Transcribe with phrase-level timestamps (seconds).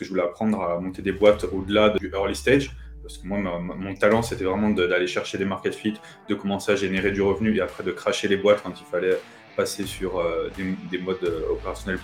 [0.00, 2.74] que je voulais apprendre à monter des boîtes au-delà du early stage.
[3.02, 5.94] Parce que moi, mon talent, c'était vraiment d'aller chercher des market fit,
[6.28, 9.18] de commencer à générer du revenu et après de cracher les boîtes quand il fallait
[9.56, 12.00] passer sur euh, des, modes euh, opérationnels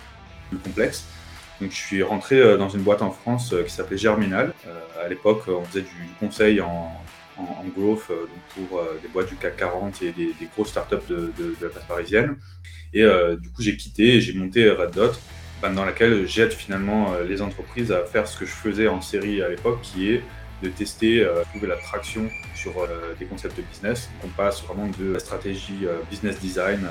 [0.49, 1.07] plus complexes.
[1.61, 4.53] Donc, je suis rentré dans une boîte en France qui s'appelait Germinal.
[5.03, 6.93] à l'époque, on faisait du conseil en,
[7.39, 8.09] en, growth
[8.55, 11.85] pour des boîtes du CAC 40 et des, grosses startups de, de, de la place
[11.85, 12.37] parisienne.
[12.93, 13.05] Et
[13.41, 15.19] du coup, j'ai quitté et j'ai monté Red Dot
[15.63, 19.43] dans laquelle j'aide finalement euh, les entreprises à faire ce que je faisais en série
[19.43, 20.23] à l'époque, qui est
[20.63, 24.11] de tester, euh, trouver la traction sur euh, des concepts de business.
[24.25, 26.87] on passe vraiment de la stratégie business design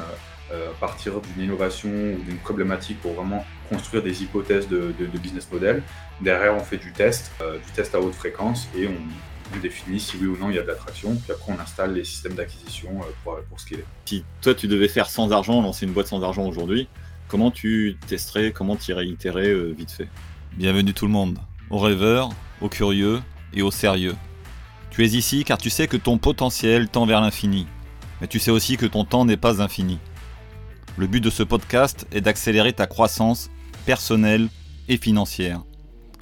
[0.51, 5.81] à partir d'une innovation ou d'une problématique pour vraiment construire des hypothèses de, business model.
[6.21, 7.31] Derrière, on fait du test,
[7.65, 10.61] du test à haute fréquence et on, définit si oui ou non il y a
[10.61, 11.15] de l'attraction.
[11.15, 12.89] Puis après, on installe les systèmes d'acquisition
[13.23, 13.85] pour, pour scaler.
[14.05, 16.87] Si toi, tu devais faire sans argent, lancer une boîte sans argent aujourd'hui,
[17.35, 20.07] Comment tu testerais, comment tu itérer euh, vite fait
[20.55, 21.37] Bienvenue tout le monde,
[21.69, 22.29] aux rêveurs,
[22.61, 23.21] aux curieux
[23.53, 24.15] et aux sérieux.
[24.89, 27.67] Tu es ici car tu sais que ton potentiel tend vers l'infini,
[28.21, 29.99] mais tu sais aussi que ton temps n'est pas infini.
[30.95, 33.49] Le but de ce podcast est d'accélérer ta croissance
[33.85, 34.47] personnelle
[34.87, 35.61] et financière,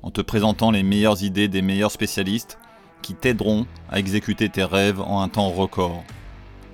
[0.02, 2.58] en te présentant les meilleures idées des meilleurs spécialistes
[3.04, 6.04] qui t'aideront à exécuter tes rêves en un temps record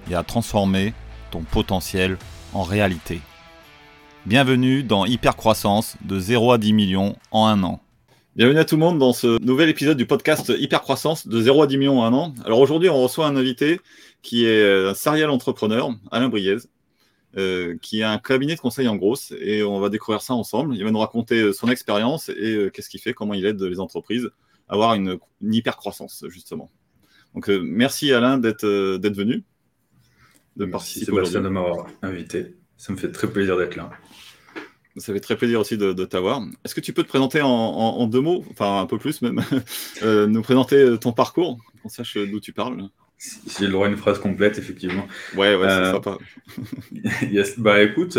[0.10, 0.94] et à transformer
[1.30, 2.18] ton potentiel
[2.54, 3.20] en réalité.
[4.26, 7.82] Bienvenue dans Hypercroissance de 0 à 10 millions en un an.
[8.36, 11.68] Bienvenue à tout le monde dans ce nouvel épisode du podcast Hypercroissance de 0 à
[11.68, 12.34] 10 millions en un an.
[12.44, 13.80] Alors aujourd'hui, on reçoit un invité
[14.22, 16.58] qui est un serial entrepreneur, Alain Briez,
[17.38, 20.76] euh, qui a un cabinet de conseil en grosse et on va découvrir ça ensemble.
[20.76, 23.80] Il va nous raconter son expérience et euh, qu'est-ce qu'il fait, comment il aide les
[23.80, 24.30] entreprises
[24.68, 26.70] à avoir une, hypercroissance justement.
[27.34, 29.44] Donc euh, merci Alain d'être venu,
[30.58, 31.06] de participer.
[31.06, 32.56] Sébastien de m'avoir invité.
[32.78, 33.90] Ça me fait très plaisir d'être là.
[35.00, 36.42] Ça fait très plaisir aussi de, t'avoir.
[36.64, 39.42] Est-ce que tu peux te présenter en, deux mots, enfin un peu plus même,
[40.04, 43.88] euh, nous présenter euh, ton parcours, qu'on sache d'où tu parles Si j'ai le droit
[43.88, 45.08] à une phrase complète, effectivement.
[45.36, 46.18] Ouais, ouais, c'est euh, sympa.
[47.58, 48.18] Bah écoute,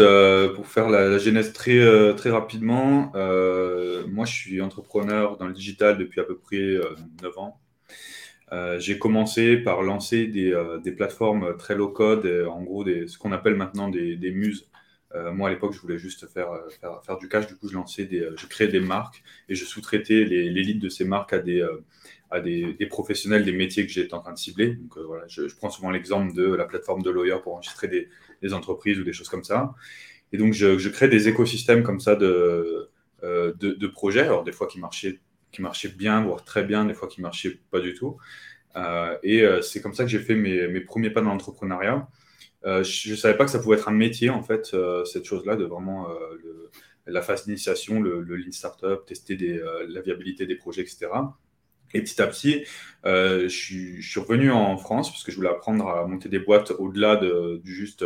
[0.54, 3.12] pour faire la, genèse très, très rapidement,
[4.08, 6.78] moi je suis entrepreneur dans le digital depuis à peu près
[7.22, 7.60] 9 ans.
[8.52, 13.06] Euh, j'ai commencé par lancer des, euh, des, plateformes très low code, en gros des,
[13.06, 14.66] ce qu'on appelle maintenant des, des muses.
[15.14, 16.50] Euh, moi à l'époque, je voulais juste faire,
[16.80, 19.64] faire, faire, du cash, du coup je lançais des, je créais des marques et je
[19.64, 21.66] sous-traitais leads de ces marques à des,
[22.30, 24.74] à des, des, professionnels des métiers que j'étais en train de cibler.
[24.74, 28.08] Donc voilà, je, prends souvent l'exemple de la plateforme de Lawyer pour enregistrer des,
[28.40, 29.74] des, entreprises ou des choses comme ça.
[30.32, 32.88] Et donc je, je crée des écosystèmes comme ça de,
[33.22, 35.18] de, projets, alors des fois qui marchaient
[35.52, 38.16] qui marchait bien, voire très bien, des fois qui marchait pas du tout.
[38.76, 42.08] Euh, et euh, c'est comme ça que j'ai fait mes, mes, premiers pas dans l'entrepreneuriat.
[42.66, 45.56] Euh, je ne savais pas que ça pouvait être un métier, en fait, cette chose-là,
[45.56, 46.08] de vraiment
[46.42, 46.70] le,
[47.06, 49.36] la phase d'initiation, le, le, lean startup, tester
[49.88, 51.08] la viabilité des projets, etc.
[51.92, 52.64] Et petit à petit,
[53.04, 57.16] je, suis, revenu en France parce que je voulais apprendre à monter des boîtes au-delà
[57.16, 58.04] de, du juste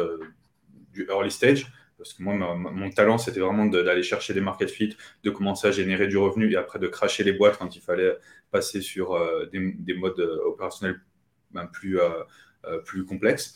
[0.93, 1.67] du early stage.
[1.99, 5.71] Parce que moi, mon talent, c'était vraiment d'aller chercher des market fit, de commencer à
[5.71, 8.17] générer du revenu et après de cracher les boîtes quand il fallait
[8.51, 11.01] passer sur euh, des, modes euh, opérationnels
[11.53, 13.55] ben, plus, euh, plus complexes.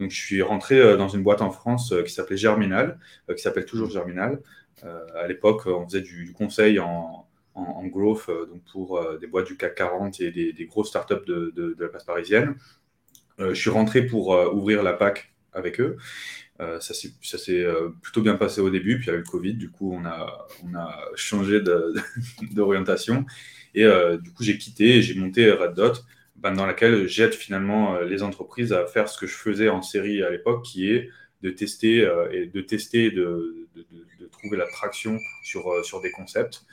[0.00, 2.98] Donc, je suis rentré dans une boîte en France qui s'appelait Germinal,
[3.34, 4.40] qui s'appelle toujours Germinal.
[4.82, 7.26] à l'époque, on faisait du, conseil en,
[7.86, 12.04] growth donc pour des boîtes du CAC 40 et des, grosses startups de, la place
[12.04, 12.54] parisienne.
[13.38, 15.96] je suis rentré pour ouvrir la PAC avec eux.
[16.60, 19.24] Euh, ça s'est euh, plutôt bien passé au début, puis il y a eu le
[19.24, 20.48] Covid, du coup on a,
[21.14, 21.60] changé
[22.52, 23.24] d'orientation.
[23.74, 26.04] Et euh, du coup j'ai quitté et j'ai monté Red Dot,
[26.38, 30.22] ben, dans laquelle j'aide finalement les entreprises à faire ce que je faisais en série
[30.22, 31.10] à l'époque, qui est
[31.42, 33.66] de tester et de tester, de,
[34.30, 36.64] trouver la traction sur, sur des concepts,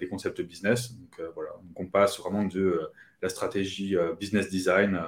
[0.00, 0.92] des concepts business.
[0.92, 2.80] Donc voilà, donc on passe vraiment de
[3.22, 5.00] la stratégie business design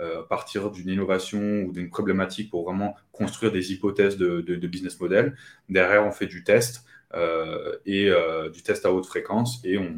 [0.00, 4.98] euh, à partir d'une innovation ou d'une problématique pour vraiment construire des hypothèses de, business
[4.98, 5.36] model.
[5.68, 6.84] Derrière, on fait du test
[7.14, 9.94] euh, et euh, du test à haute fréquence et on,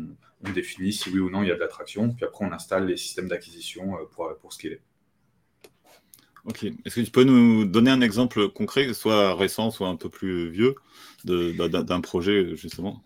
[0.53, 2.13] définit si oui ou non il y a de l'attraction.
[2.13, 4.81] Puis après, on installe les systèmes d'acquisition pour, pour scaler.
[6.45, 6.65] Ok.
[6.85, 10.49] Est-ce que tu peux nous donner un exemple concret, soit récent, soit un peu plus
[10.49, 10.77] vieux,
[11.25, 13.03] d'un projet justement?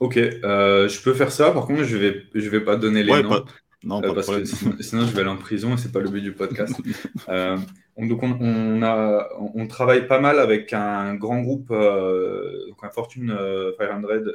[0.00, 1.50] Ok, je peux faire ça.
[1.52, 3.44] Par contre, je vais, je vais pas donner les noms.
[3.84, 6.20] Non, euh, parce que sinon, je vais aller en prison et c'est pas le but
[6.20, 6.74] du podcast.
[7.28, 7.58] euh,
[7.98, 12.90] donc on, on, a, on, travaille pas mal avec un grand groupe, euh, donc un
[12.90, 14.32] Fortune 500 euh,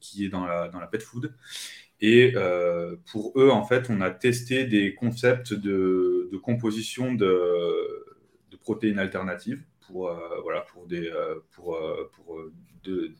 [0.00, 1.32] qui est dans la, dans la pet food.
[2.00, 2.34] Et
[3.10, 8.06] pour eux, en fait, on a testé des concepts de, de composition de,
[8.52, 11.10] de, protéines alternatives pour, voilà, pour, des,
[11.50, 11.76] pour,
[12.12, 12.38] pour
[12.84, 13.12] de,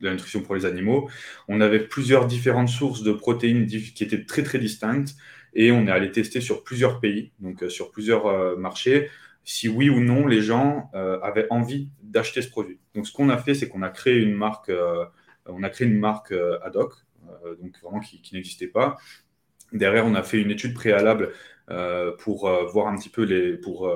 [0.00, 1.08] la nutrition pour les animaux.
[1.48, 5.14] On avait plusieurs différentes sources de protéines qui étaient très très distinctes
[5.54, 9.10] et on est allé tester sur plusieurs pays, donc sur plusieurs marchés,
[9.44, 12.78] si oui ou non les gens avaient envie d'acheter ce produit.
[12.94, 14.70] Donc ce qu'on a fait, c'est qu'on a créé une marque,
[15.46, 16.94] on a créé une marque ad hoc,
[17.60, 18.96] donc vraiment qui, qui n'existait pas.
[19.72, 21.32] Derrière, on a fait une étude préalable
[22.18, 23.92] pour voir un petit peu les, pour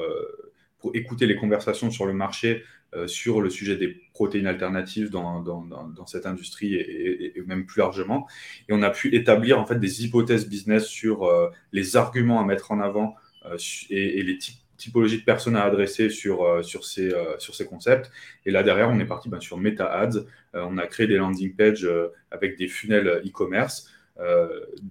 [0.85, 2.62] pour écouter les conversations sur le marché euh,
[3.06, 8.26] sur le sujet des protéines alternatives dans, dans, dans, cette industrie et, même plus largement.
[8.69, 12.44] Et on a pu établir en fait des hypothèses business sur euh, les arguments à
[12.44, 13.56] mettre en avant euh,
[13.91, 14.38] et, les
[14.76, 18.11] typologies de personnes à adresser sur, sur, ces, sur ces concepts.
[18.44, 20.25] Et là, derrière, on est parti ben, sur Meta Ads.
[20.52, 21.88] on a créé des landing pages
[22.31, 23.88] avec des funnels e-commerce.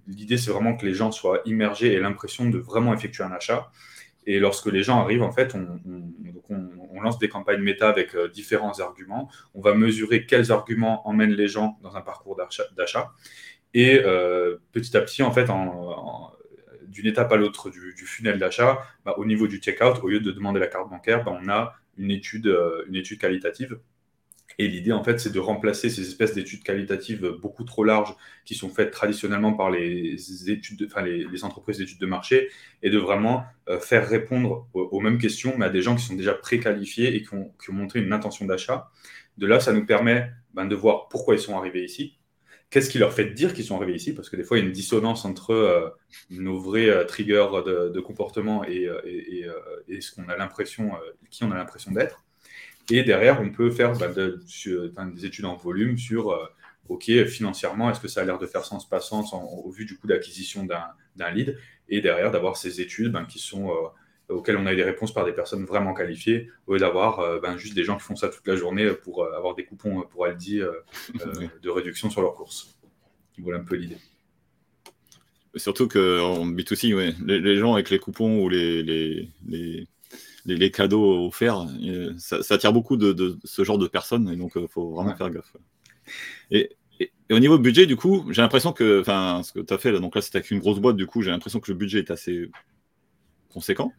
[0.08, 3.70] L'idée, c'est vraiment que les gens soient immergés et l'impression de vraiment effectuer un achat.
[4.26, 5.80] Et lorsque les gens arrivent, en fait, on,
[7.00, 9.30] lance des campagnes méta avec euh, différents arguments.
[9.54, 12.36] On va mesurer quels arguments emmènent les gens dans un parcours
[12.76, 13.12] d'achat.
[13.74, 15.48] Et euh, petit à petit, en fait,
[16.88, 20.30] d'une étape à l'autre du, funnel d'achat, bah, au niveau du checkout, au lieu de
[20.30, 23.78] demander la carte bancaire, bah, on a une étude, euh, une étude qualitative
[24.58, 28.14] et l'idée, en fait, c'est de remplacer ces espèces d'études qualitatives beaucoup trop larges
[28.44, 32.50] qui sont faites traditionnellement par les, études enfin, les, entreprises d'études de marché
[32.82, 36.14] et de vraiment euh, faire répondre aux, mêmes questions, mais à des gens qui sont
[36.14, 38.90] déjà préqualifiés et qui ont, montré une intention d'achat.
[39.38, 42.18] De là, ça nous permet ben, de voir pourquoi ils sont arrivés ici,
[42.70, 44.14] qu'est-ce qui leur fait dire qu'ils sont arrivés ici?
[44.14, 45.88] Parce que des fois, il y a une dissonance entre euh,
[46.30, 48.88] nos vrais euh, triggers de, comportement et,
[49.88, 50.92] et ce qu'on a l'impression,
[51.30, 52.23] qui on a l'impression d'être.
[52.90, 56.44] Et derrière, on peut faire bah, des études en volume sur, euh,
[56.88, 59.96] OK, financièrement, est-ce que ça a l'air de faire sens, pas sens au vu du
[59.96, 61.58] coût d'acquisition d'un lead
[61.88, 65.14] Et derrière, d'avoir ces études ben, qui sont, euh, auxquelles on a eu des réponses
[65.14, 68.16] par des personnes vraiment qualifiées, au lieu d'avoir euh, ben, juste des gens qui font
[68.16, 70.60] ça toute la journée pour avoir des coupons pour Aldi
[71.62, 72.78] de réduction sur leurs courses.
[73.38, 73.98] Voilà un peu l'idée.
[75.56, 79.86] Surtout qu'en B2C, ouais, les, gens avec les coupons ou les, les les,
[80.70, 81.66] cadeaux offerts,
[82.18, 85.30] ça, attire beaucoup de, ce genre de personnes, et donc il euh, faut vraiment faire
[85.30, 85.56] gaffe.
[86.50, 86.70] Et,
[87.30, 89.98] au niveau budget, du coup, j'ai l'impression que, enfin, ce que tu as fait, là,
[89.98, 92.10] donc là c'était avec une grosse boîte, du coup, j'ai l'impression que le budget est
[92.10, 92.50] assez
[93.48, 93.92] conséquent.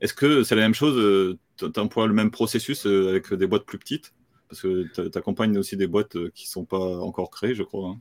[0.00, 3.46] Est-ce que c'est la même chose, euh, tu emploies le même processus euh, avec des
[3.46, 4.12] boîtes plus petites?
[4.48, 7.90] Parce que tu accompagnes aussi des boîtes qui ne sont pas encore créées, je crois.
[7.90, 8.00] Hein.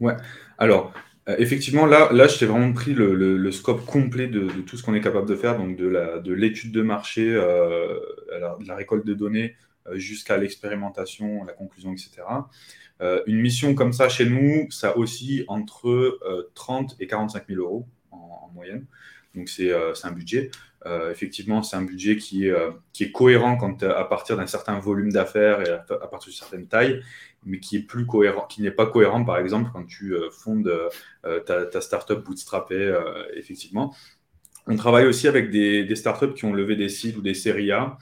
[0.00, 0.16] Ouais,
[0.58, 0.92] alors
[1.30, 4.94] euh, effectivement, là, là je t'ai vraiment pris le, scope complet de, tout ce qu'on
[4.94, 7.98] est capable de faire, donc de l'étude de, marché, euh,
[8.60, 9.56] de la récolte de données
[9.86, 12.22] euh, jusqu'à l'expérimentation, la conclusion, etc.
[13.26, 16.20] une mission comme ça chez nous, ça oscille entre
[16.54, 18.84] 30 et 45 000 euros en, moyenne.
[19.34, 20.50] Donc c'est un budget.
[21.10, 25.86] effectivement, c'est un budget qui est, cohérent à partir d'un certain volume d'affaires et à,
[25.88, 27.00] à, partir d'une certaine taille
[27.44, 27.86] mais qui
[28.58, 30.68] n'est pas cohérent, par exemple, quand tu euh, fondes
[31.24, 33.94] euh, ta, ta, startup bootstrappée, euh, effectivement.
[34.66, 37.72] On travaille aussi avec des, des, startups qui ont levé des sites ou des séries
[37.72, 37.98] A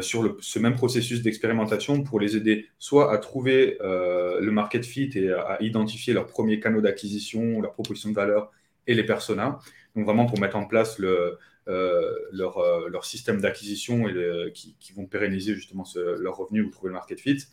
[0.00, 5.30] sur ce même processus d'expérimentation pour les aider soit à trouver le market fit et
[5.30, 8.50] à, identifier leurs premiers canaux d'acquisition, leurs propositions de valeur
[8.86, 9.60] et les personas.
[9.96, 14.04] Donc vraiment pour mettre en place le, leur, leur, système d'acquisition
[14.52, 17.46] qui, vont pérenniser justement ce, leur revenu ou trouver le market fit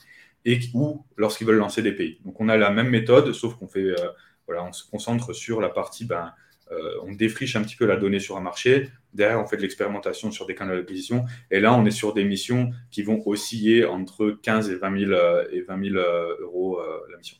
[0.45, 2.19] et ou lorsqu'ils veulent lancer des pays.
[2.23, 4.09] Donc on a la même méthode, sauf qu'on fait, euh,
[4.45, 6.33] voilà, on se concentre sur la partie, ben,
[6.71, 8.89] euh, on défriche un petit peu la donnée sur un marché.
[9.13, 11.25] Derrière, on fait de l'expérimentation sur des canaux d'acquisition.
[11.51, 15.11] Et là, on est sur des missions qui vont osciller entre 15 et 20 000,
[15.11, 15.95] euh, et 20 000
[16.41, 16.79] euros
[17.11, 17.37] la mission.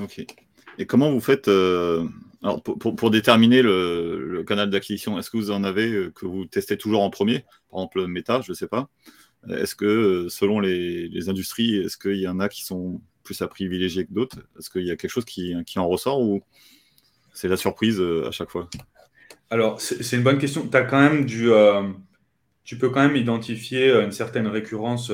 [0.00, 0.24] Ok.
[0.78, 1.48] Et comment vous faites
[2.44, 6.44] alors pour, pour, déterminer le, le canal d'acquisition Est-ce que vous en avez que vous
[6.44, 7.44] testez toujours en premier?
[7.70, 8.88] Par exemple, Meta, je ne sais pas.
[9.50, 13.48] Est-ce que, euh, selon les, industries, est-ce qu'il y en a qui sont plus à
[13.48, 14.38] privilégier que d'autres?
[14.58, 16.42] Est-ce qu'il y a quelque chose qui, en ressort ou
[17.34, 18.68] c'est la surprise euh, à chaque fois?
[19.50, 20.68] Alors, c'est une bonne question.
[20.72, 21.88] As euh,
[22.64, 25.12] tu peux quand même identifier une certaine récurrence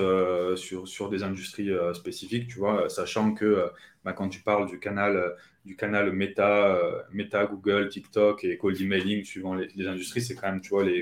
[0.56, 3.64] sur, sur des industries spécifiques, tu vois, sachant que
[4.04, 6.78] bah, quand tu parles du canal, du canal Meta,
[7.11, 10.85] Meta, Google, TikTok et cold emailing, suivant les, les industries, c'est quand même, tu vois,
[10.85, 11.00] les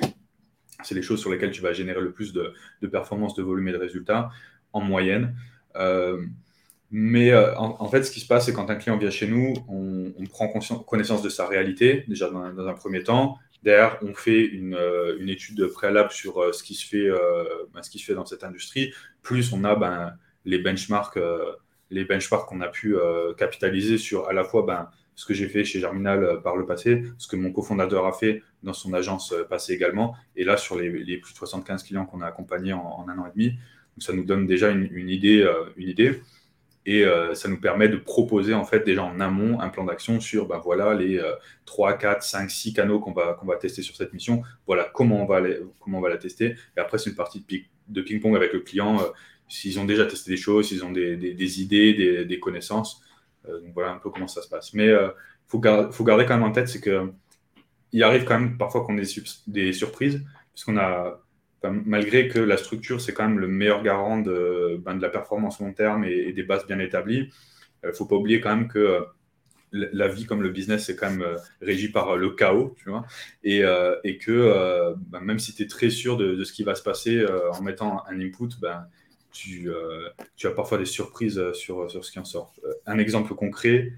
[0.83, 2.53] c'est les choses sur lesquelles tu vas générer le plus de,
[2.91, 4.31] performance, de volume et de résultats
[4.73, 5.37] en moyenne.
[5.77, 6.25] Euh,
[6.91, 9.55] mais euh, en, fait, ce qui se passe, c'est quand un client vient chez nous,
[9.69, 10.49] on, prend
[10.87, 13.39] connaissance de sa réalité, déjà dans, un premier temps.
[13.63, 17.09] Derrière, on fait une, euh, étude préalable sur ce, qui se fait,
[17.75, 18.93] ben, ce qui dans cette industrie.
[19.23, 20.15] Plus on a ben,
[20.45, 21.19] les benchmarks
[21.91, 22.97] les benchmarks qu'on a pu
[23.37, 26.65] capitaliser sur à la fois ben, ce que j'ai fait chez Germinal euh, par le
[26.65, 30.57] passé, ce que mon cofondateur a fait dans son agence euh, passée également, et là
[30.57, 33.59] sur les, plus de 75 clients qu'on a accompagnés en, un an et demi.
[33.99, 35.45] ça nous donne déjà une, idée,
[35.77, 36.21] une idée
[36.85, 37.05] et
[37.35, 40.61] ça nous permet de proposer en fait déjà en amont un plan d'action sur ben
[40.63, 41.21] voilà les
[41.65, 44.43] 3, 4, 5, 6 canaux qu'on va, va tester sur cette mission.
[44.67, 45.41] Voilà comment on va,
[45.81, 46.55] comment on va la tester.
[46.77, 47.45] Et après, c'est une partie
[47.89, 49.01] de ping-pong avec le client
[49.49, 53.03] s'ils ont déjà testé des choses, s'ils ont des, idées, des, connaissances.
[53.49, 54.75] Euh, donc voilà un peu comment ça se passe.
[54.75, 55.11] Mais il euh,
[55.49, 57.11] faut, garder quand même en tête, c'est que
[57.93, 59.07] il arrive quand même parfois qu'on ait
[59.47, 60.23] des surprises,
[60.53, 61.23] puisqu'on a,
[61.63, 65.73] malgré que la structure, c'est quand même le meilleur garant de, ben, la performance long
[65.73, 67.31] terme et, des bases bien établies,
[67.83, 69.05] il euh, ne faut pas oublier quand même que
[69.73, 73.05] la vie comme le business c'est quand même régi par le chaos, tu vois,
[73.43, 73.61] et,
[74.19, 77.63] que ben, même si tu es très sûr de, ce qui va se passer en
[77.63, 78.87] mettant un input, ben,
[79.37, 79.71] tu,
[80.45, 82.55] as parfois des surprises euh, sur, sur ce qui en sort.
[82.65, 83.93] Euh, un exemple concret,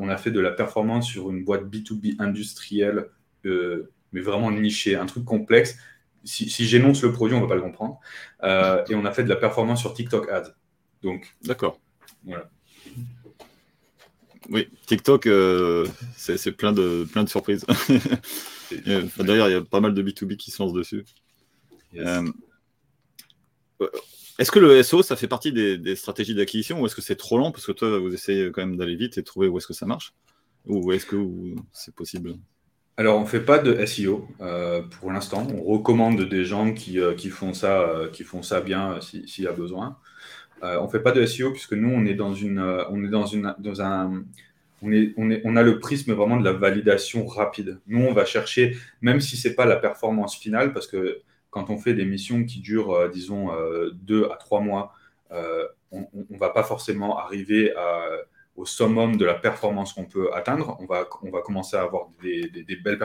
[0.00, 3.08] on a fait de la performance sur une boîte B2B industrielle,
[3.42, 5.78] mais vraiment nichée, un truc complexe.
[6.24, 7.98] Si, j'énonce le produit, on ne va pas le comprendre.
[8.42, 10.52] et on a fait de la performance sur TikTok Ads.
[11.02, 11.80] Donc, d'accord.
[12.22, 12.50] Voilà.
[14.50, 15.26] Oui, TikTok,
[16.16, 17.64] c'est plein de, plein de surprises.
[19.18, 21.06] D'ailleurs, il y a pas mal de B2B qui se lancent dessus.
[24.42, 27.38] Est-ce que le SO, ça fait partie des, stratégies d'acquisition ou est-ce que c'est trop
[27.38, 29.68] lent parce que toi, vous essayez quand même d'aller vite et de trouver où est-ce
[29.68, 30.14] que ça marche
[30.66, 31.16] Ou est-ce que
[31.70, 32.34] c'est possible?
[32.96, 35.46] Alors, on ne fait pas de SEO euh, pour l'instant.
[35.54, 39.46] On recommande des gens qui, euh, font, ça, euh, qui font ça bien s'il y
[39.46, 39.96] a besoin.
[40.60, 42.58] on ne fait pas de SEO puisque nous, on est dans, une,
[42.90, 44.24] on est dans un.
[44.82, 47.78] On, est, on, est, on a le prisme vraiment de la validation rapide.
[47.86, 51.22] Nous, on va chercher, même si ce n'est pas la performance finale, parce que
[51.52, 54.94] quand on fait des missions qui durent, euh, disons, euh, deux à trois mois,
[55.30, 57.72] euh, on ne va pas forcément arriver
[58.56, 60.76] au summum de la performance qu'on peut atteindre.
[60.80, 62.50] On va, on va commencer à avoir des,
[62.82, 62.98] belles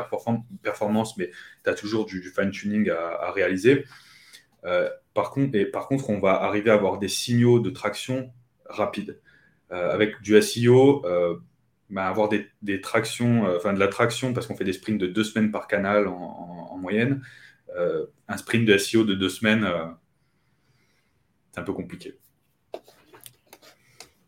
[0.64, 1.30] performances, mais
[1.66, 3.84] tu as toujours du, fine-tuning à, réaliser.
[5.14, 8.32] par, contre, et par contre, on va arriver à avoir des signaux de traction
[8.70, 9.20] rapides.
[9.70, 11.02] avec du SEO,
[11.90, 15.26] bah, avoir des, tractions, enfin de la traction, parce qu'on fait des sprints de deux
[15.26, 17.22] semaines par canal en moyenne,
[18.28, 19.86] un sprint de SEO de deux semaines, euh,
[21.52, 22.18] c'est un peu compliqué.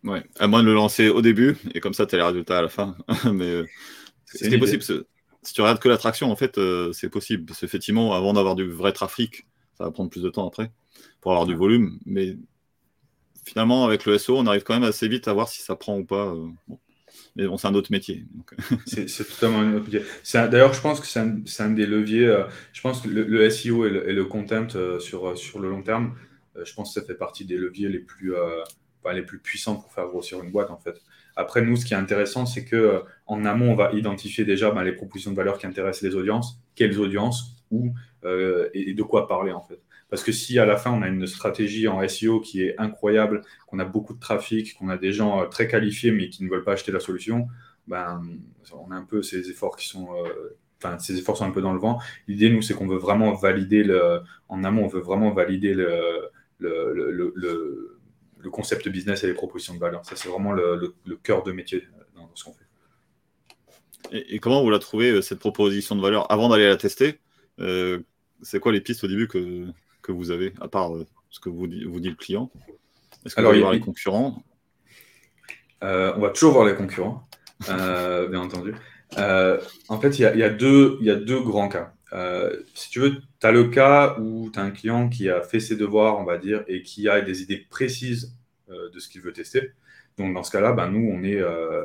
[0.03, 2.59] Ouais, à moins de le lancer au début, et comme ça, tu as les résultats
[2.59, 2.95] à la fin.
[3.33, 3.65] Mais euh,
[4.25, 4.83] c'est possible.
[5.41, 6.59] Si tu regardes que l'attraction, en fait,
[6.93, 7.45] c'est possible.
[7.45, 10.71] Parce qu'effectivement, avant d'avoir du vrai trafic, ça va prendre plus de temps après
[11.21, 11.97] pour avoir du volume.
[12.05, 12.37] Mais
[13.45, 15.97] finalement, avec le SEO, on arrive quand même assez vite à voir si ça prend
[15.97, 16.35] ou pas.
[17.35, 18.25] Mais bon, c'est un autre métier.
[18.85, 20.01] c'est totalement un autre métier.
[20.33, 21.19] D'ailleurs, je pense que c'est
[21.63, 22.27] un, des leviers.
[22.27, 22.43] Euh,
[22.73, 26.15] je pense que le, SEO et le, content euh, sur, sur le long terme,
[26.55, 28.33] euh, je pense que ça fait partie des leviers les plus,
[29.13, 31.01] les plus puissants pour faire grossir une boîte, en fait.
[31.35, 34.83] Après, nous, ce qui est intéressant, c'est que en amont, on va identifier déjà ben,
[34.83, 37.93] les propositions de valeur qui intéressent les audiences, quelles audiences, où
[38.73, 39.79] et de quoi parler, en fait.
[40.09, 43.43] Parce que si à la fin, on a une stratégie en SEO qui est incroyable,
[43.67, 46.49] qu'on a beaucoup de trafic, qu'on a des gens euh, très qualifiés mais qui ne
[46.49, 47.47] veulent pas acheter la solution,
[47.87, 48.21] ben,
[48.73, 50.09] on a un peu ces efforts qui sont.
[50.15, 51.99] Euh, enfin, ces efforts sont un peu dans le vent.
[52.27, 54.21] L'idée, nous, c'est qu'on veut vraiment valider le.
[54.47, 59.79] En amont, on veut vraiment valider le, le, le, concept business et les propositions de
[59.79, 60.05] valeur.
[60.05, 61.83] Ça, c'est vraiment le, cœur de métier
[62.15, 62.65] dans ce qu'on fait.
[64.11, 67.19] Et, comment vous la trouvez, cette proposition de valeur, avant d'aller la tester
[67.59, 67.99] euh,
[68.41, 69.67] C'est quoi les pistes au début que,
[70.09, 72.49] que vous avez, à part euh, ce que vous dit, vous dit le client
[73.25, 74.43] Est-ce que Alors, vous voir les concurrents?
[75.83, 77.27] Euh, On va toujours voir les concurrents,
[77.69, 78.73] euh, bien entendu.
[79.15, 81.93] en fait, il y, a, deux, y a deux grands cas.
[82.73, 85.59] si tu veux, tu as le cas où tu as un client qui a fait
[85.59, 88.35] ses devoirs, on va dire, et qui a des idées précises
[88.67, 89.71] de ce qu'il veut tester.
[90.17, 91.41] Donc, dans ce cas-là, ben, nous, on est,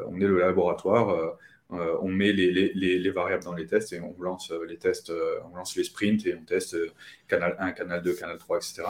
[0.09, 1.37] on est le laboratoire
[1.73, 5.39] euh, on met les, variables dans les tests et on lance euh, les tests, euh,
[5.51, 6.77] on lance les sprints et on teste
[7.27, 8.83] canal 1, canal 2, canal 3, etc.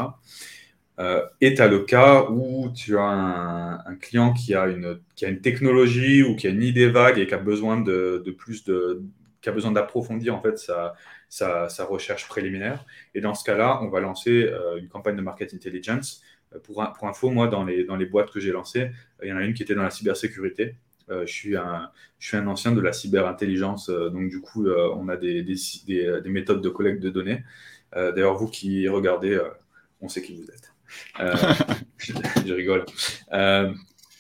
[1.41, 5.29] et tu as le cas où tu as un, client qui a, une, qui a
[5.29, 9.03] une technologie ou qui a une idée vague et qui a besoin de, plus de
[9.41, 12.85] qui a besoin d'approfondir en fait sa, recherche préliminaire.
[13.15, 16.23] Et dans ce cas-là, on va lancer une campagne de market intelligence.
[16.63, 18.91] Pour, pour info, moi, dans les, dans les boîtes que j'ai lancées,
[19.23, 20.77] il y en a une qui était dans la cybersécurité.
[21.11, 25.17] Euh, je, suis un, ancien de la cyberintelligence, euh, donc du coup, euh, on a
[25.17, 25.57] des, des,
[25.87, 27.45] des, méthodes de collecte de données.
[27.95, 29.41] D'ailleurs, vous qui regardez,
[30.01, 30.73] on sait qui vous êtes.
[31.99, 32.85] je, rigole.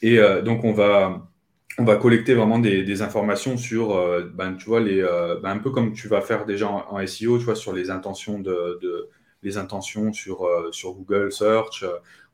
[0.00, 3.98] et donc, on va, collecter vraiment des, informations sur,
[4.32, 7.56] ben, tu vois, ben, un peu comme tu vas faire déjà en, SEO, tu vois,
[7.56, 9.08] sur les intentions de
[9.44, 11.84] les intentions sur, sur Google Search,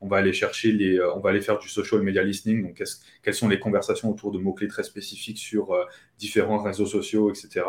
[0.00, 2.62] on va aller chercher les, euh, on va aller faire du social media listening.
[2.62, 2.82] Donc,
[3.22, 5.84] quelles sont les conversations autour de mots-clés très spécifiques sur euh,
[6.18, 7.66] différents réseaux sociaux, etc.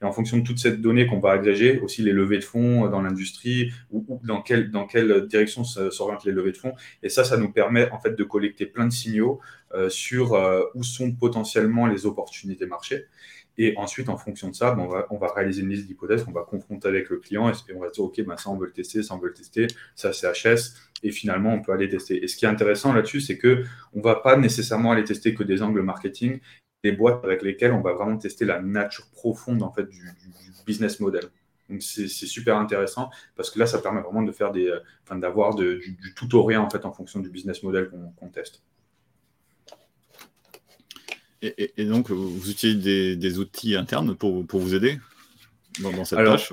[0.00, 2.86] Et en fonction de toute cette donnée qu'on va agréger, aussi les levées de fonds
[2.86, 6.72] euh, dans l'industrie ou, dans, quelle, dans quelle direction s'orientent les levées de fonds.
[7.02, 9.40] Et ça, ça nous permet en fait de collecter plein de signaux
[9.88, 10.38] sur
[10.74, 13.06] où sont potentiellement les opportunités marché.
[13.56, 16.32] Et ensuite, en fonction de ça, ben, on, va, on, réaliser une liste d'hypothèses qu'on
[16.32, 18.72] va confronter avec le client et on va dire, OK, ben, ça, on veut le
[18.72, 20.74] tester, ça, on veut le tester, ça, c'est HS.
[21.02, 22.22] Et finalement, on peut aller tester.
[22.22, 23.58] Et ce qui est intéressant là-dessus, c'est qu'on
[23.94, 26.40] ne va pas nécessairement aller tester que des angles marketing,
[26.82, 30.02] des boîtes avec lesquelles on va vraiment tester la nature profonde en fait, du,
[30.66, 31.24] business model.
[31.68, 35.54] Donc, c'est super intéressant parce que là, ça permet vraiment de faire des, enfin, d'avoir
[35.54, 38.62] du, du, tout au rien en fait en fonction du business model qu'on teste.
[41.44, 44.98] Et, donc, vous utilisez des, outils internes pour, vous aider
[45.80, 46.52] dans, cette tâche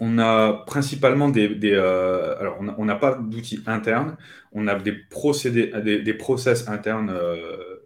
[0.00, 1.58] on a principalement des.
[1.72, 4.16] Euh, alors, on n'a pas d'outils internes,
[4.52, 7.76] on a des procédés, des, process internes euh,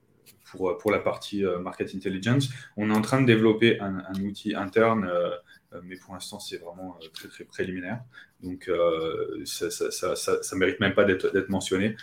[0.51, 2.49] pour, pour la partie euh, market intelligence.
[2.77, 5.11] On est en train de développer un, outil interne,
[5.85, 8.01] mais pour l'instant, c'est vraiment très, très préliminaire.
[8.43, 8.71] Donc,
[9.45, 11.95] ça ne mérite même pas d'être mentionné.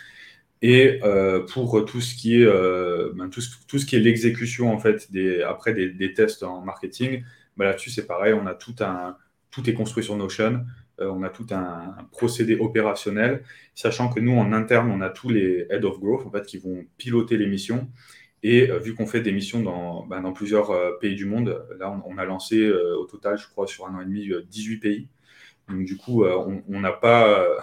[0.62, 4.78] Et euh, pour tout ce qui est, euh, ben, tout, ce qui est l'exécution en
[4.78, 5.08] fait
[5.46, 7.22] après des, tests en marketing,
[7.56, 9.16] ben là-dessus c'est pareil, on a tout un,
[9.50, 10.64] tout est construit sur Notion,
[11.00, 13.42] euh, on a tout un, procédé opérationnel,
[13.74, 16.58] sachant que nous en interne on a tous les head of growth en fait qui
[16.58, 17.88] vont piloter les missions.
[18.42, 22.16] Et vu qu'on fait des missions dans, ben, dans plusieurs pays du monde, là on,
[22.16, 25.08] a lancé au total, je crois, sur un an et demi, 18 pays.
[25.68, 27.56] Donc du coup, on n'a pas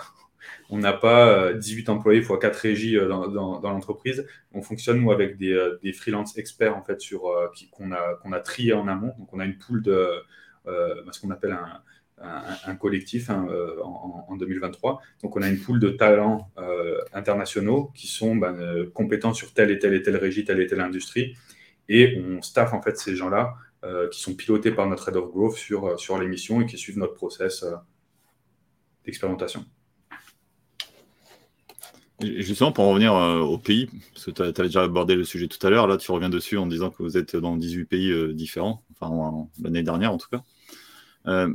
[0.70, 4.26] on n'a pas 18 euh, employés x 4 régies euh, dans, l'entreprise.
[4.54, 7.24] On fonctionne, avec des, euh, des freelance experts, en fait, sur,
[7.72, 9.14] qu'on a, qu'on a trié en amont.
[9.32, 10.10] On a une poule de
[10.66, 11.58] ce qu'on appelle
[12.22, 13.48] un, collectif hein,
[13.84, 15.02] en, 2023.
[15.22, 16.50] Donc, on a une poule de talents
[17.14, 20.82] internationaux qui sont ben, compétents sur telle et telle et telle régie, telle et telle
[20.82, 21.36] industrie.
[21.90, 23.54] Et on staff, en fait, ces gens-là
[24.12, 26.98] qui sont pilotés par notre Head of Growth sur, sur les missions et qui suivent
[26.98, 27.66] notre process
[29.06, 29.66] d'expérimentation.
[32.24, 35.48] Justement, pour en revenir euh, au pays, parce que tu as, déjà abordé le sujet
[35.48, 38.12] tout à l'heure, là tu reviens dessus en disant que vous êtes dans 18 pays
[38.12, 40.44] euh, différents, enfin l'année dernière en tout cas.
[41.28, 41.54] Euh,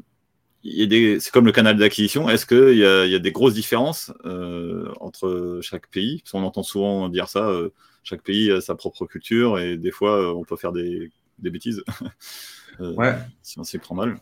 [0.64, 4.12] c'est comme le canal d'acquisition, est-ce qu'il y, y, a des grosses différences
[5.00, 6.20] entre chaque pays?
[6.20, 7.48] Parce qu'on entend souvent dire ça,
[8.02, 11.84] chaque pays a sa propre culture et des fois on peut faire des, des bêtises
[12.80, 13.14] ouais.
[13.40, 14.18] si on s'y prend mal.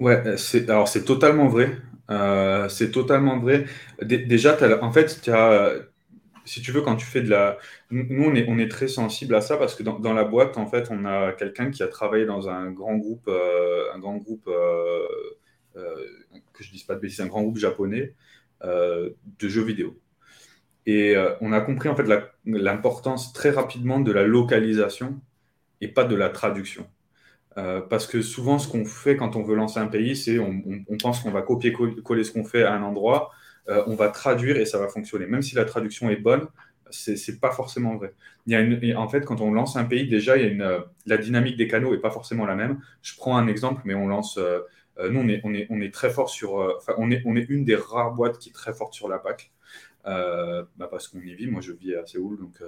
[0.00, 0.22] Ouais,
[0.68, 1.78] alors c'est totalement vrai.
[2.10, 3.66] Euh, c'est totalement vrai.
[4.02, 5.72] déjà, en fait, as,
[6.44, 7.58] si tu veux, quand tu fais de la.
[7.90, 10.66] Nous, on est, on est très sensible à ça parce que dans, la boîte, en
[10.66, 14.48] fait, on a quelqu'un qui a travaillé dans un grand groupe, euh, un grand groupe,
[14.48, 15.06] euh,
[16.52, 18.14] que je dise pas de bêtises, un grand groupe japonais
[18.64, 19.98] de jeux vidéo.
[20.86, 22.06] Et on a compris, en fait,
[22.46, 25.20] l'importance très rapidement de la localisation
[25.80, 26.86] et pas de la traduction.
[27.58, 30.62] Euh, parce que souvent, ce qu'on fait quand on veut lancer un pays, c'est on,
[31.00, 33.30] pense qu'on va copier-coller ce qu'on fait à un endroit,
[33.68, 35.26] euh, on va traduire et ça va fonctionner.
[35.26, 36.46] Même si la traduction est bonne,
[36.90, 38.14] c'est pas forcément vrai.
[38.46, 40.84] Il y a en fait, quand on lance un pays, déjà, il y a une,
[41.06, 42.80] la dynamique des canaux n'est pas forcément la même.
[43.02, 44.38] Je prends un exemple, mais on lance.
[44.38, 44.60] Euh,
[45.10, 46.54] nous, on est, très fort sur.
[46.76, 49.18] Enfin, on, est, on est une des rares boîtes qui est très forte sur la
[49.18, 49.52] PAC.
[50.04, 51.46] Bah parce qu'on y vit.
[51.46, 52.60] Moi, je vis à Séoul, donc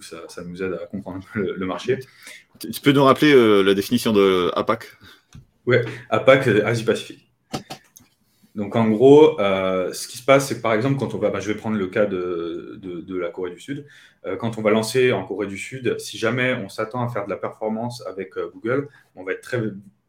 [0.00, 1.98] ça, nous aide à comprendre le, marché.
[2.58, 4.86] Tu peux nous rappeler euh, la définition de APAC?
[5.66, 5.76] Oui,
[6.08, 7.30] APAC, Asie-Pacifique.
[8.54, 11.30] Donc en gros, euh, ce qui se passe, c'est que par exemple, quand on va,
[11.30, 13.86] bah, je vais prendre le cas de, de, la Corée du Sud,
[14.26, 17.24] euh, quand on va lancer en Corée du Sud, si jamais on s'attend à faire
[17.24, 19.62] de la performance avec Google, on va être très,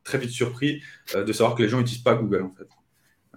[0.03, 0.81] très vite surpris
[1.13, 2.67] de savoir que les gens n'utilisent pas Google en fait.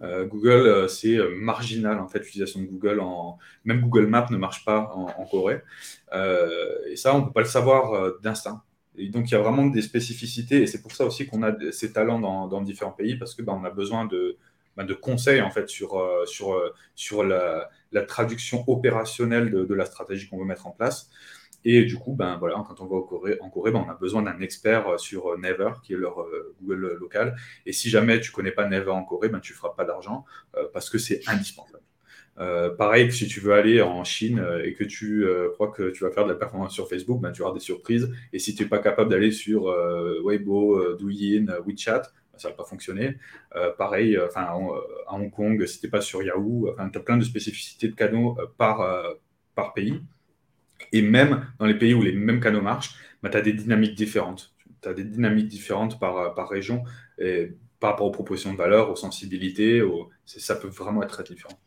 [0.03, 3.01] Euh, Google, euh, c'est euh, marginal en fait l'utilisation de Google.
[3.65, 5.63] Même Google Maps ne marche pas en, Corée.
[6.91, 8.63] et ça, on ne peut pas le savoir d'instinct.
[8.97, 11.53] Et donc, il y a vraiment des spécificités, et c'est pour ça aussi qu'on a
[11.73, 14.37] ces talents dans, différents pays, parce que ben, on a besoin de,
[14.77, 17.71] ben, de conseils en fait sur la,
[18.07, 21.11] traduction opérationnelle de la stratégie qu'on veut mettre en place.
[21.65, 23.95] Et du coup, ben, voilà, quand on va en Corée, en Corée ben, on a
[23.95, 27.37] besoin d'un expert euh, sur euh, Never, qui est leur euh, Google local.
[27.65, 30.25] Et si jamais tu connais pas Never en Corée, ben, tu feras pas d'argent
[30.73, 31.83] parce que c'est indispensable.
[32.79, 36.25] pareil, si tu veux aller en Chine et que tu crois que tu vas faire
[36.25, 38.11] de la performance sur Facebook, ben, tu auras des surprises.
[38.33, 39.65] Et si tu n'es pas capable d'aller sur
[40.25, 43.17] Weibo, Douyin, WeChat, ben, ça ne va pas fonctionner.
[43.79, 47.95] pareil, enfin, à Hong Kong, n'es pas sur Yahoo, tu as plein de spécificités de
[47.95, 49.05] canaux par,
[49.55, 50.01] par pays.
[50.93, 53.95] Et même dans les pays où les mêmes canaux marchent, bah, tu as des dynamiques
[53.95, 54.55] différentes.
[54.83, 56.85] Tu as des dynamiques différentes par, par région.
[57.19, 59.83] Et par rapport aux propositions de valeur, aux sensibilités,
[60.25, 61.59] ça peut vraiment être très différent.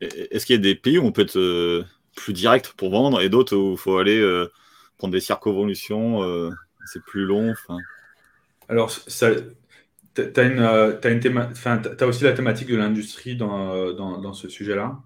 [0.00, 1.84] Est-ce qu'il y a des pays où on peut être euh,
[2.16, 4.50] plus direct pour vendre et d'autres où il faut aller euh,
[4.98, 6.50] prendre des circonvolutions, euh,
[6.84, 7.54] c'est plus long
[8.68, 9.30] Alors, tu as,
[12.00, 14.98] as, aussi la thématique de l'industrie dans, dans, ce sujet-là.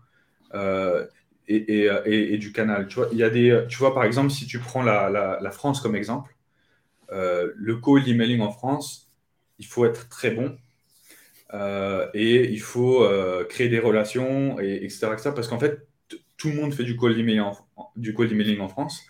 [1.52, 2.86] Et, et, du canal.
[2.86, 5.80] Tu vois, il y a des, tu vois, par exemple, si tu prends la, France
[5.80, 6.34] comme exemple,
[7.10, 9.10] le cold emailing en France,
[9.58, 10.56] il faut être très bon
[11.54, 15.86] euh, et il faut euh, créer des relations, et, etc., Parce qu'en fait,
[16.36, 17.56] tout le monde fait du cold emailing en,
[17.96, 19.02] du cold emailing en France.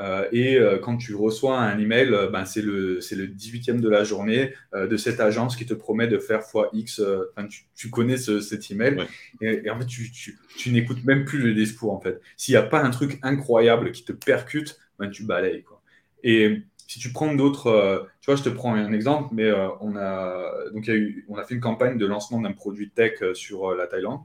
[0.00, 4.54] Euh, et quand tu reçois un email, ben c'est le, le 18e de la journée
[4.74, 6.40] de cette agence qui te promet de faire
[6.72, 7.02] X.
[7.50, 9.06] Tu, tu, connais ce, cet email.
[9.40, 11.92] Et, en fait, tu, tu, tu n'écoutes même plus le discours.
[11.92, 12.20] En fait.
[12.36, 15.62] S'il n'y a pas un truc incroyable qui te percute, ben, tu balayes.
[15.62, 15.82] Quoi.
[16.22, 19.68] Et si tu prends d'autres, euh, tu vois, je te prends un exemple, mais euh,
[19.80, 22.90] on, a, donc, y a eu, on a fait une campagne de lancement d'un produit
[22.90, 24.22] tech euh, sur la Thaïlande.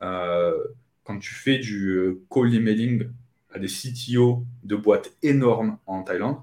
[0.00, 3.10] quand tu fais du call emailing
[3.52, 6.38] à des CTO de boîtes énormes en Thaïlande,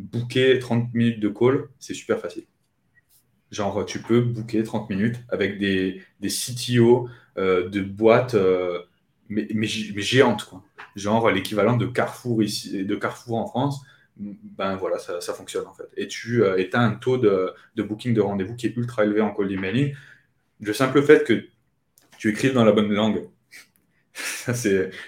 [0.00, 2.44] booker 30 minutes de call, c'est super facile.
[3.50, 8.34] Genre, tu peux booker 30 minutes avec des, des CTO de boîtes
[9.28, 10.50] mais, mais, géantes.
[10.96, 13.84] Genre l'équivalent de Carrefour ici, de Carrefour en France
[14.16, 15.88] ben voilà, ça, fonctionne en fait.
[15.96, 19.20] Et tu euh, as un taux de, de booking de rendez-vous qui est ultra élevé
[19.20, 19.94] en cold emailing.
[20.60, 21.46] Le simple fait que
[22.18, 23.28] tu écrives dans la bonne langue,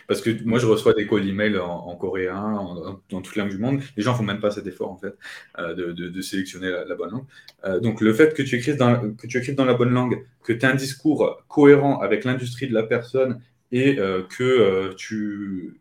[0.09, 3.59] parce que moi je reçois des cold emails en, coréen, dans toutes les langues du
[3.59, 3.81] monde.
[3.97, 5.15] Les gens font même pas cet effort en fait
[5.59, 7.25] euh, de, sélectionner la, bonne langue.
[7.65, 10.71] Euh, donc le fait que tu écrives dans, dans la bonne langue, que tu as
[10.71, 13.41] un discours cohérent avec l'industrie de la personne
[13.73, 15.81] et que tu,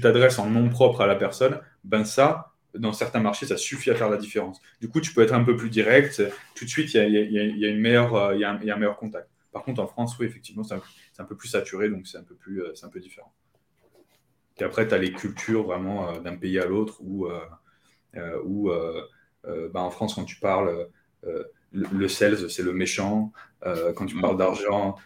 [0.00, 3.94] t'adresses en nom propre à la personne, ben ça, dans certains marchés, ça suffit à
[3.94, 4.60] faire la différence.
[4.80, 6.22] Du coup, tu peux être un peu plus direct.
[6.54, 9.28] Tout de suite, il y a, une meilleure, un, meilleur contact.
[9.52, 10.64] Par contre, en France, oui, effectivement,
[11.16, 13.32] c'est un, peu plus saturé, donc c'est un peu plus, euh, c'est un peu différent.
[14.58, 17.40] Et après, tu as les cultures vraiment euh, d'un pays à l'autre où, euh,
[18.44, 18.70] où
[19.44, 20.88] ben, en France, quand tu parles,
[21.72, 23.32] le, sales, c'est le méchant.
[23.62, 24.20] quand tu mmh.
[24.20, 24.96] parles d'argent,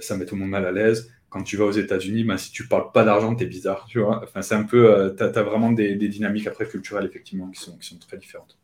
[0.00, 2.52] ça met tout le monde mal à l'aise quand tu vas aux États-Unis, ben, si
[2.52, 4.22] tu parles pas d'argent, tu es bizarre, tu vois.
[4.22, 7.76] Enfin, c'est un peu, euh, tu as, vraiment des, dynamiques après culturelles, effectivement, qui sont,
[7.76, 8.56] qui sont très différentes.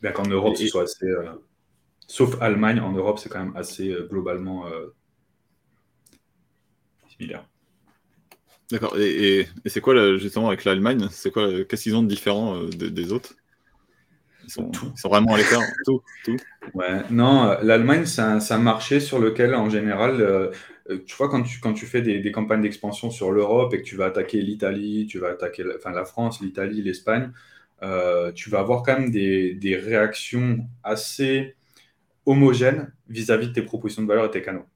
[0.00, 1.12] Bien qu'en Europe, ce soit assez.
[2.06, 4.64] Sauf Allemagne, en Europe, c'est quand même assez globalement
[7.20, 7.44] similaire.
[8.70, 8.96] D'accord.
[8.98, 13.34] Et, c'est quoi, justement, avec l'Allemagne C'est quoi Qu'est-ce qu'ils ont de différent des autres?
[14.44, 14.70] Ils sont,
[15.04, 16.36] vraiment à l'écart, tout, tout.
[16.74, 20.50] Ouais, non, l'Allemagne, c'est un, un, marché sur lequel, en général,
[20.90, 23.86] euh, tu vois, quand tu, quand tu fais des, campagnes d'expansion sur l'Europe et que
[23.86, 27.30] tu vas attaquer l'Italie, tu vas attaquer la, enfin, la France, l'Italie, l'Espagne,
[27.82, 31.54] euh, tu vas avoir quand même des, réactions assez
[32.26, 34.66] homogènes vis-à-vis de tes propositions de valeur et tes canaux.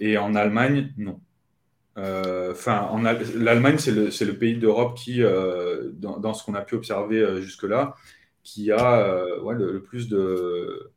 [0.00, 1.20] Et en Allemagne, non.
[2.00, 2.90] Euh, enfin,
[3.36, 7.94] l'Allemagne, c'est le, pays d'Europe qui, dans, ce qu'on a pu observer jusque-là,
[8.42, 10.92] qui a le, plus de,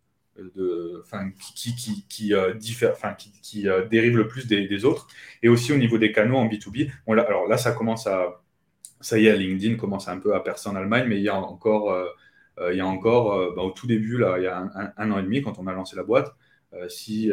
[2.09, 2.53] qui, euh,
[3.65, 5.07] euh, dérive le plus des, autres.
[5.41, 6.91] Et aussi au niveau des canaux en B2B.
[7.07, 8.41] alors là, ça commence à.
[9.01, 11.35] Ça y est, LinkedIn commence un peu à percer en Allemagne, mais il y a
[11.35, 12.07] encore, euh,
[12.71, 15.23] il y a encore bah, au tout début, là, il y a un, an et
[15.23, 16.33] demi, quand on a lancé la boîte,
[16.87, 17.29] si,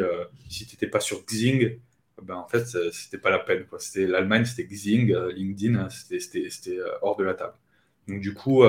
[0.49, 1.79] si tu n'étais pas sur Xing,
[2.23, 3.65] ben, en fait, c'était pas la peine.
[3.79, 7.53] C'était l'Allemagne, c'était Xing, LinkedIn, c'était hors de la table.
[8.07, 8.63] Donc du coup,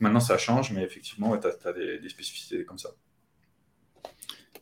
[0.00, 2.90] maintenant, ça change, mais effectivement, tu as, des, spécificités comme ça.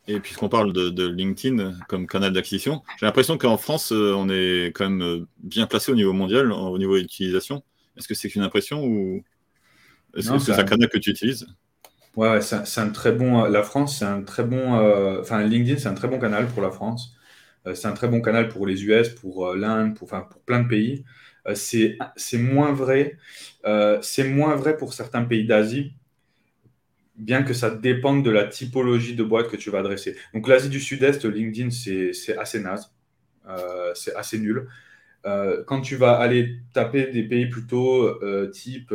[0.07, 4.73] Et puisqu'on parle de, LinkedIn comme canal d'acquisition, j'ai l'impression qu'en France, euh, on est
[4.75, 7.62] quand même euh, bien placé au niveau mondial, au niveau d'utilisation.
[7.97, 9.23] Est-ce que c'est qu'une impression ou
[10.16, 11.47] est-ce que c'est un canal que tu utilises?
[12.16, 13.44] Ouais, c'est un, très bon.
[13.44, 15.21] Euh, la France, c'est un très bon.
[15.21, 17.14] enfin, LinkedIn, c'est un très bon canal pour la France.
[17.75, 21.05] C'est un très bon canal pour les US, pour l'Inde, pour, pour plein de pays.
[21.49, 23.16] Euh, c'est moins vrai.
[23.64, 25.92] Euh, c'est moins vrai pour certains pays d'Asie,
[27.16, 30.16] bien que ça dépende de la typologie de boîte que tu vas adresser.
[30.35, 32.92] Donc l'Asie du Sud-Est, LinkedIn, c'est assez naze,
[33.49, 34.68] euh, c'est assez nul.
[35.66, 38.18] quand tu vas aller taper des pays plutôt
[38.51, 38.94] type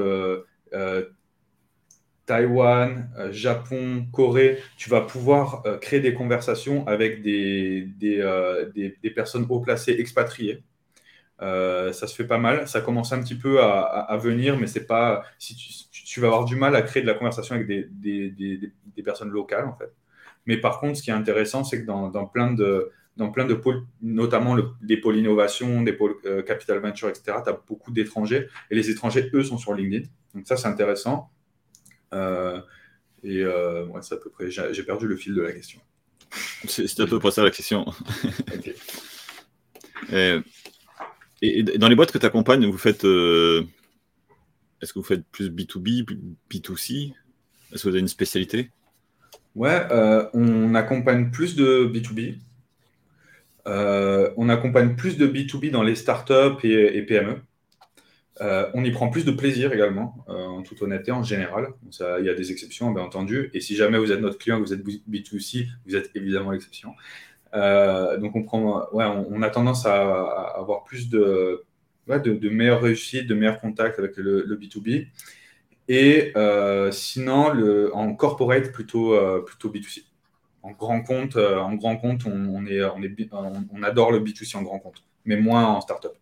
[2.26, 9.60] Taïwan, Japon, Corée, tu vas pouvoir créer des conversations avec des, des, des personnes haut
[9.60, 10.64] placées expatriées.
[11.44, 12.68] Euh, ça se fait pas mal.
[12.68, 15.24] Ça commence un petit peu à, venir, mais c'est pas.
[15.40, 15.56] Si
[15.92, 18.72] tu, vas avoir du mal à créer de la conversation avec des,
[19.04, 19.92] personnes locales, en fait.
[20.46, 23.46] Mais par contre, ce qui est intéressant, c'est que dans, dans, plein de dans plein
[23.46, 27.60] de pôles, notamment le, des pôles innovation, des pôles euh, capital venture, etc., tu as
[27.68, 28.48] beaucoup d'étrangers.
[28.72, 30.08] Et les étrangers, eux, sont sur LinkedIn.
[30.34, 31.30] Donc ça, c'est intéressant.
[33.24, 34.50] Et ouais, c'est à peu près.
[34.50, 35.80] J'ai perdu le fil de la question.
[36.66, 37.86] C'est à peu près ça la question.
[41.42, 43.04] et, dans les boîtes que tu accompagnes, vous faites.
[43.04, 46.06] Est-ce que vous faites plus B2B,
[46.52, 47.14] B2C
[47.72, 48.72] Est-ce que vous avez une spécialité?
[49.56, 49.88] Ouais,
[50.34, 52.38] on accompagne plus de B2B.
[53.68, 57.38] Euh, on accompagne plus de B2B dans les startups et, et PME.
[58.42, 61.68] Euh, on y prend plus de plaisir également, euh, en toute honnêteté, en général.
[62.20, 63.52] il y a des exceptions, bien entendu.
[63.54, 66.94] Et si jamais vous êtes notre client, vous êtes B2C, vous êtes évidemment l'exception.
[67.54, 71.64] donc, on, prend, ouais, on, a tendance à, avoir plus de,
[72.08, 75.08] de, meilleures réussites, de meilleurs contacts avec le, B2B.
[75.90, 76.34] Et
[76.92, 79.16] sinon, le, en corporate, plutôt,
[79.46, 80.04] plutôt B2C
[80.64, 84.56] en grand compte, euh, en grand compte, on, est, on, est, on, adore le B2C
[84.56, 86.14] en grand compte, mais moins en startup.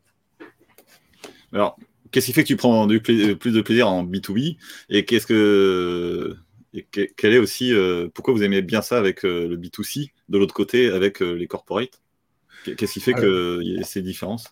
[1.53, 1.77] Alors,
[2.11, 4.57] qu'est-ce qui fait que tu prends du plus de plaisir en B2B
[4.89, 6.35] et qu'est-ce que
[6.73, 10.37] et quel est aussi euh, pourquoi vous aimez bien ça avec euh, le B2C de
[10.37, 12.01] l'autre côté avec les corporates?
[12.63, 14.45] Qu'est-ce qui fait qu'il y ait ces différences?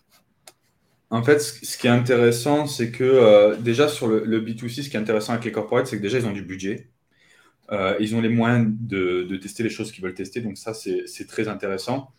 [1.10, 4.96] En fait, ce qui est intéressant, c'est que déjà sur le, le, B2C, ce qui
[4.96, 6.90] est intéressant avec les corporates, c'est que déjà ils ont du budget.
[7.72, 11.26] Euh, ils ont les moyens de, tester les choses qu'ils veulent tester, donc ça, c'est
[11.28, 12.12] très intéressant.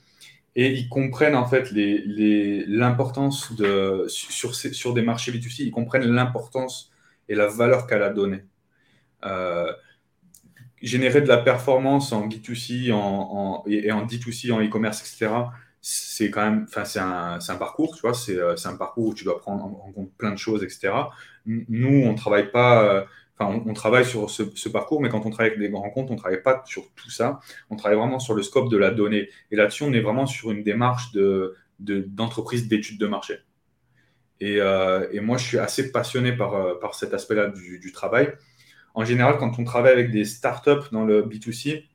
[0.55, 6.91] Et ils comprennent en fait l'importance de sur, des marchés B2C, ils comprennent l'importance
[7.29, 8.43] et la valeur qu'elle a donnée.
[9.25, 9.71] Euh,
[10.81, 15.33] générer de la performance en B2C en, et en D2C, en e-commerce, etc.,
[15.83, 18.37] c'est quand même, enfin, c'est un, parcours, tu vois, c'est
[18.67, 20.93] un parcours où tu dois prendre en, compte plein de choses, etc.
[21.45, 23.07] Nous, on ne travaille pas
[23.45, 26.19] on, travaille sur ce, parcours, mais quand on travaille avec des grands comptes, on ne
[26.19, 27.39] travaille pas sur tout ça.
[27.69, 29.29] On travaille vraiment sur le scope de la donnée.
[29.51, 31.11] Et là-dessus, on est vraiment sur une démarche
[31.79, 33.35] d'entreprise de, d'études de marché.
[34.41, 38.33] Euh, et, moi, je suis assez passionné par, euh, cet aspect-là du, travail.
[38.93, 41.85] En général, quand on travaille avec des startups dans le B2C,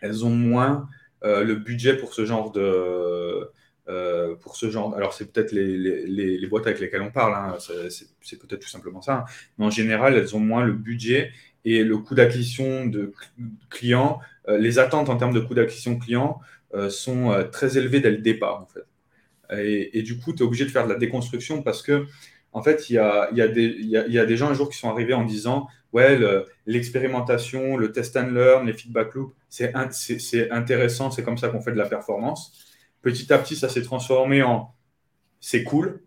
[0.00, 0.88] elles ont moins
[1.24, 3.50] euh, le budget pour ce genre de,
[3.88, 4.94] euh, pour ce genre.
[4.96, 9.14] Alors, c'est peut-être les, boîtes avec lesquelles on parle, hein, c'est peut-être tout simplement ça.
[9.14, 9.24] Hein.
[9.56, 11.32] Mais en général, elles ont moins le budget
[11.64, 13.12] et le coût d'acquisition de
[13.70, 14.20] clients.
[14.48, 16.38] Euh, les attentes en termes de coût d'acquisition client
[16.74, 18.84] euh, sont très élevées dès le départ, en fait.
[19.56, 22.04] Et, du coup, tu es obligé de faire de la déconstruction parce que,
[22.52, 24.76] en fait, il y a, y, a y, y a, des gens un jour qui
[24.76, 26.18] sont arrivés en disant Ouais,
[26.66, 29.72] l'expérimentation, le, test and learn, les feedback loops, c'est
[30.50, 32.67] intéressant, c'est comme ça qu'on fait de la performance
[33.02, 34.74] petit à petit, ça s'est transformé en
[35.40, 36.02] c'est cool.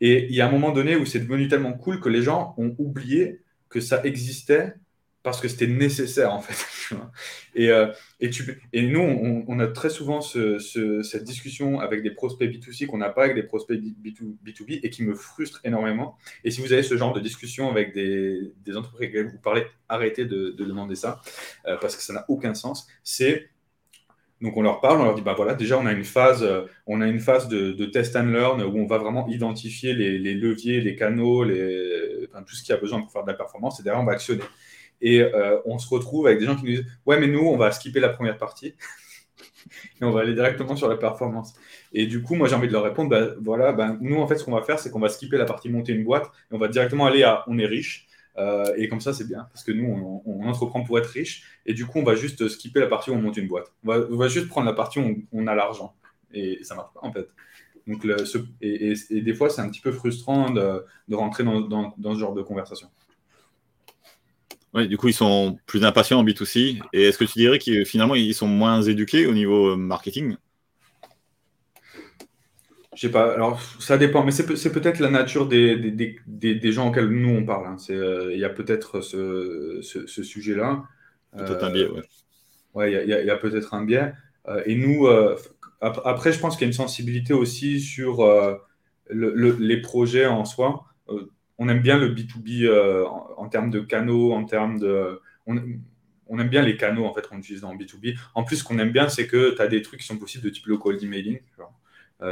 [0.00, 2.54] Et il y a un moment donné où c'est devenu tellement cool que les gens
[2.58, 4.74] ont oublié que ça existait
[5.22, 6.94] parce que c'était nécessaire en fait.
[7.56, 12.98] et, euh, et, nous, on, a très souvent cette discussion avec des prospects B2C qu'on
[12.98, 16.16] n'a pas avec des prospects B2, b et qui me frustre énormément.
[16.44, 20.26] Et si vous avez ce genre de discussion avec des, entreprises avec vous parlez, arrêtez
[20.26, 21.20] de, demander ça
[21.66, 22.86] euh, parce que ça n'a aucun sens.
[23.02, 23.50] C'est
[24.42, 26.62] donc on leur parle, on leur dit bah voilà, déjà on a une phase, euh,
[26.86, 30.80] on a une phase de, test and learn où on va vraiment identifier les, leviers,
[30.80, 34.04] les canaux, tout ce qui a besoin pour faire de la performance, et derrière on
[34.04, 34.42] va actionner.
[35.00, 37.56] Et euh, on se retrouve avec des gens qui nous disent ouais mais nous on
[37.56, 38.74] va skipper la première partie
[40.00, 41.54] et on va aller directement sur la performance.
[41.92, 44.36] Et du coup moi j'ai envie de leur répondre bah, voilà, bah, nous en fait
[44.36, 46.58] ce qu'on va faire c'est qu'on va skipper la partie monter une boîte et on
[46.58, 48.05] va directement aller à on est riche
[48.38, 51.74] euh, et comme ça, c'est bien, parce que nous, on, entreprend pour être riche, et
[51.74, 53.72] du coup, on va juste skipper la partie où on monte une boîte.
[53.84, 55.94] On va, juste prendre la partie où on, a l'argent,
[56.32, 57.28] et, ça marche pas, en fait.
[57.86, 58.04] Donc,
[58.60, 62.88] et, des fois, c'est un petit peu frustrant de, rentrer dans, ce genre de conversation.
[64.74, 66.82] Oui, du coup, ils sont plus impatients en B2C.
[66.92, 70.36] Et est-ce que tu dirais qu'ils finalement ils sont moins éduqués au niveau euh, marketing?
[72.96, 76.72] Je sais pas, alors ça dépend, mais c'est peut-être la nature des, des, des, des,
[76.72, 77.66] gens auxquels nous on parle.
[77.66, 77.76] Hein.
[77.90, 80.84] Euh, il y a peut-être ce, ce, sujet-là.
[81.36, 82.02] Peut-être un biais, ouais.
[82.72, 84.12] Ouais, il y a, a peut-être un biais.
[84.48, 85.06] Euh, et nous,
[85.80, 88.24] après, je pense qu'il y a une sensibilité aussi sur
[89.10, 90.86] le, les projets en soi.
[91.58, 92.70] on aime bien le B2B
[93.06, 95.20] en, en, termes de canaux, en termes de.
[95.46, 95.56] On,
[96.28, 98.18] on aime bien les canaux en fait qu'on utilise dans B2B.
[98.34, 100.44] En plus, ce qu'on aime bien, c'est que tu as des trucs qui sont possibles
[100.44, 101.40] de type local emailing.
[101.58, 101.64] Euh,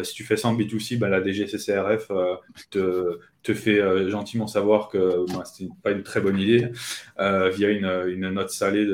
[0.02, 2.36] si tu fais ça en B2C, bah, la DGCCRF euh,
[2.70, 6.70] te, te, fait euh, gentiment savoir que bah, ce n'est pas une très bonne idée
[7.18, 8.90] via une, une, note salée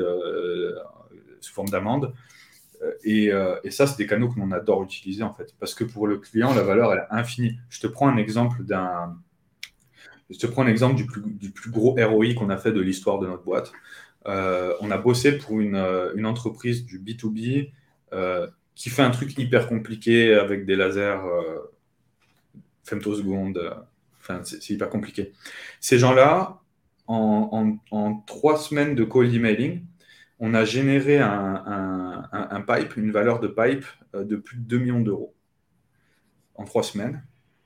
[1.39, 2.13] sous forme d'amende.
[3.03, 3.29] Et,
[3.63, 6.17] et, ça, c'est des canaux que l'on adore utiliser en fait, parce que pour le
[6.17, 7.57] client, la valeur elle est infinie.
[7.69, 9.17] Je te prends un exemple d'un,
[10.29, 12.81] je te prends un exemple du plus, du plus gros ROI qu'on a fait de
[12.81, 13.71] l'histoire de notre boîte.
[14.25, 15.77] on a bossé pour une,
[16.15, 17.71] une entreprise du B2B
[18.75, 21.59] qui fait un truc hyper compliqué avec des lasers euh,
[22.83, 23.57] femtosecondes.
[23.57, 23.73] Euh,
[24.19, 25.33] enfin, c'est hyper compliqué.
[25.79, 26.61] Ces gens-là,
[27.07, 29.83] en, trois semaines de cold emailing,
[30.39, 35.01] on a généré un, pipe, une valeur de pipe euh, de plus de 2 millions
[35.01, 35.35] d'euros
[36.55, 37.23] en trois semaines.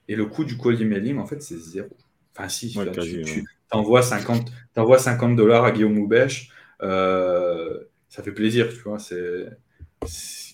[0.08, 1.90] Et le coût du cold emailing, en fait, c'est zéro.
[2.36, 8.82] Enfin, si, tu, envoies 50, 50 dollars à Guillaume Moubèche, euh, ça fait plaisir, tu
[8.82, 8.98] vois.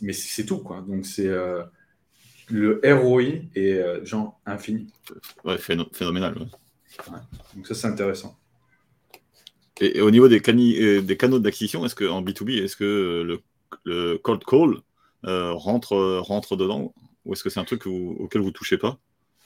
[0.02, 0.84] Mais c'est tout, quoi.
[0.88, 1.64] Donc, c'est euh,
[2.50, 3.24] le ROI
[3.56, 4.88] est genre infini.
[5.44, 6.36] Ouais, phénoménal.
[7.56, 8.38] Donc, ça, c'est intéressant.
[9.82, 13.42] Et, au niveau des, euh, des canaux d'acquisition, est-ce que en B2B, est-ce que euh,
[13.86, 14.76] le, cold call
[15.26, 16.94] euh, rentre, rentre dedans?
[17.26, 19.00] Ou est-ce que c'est un truc auquel vous ne touchez pas?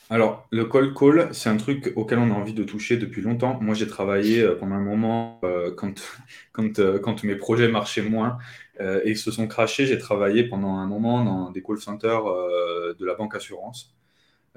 [0.09, 3.59] Alors, le cold call, c'est un truc auquel on a envie de toucher depuis longtemps.
[3.61, 5.41] Moi, j'ai travaillé pendant un moment,
[5.77, 5.93] quand,
[6.51, 8.37] quand, quand, mes projets marchaient moins
[8.79, 13.15] et se sont crachés, j'ai travaillé pendant un moment dans des call centers de la
[13.15, 13.95] banque assurance.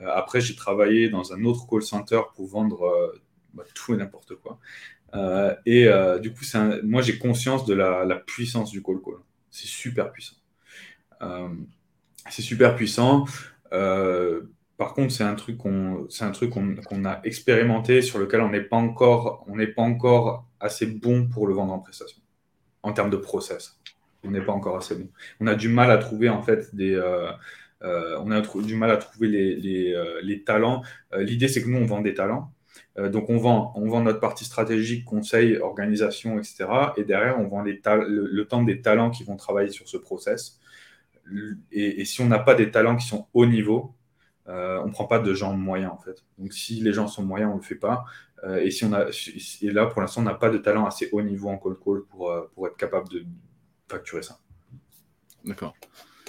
[0.04, 3.12] après, j'ai travaillé dans un autre call center pour vendre
[3.54, 4.58] bah, tout et n'importe quoi.
[5.14, 6.44] Euh, et euh, du coup,
[6.84, 9.14] moi, j'ai conscience de la, puissance du call call.
[9.50, 10.37] C'est super puissant.
[11.22, 11.48] Euh,
[12.30, 13.24] c'est super puissant.
[14.78, 16.08] Par contre, c'est un truc qu'on,
[17.04, 22.20] a expérimenté sur lequel on n'est pas encore, assez bon pour le vendre en prestation
[22.82, 23.78] en termes de process.
[24.24, 25.08] On n'est pas encore assez bon.
[25.40, 26.96] On a du mal à trouver en fait des,
[27.82, 30.82] on a du mal à trouver les, les talents.
[31.16, 32.52] L'idée, c'est que nous, on vend des talents.
[32.98, 36.66] Euh, donc on vend, on vend notre partie stratégique, conseil, organisation, etc.
[36.96, 40.58] Et derrière, on vend le, temps des talents qui vont travailler sur ce process.
[41.72, 43.94] Et, si on n'a pas des talents qui sont haut niveau,
[44.48, 46.24] euh, on ne prend pas de gens moyens en fait.
[46.38, 48.04] Donc si les gens sont moyens, on ne le fait pas.
[48.44, 49.06] Euh, et, si on a,
[49.62, 52.02] et là, pour l'instant, on n'a pas de talent assez haut niveau en call call
[52.08, 53.24] pour, pour être capable de
[53.88, 54.38] facturer ça.
[55.44, 55.74] D'accord.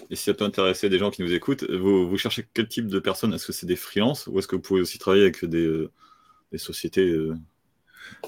[0.10, 2.88] Et si ça peut intéresser des gens qui nous écoutent, vous, vous cherchez quel type
[2.88, 3.34] de personnes?
[3.34, 5.88] Est-ce que c'est des freelances ou est-ce que vous pouvez aussi travailler avec des,
[6.52, 7.36] des sociétés euh,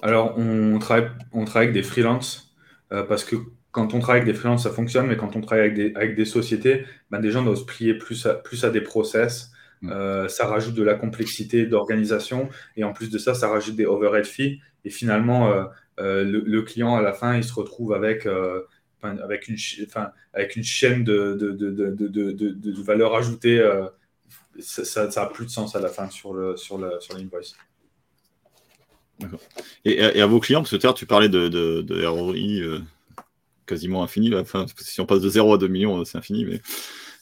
[0.01, 2.55] Alors, on travaille, on travaille avec des freelances
[2.91, 3.35] euh, parce que
[3.71, 6.15] quand on travaille avec des freelances, ça fonctionne, mais quand on travaille avec des, avec
[6.15, 9.51] des sociétés, ben, des gens doivent se plier plus à, plus à des process.
[9.81, 9.89] Mm.
[9.91, 13.85] Euh, ça rajoute de la complexité d'organisation et en plus de ça, ça rajoute des
[13.85, 14.59] overhead fees.
[14.83, 15.53] Et finalement,
[15.99, 18.27] le, client, à la fin, il se retrouve avec,
[19.03, 19.57] avec, une,
[20.33, 23.63] avec une chaîne de, de, de, de valeur ajoutée.
[24.59, 26.57] ça n'a plus de sens à la fin sur l'invoice.
[26.57, 27.15] Sur le, sur
[29.85, 32.79] et, à vos clients, parce que tu parlais de, ROI euh,
[33.65, 36.61] quasiment infini, enfin, si on passe de 0 à 2 millions, c'est infini, mais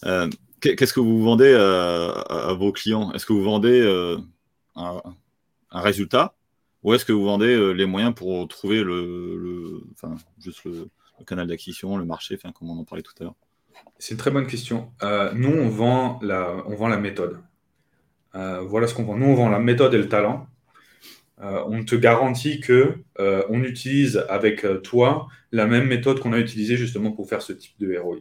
[0.06, 0.30] euh,
[0.62, 3.12] qu'est-ce que vous vendez à, vos clients?
[3.14, 4.18] Est-ce que vous vendez euh,
[4.76, 5.02] un,
[5.72, 6.34] résultat?
[6.84, 9.84] Ou est-ce que vous vendez les moyens pour trouver le,
[10.40, 10.88] juste le,
[11.26, 13.36] canal d'acquisition, le marché, enfin, comme on en parlait tout à l'heure?
[13.98, 14.92] C'est une très bonne question.
[15.34, 17.40] nous, on vend la, on vend la méthode.
[18.34, 19.18] voilà ce qu'on vend.
[19.18, 20.48] Nous, on vend la méthode et le talent.
[21.42, 26.34] Euh, on te garantit que euh, on utilise avec euh, toi la même méthode qu'on
[26.34, 28.18] a utilisée justement pour faire ce type de ROI.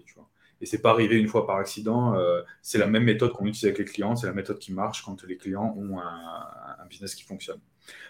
[0.61, 2.17] Et c'est pas arrivé une fois par accident.
[2.63, 4.17] c'est la même méthode qu'on utilise avec les clients.
[4.17, 7.61] C'est la méthode qui marche quand les clients ont un, business qui fonctionne.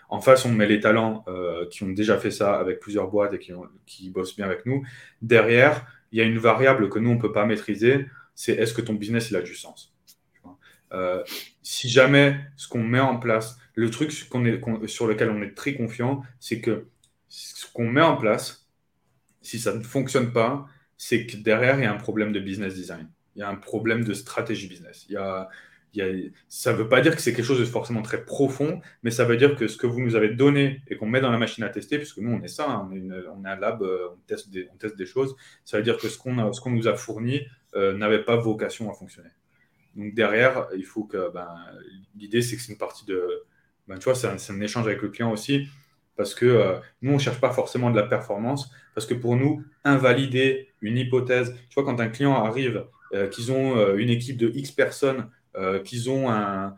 [0.08, 1.24] En face, on met les talents
[1.70, 3.38] qui ont déjà fait ça avec plusieurs boîtes et
[3.86, 4.82] qui, bossent bien avec nous.
[5.20, 8.72] Derrière, il y a une variable que nous, on ne peut pas maîtriser, c'est est-ce
[8.72, 9.94] que ton business a du sens?
[11.62, 16.22] si jamais ce qu'on met en place, le truc sur lequel on est très confiant,
[16.40, 16.86] c'est que
[17.28, 18.68] ce qu'on met en place,
[19.42, 20.66] si ça ne fonctionne pas,
[20.98, 23.08] c'est que derrière, il y a un problème de business design.
[23.34, 25.06] Il y a un problème de stratégie business.
[25.08, 25.48] Il y a,
[26.48, 29.24] ça ne veut pas dire que c'est quelque chose de forcément très profond, mais ça
[29.24, 31.64] veut dire que ce que vous nous avez donné et qu'on met dans la machine
[31.64, 34.50] à tester, puisque nous, on est ça, hein, on, est un lab, euh, on teste,
[34.50, 35.34] des, on teste des choses,
[35.64, 37.40] ça veut dire que ce qu'on qu'on nous a fourni
[37.74, 39.30] euh, n'avait pas vocation à fonctionner.
[39.96, 41.48] Donc derrière, il faut que ben,
[42.16, 43.44] l'idée, c'est que c'est une partie de,
[43.88, 45.68] ben, tu vois, c'est un, échange avec le client aussi,
[46.16, 49.36] parce que euh, nous, on ne cherche pas forcément de la performance, parce que pour
[49.36, 54.10] nous, invalider une hypothèse, tu vois, quand un client arrive, euh, qu'ils ont euh, une
[54.10, 55.28] équipe de X personnes,
[55.84, 56.76] qu'ils ont un,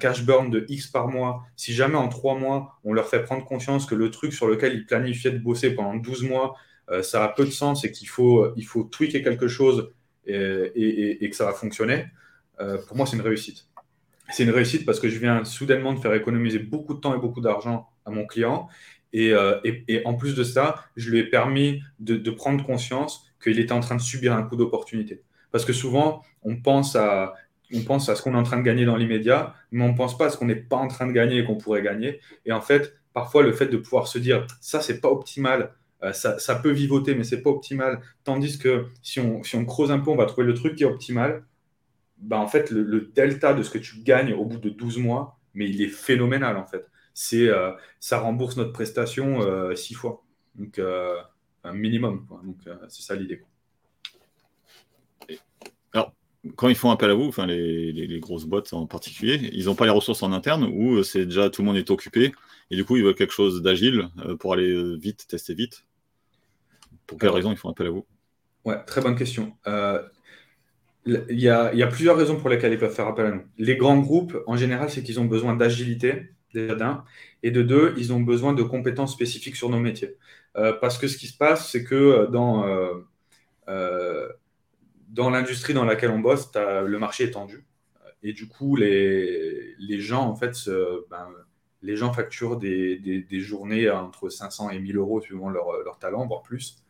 [0.00, 3.44] cash burn de X par mois, si jamais en trois mois, on leur fait prendre
[3.44, 6.56] conscience que le truc sur lequel ils planifiaient de bosser pendant 12 mois,
[7.02, 9.92] ça a peu de sens et qu'il faut, il faut tweaker quelque chose
[10.26, 12.06] et, et que ça va fonctionner,
[12.56, 13.66] pour moi, c'est une réussite
[14.30, 17.18] c'est une réussite parce que je viens soudainement de faire économiser beaucoup de temps et
[17.18, 18.68] beaucoup d'argent à mon client.
[19.12, 19.60] Et, euh,
[20.04, 23.96] en plus de ça, je lui ai permis de, prendre conscience qu'il était en train
[23.96, 25.22] de subir un coup d'opportunité.
[25.52, 27.34] Parce que souvent, on pense à,
[27.72, 29.96] on pense à ce qu'on est en train de gagner dans l'immédiat, mais on ne
[29.96, 32.20] pense pas à ce qu'on n'est pas en train de gagner et qu'on pourrait gagner.
[32.44, 35.72] Et en fait, parfois, le fait de pouvoir se dire, ça, c'est pas optimal,
[36.02, 38.00] euh, ça, peut vivoter, mais c'est pas optimal.
[38.24, 40.82] Tandis que si on, si on creuse un peu, on va trouver le truc qui
[40.84, 41.44] est optimal
[42.18, 45.38] bah, en fait, le, delta de ce que tu gagnes au bout de 12 mois,
[45.52, 46.86] mais il est phénoménal, en fait.
[47.12, 47.48] c'est
[48.00, 49.40] ça rembourse notre prestation
[49.74, 50.24] six fois.
[50.54, 50.80] Donc,
[51.66, 52.26] un minimum.
[52.44, 52.56] Donc,
[52.88, 53.42] c'est ça l'idée.
[55.92, 56.12] Alors,
[56.56, 59.84] quand ils font appel à vous, enfin les, grosses boîtes en particulier, ils n'ont pas
[59.84, 62.32] les ressources en interne ou c'est déjà tout le monde est occupé
[62.70, 64.08] et du coup ils veulent quelque chose d'agile
[64.38, 65.84] pour aller vite, tester vite.
[67.06, 68.06] Pour quelles raisons ils font appel à vous?
[68.64, 69.56] Ouais, très bonne question.
[71.06, 73.42] Il y, a, plusieurs raisons pour lesquelles ils peuvent faire appel à nous.
[73.58, 77.04] Les grands groupes, en général, c'est qu'ils ont besoin d'agilité, déjà d'un,
[77.44, 80.16] et de deux, ils ont besoin de compétences spécifiques sur nos métiers.
[80.56, 82.66] Euh, parce que ce qui se passe, c'est que euh, dans,
[83.68, 84.28] euh,
[85.08, 87.66] dans l'industrie dans laquelle on bosse, le marché est tendu.
[88.22, 90.52] Et du coup, les, gens, en fait,
[91.10, 91.28] ben,
[91.82, 96.42] les gens facturent des, des, journées entre 500 et 1000 euros suivant leur talent, voire
[96.42, 96.82] plus.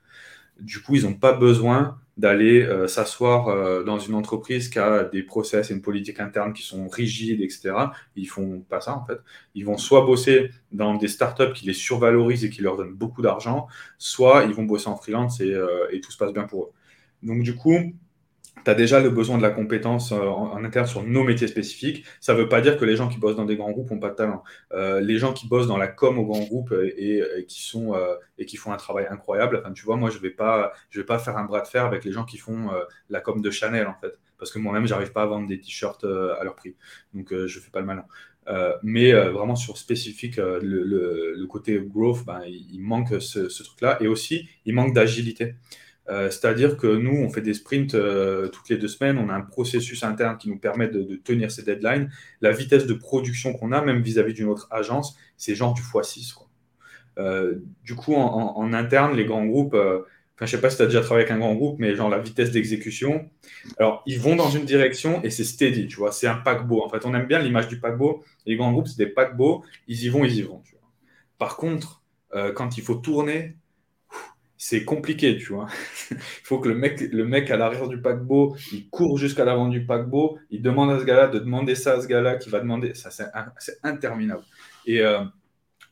[0.61, 5.05] Du coup, ils n'ont pas besoin d'aller euh, s'asseoir euh, dans une entreprise qui a
[5.05, 7.75] des process et une politique interne qui sont rigides, etc.
[8.17, 9.19] Ils font pas ça en fait.
[9.55, 13.21] Ils vont soit bosser dans des startups qui les survalorisent et qui leur donnent beaucoup
[13.21, 16.65] d'argent, soit ils vont bosser en freelance et, euh, et tout se passe bien pour
[16.65, 16.73] eux.
[17.23, 17.93] Donc du coup,
[18.67, 22.05] tu as déjà le besoin de la compétence euh, en, interne sur nos métiers spécifiques.
[22.21, 24.01] Ça ne veut pas dire que les gens qui bossent dans des grands groupes n'ont
[24.01, 24.43] pas de talent.
[24.73, 28.17] Euh, les gens qui bossent dans la com au grand groupe et, qui, sont, euh,
[28.39, 31.05] et qui font un travail incroyable, enfin, tu vois, moi, je ne vais, pas, vais
[31.05, 32.71] pas faire un bras de fer avec les gens qui font
[33.09, 34.19] la com de Chanel, en fait.
[34.37, 36.75] Parce que moi-même, j'arrive pas à vendre des t-shirts à leur prix.
[37.14, 38.05] Donc, je ne fais pas le malin.
[38.83, 43.99] mais vraiment sur spécifique, le, côté growth, ben, il, manque ce truc-là.
[44.03, 45.55] Et aussi, il manque d'agilité.
[46.09, 49.35] Euh, c'est-à-dire que nous, on fait des sprints euh, toutes les deux semaines, on a
[49.35, 52.11] un processus interne qui nous permet de, tenir ces deadlines.
[52.41, 56.37] La vitesse de production qu'on a, même vis-à-vis d'une autre agence, c'est genre du x6.
[57.19, 60.87] Euh, du coup, en, interne, les grands groupes, enfin, je sais pas si tu as
[60.87, 63.29] déjà travaillé avec un grand groupe, mais genre la vitesse d'exécution,
[63.79, 66.85] alors ils vont dans une direction et c'est steady, tu vois, c'est un paquebot.
[66.85, 68.23] En fait, on aime bien l'image du paquebot.
[68.45, 70.63] Les grands groupes, c'est des paquebots, ils y vont, ils y vont.
[71.39, 72.03] Par contre,
[72.55, 73.57] quand il faut tourner,
[74.59, 75.69] c'est compliqué, tu vois.
[76.11, 79.69] il faut que le mec, le mec à l'arrière du paquebot, il court jusqu'à l'avant
[79.69, 82.61] du paquebot, il demande à ce gars-là de demander ça à ce gars-là qui va
[82.61, 82.95] demander.
[82.95, 83.27] Ça, c'est,
[83.83, 84.43] interminable.
[84.87, 85.25] Et euh,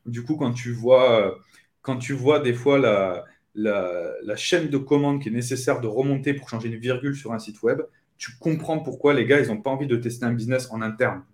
[0.06, 1.38] du coup, quand tu vois,
[1.82, 6.32] quand tu vois des fois la, la, chaîne de commande qui est nécessaire de remonter
[6.34, 7.82] pour changer une virgule sur un site web,
[8.16, 11.24] tu comprends pourquoi les gars, ils n'ont pas envie de tester un business en interne.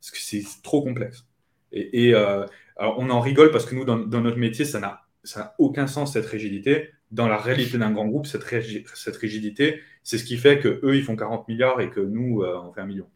[0.00, 1.24] Parce que c'est trop complexe.
[1.72, 2.46] Et, euh,
[2.76, 5.86] on en rigole parce que nous, dans, dans notre métier, ça n'a ça n'a aucun
[5.86, 6.90] sens cette rigidité.
[7.10, 11.02] Dans la réalité d'un grand groupe, cette, rigidité, c'est ce qui fait que eux ils
[11.02, 13.08] font 40 milliards et que nous, euh, on fait un million.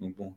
[0.00, 0.34] Donc bon,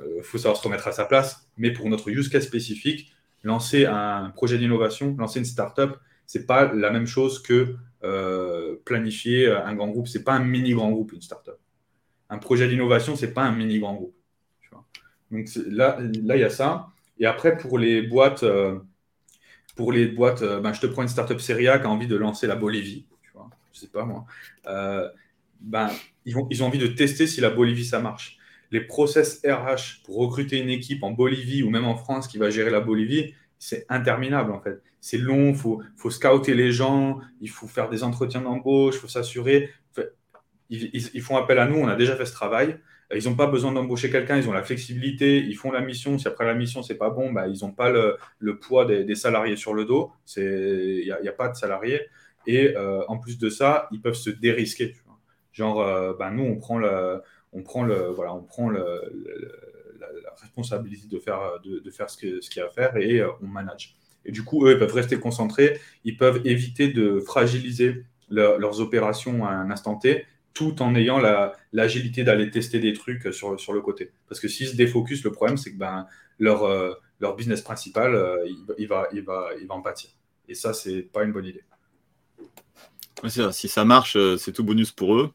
[0.00, 1.48] euh, faut savoir se remettre à sa place.
[1.56, 3.12] Mais pour notre use case spécifique,
[3.42, 5.96] lancer un projet d'innovation, lancer une startup,
[6.26, 10.08] c'est pas la même chose que euh, planifier un grand groupe.
[10.08, 11.58] C'est pas un mini grand groupe une startup.
[12.28, 14.14] Un projet d'innovation, c'est pas un mini grand groupe.
[15.30, 16.88] Donc là, là il y a ça.
[17.18, 18.44] Et après pour les boîtes
[19.76, 22.08] pour les boîtes, euh, ben, je te prends une startup série A qui a envie
[22.08, 24.26] de lancer la Bolivie, tu vois, je sais pas moi.
[25.60, 25.90] Ben,
[26.24, 28.38] ils, vont, ils ont envie de tester si la Bolivie ça marche.
[28.70, 32.50] Les process RH pour recruter une équipe en Bolivie ou même en France qui va
[32.50, 34.82] gérer la Bolivie, c'est interminable en fait.
[35.00, 38.98] C'est long, il faut, faut scouter les gens, il faut faire des entretiens d'embauche, il
[38.98, 39.70] faut s'assurer.
[40.68, 42.78] ils, font appel à nous, on a déjà fait ce travail.
[43.14, 46.18] Ils n'ont pas besoin d'embaucher quelqu'un, ils ont la flexibilité, ils font la mission.
[46.18, 49.56] Si après la mission, c'est pas bon, bah, ils n'ont pas le, poids des, salariés
[49.56, 50.10] sur le dos.
[50.36, 52.00] Il n'y a, pas de salariés.
[52.48, 54.96] Et euh, en plus de ça, ils peuvent se dérisquer.
[55.52, 58.82] Genre, euh, bah, nous, on prend, le, on prend, le, voilà, on prend la,
[60.40, 63.46] responsabilité de faire, de, faire ce qu'il ce y a à faire et euh, on
[63.46, 63.96] manage.
[64.24, 69.46] Et du coup, eux, ils peuvent rester concentrés, ils peuvent éviter de fragiliser leurs opérations
[69.46, 70.26] à un instant T
[70.56, 71.20] tout en ayant
[71.74, 74.10] l'agilité d'aller tester des trucs sur, sur le côté.
[74.26, 76.06] Parce que s'ils se défocus, le problème, c'est que ben,
[76.38, 78.38] leur, euh, leur business principal, euh,
[78.78, 80.08] il, va, il, va, il va en pâtir.
[80.48, 81.62] Et ça, c'est pas une bonne idée.
[83.28, 85.30] si ça marche, euh, c'est tout bonus pour eux.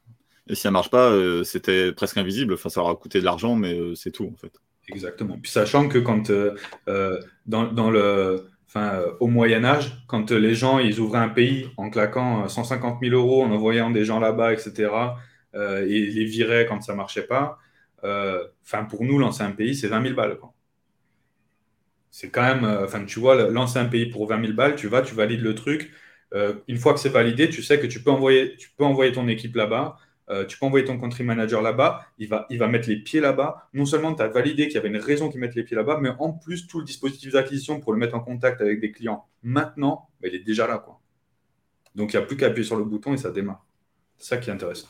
[0.49, 2.55] Et si ça marche pas, c'était presque invisible.
[2.55, 4.59] Enfin, ça aura coûté de l'argent, mais c'est tout, en fait.
[4.87, 5.37] Exactement.
[5.39, 6.31] Puis sachant que quand
[7.45, 11.89] dans, dans, le Enfin, au Moyen Âge, quand les gens ils ouvraient un pays en
[11.89, 14.89] claquant 150 000 euros, en envoyant des gens là-bas, etc.,
[15.55, 17.59] euh, et les viraient quand ça marchait pas.
[18.05, 20.37] Euh, enfin, pour nous, lancer un pays, c'est 20 000 balles.
[22.09, 24.87] C'est quand même, euh, enfin, tu vois, lancer un pays pour 20 000 balles, tu
[24.87, 25.91] vas, tu valides le truc.
[26.67, 29.27] une fois que c'est validé, tu sais que tu peux envoyer, tu peux envoyer ton
[29.27, 29.97] équipe là-bas.
[30.31, 33.19] Euh, tu peux envoyer ton country manager là-bas, il va, il va mettre les pieds
[33.19, 33.67] là-bas.
[33.73, 35.99] Non seulement tu as validé qu'il y avait une raison qu'il mette les pieds là-bas,
[36.01, 39.27] mais en plus, tout le dispositif d'acquisition pour le mettre en contact avec des clients
[39.43, 40.77] maintenant, bah, il est déjà là.
[40.77, 41.01] Quoi.
[41.95, 43.65] Donc il n'y a plus qu'à appuyer sur le bouton et ça démarre.
[44.17, 44.87] C'est ça qui est intéressant.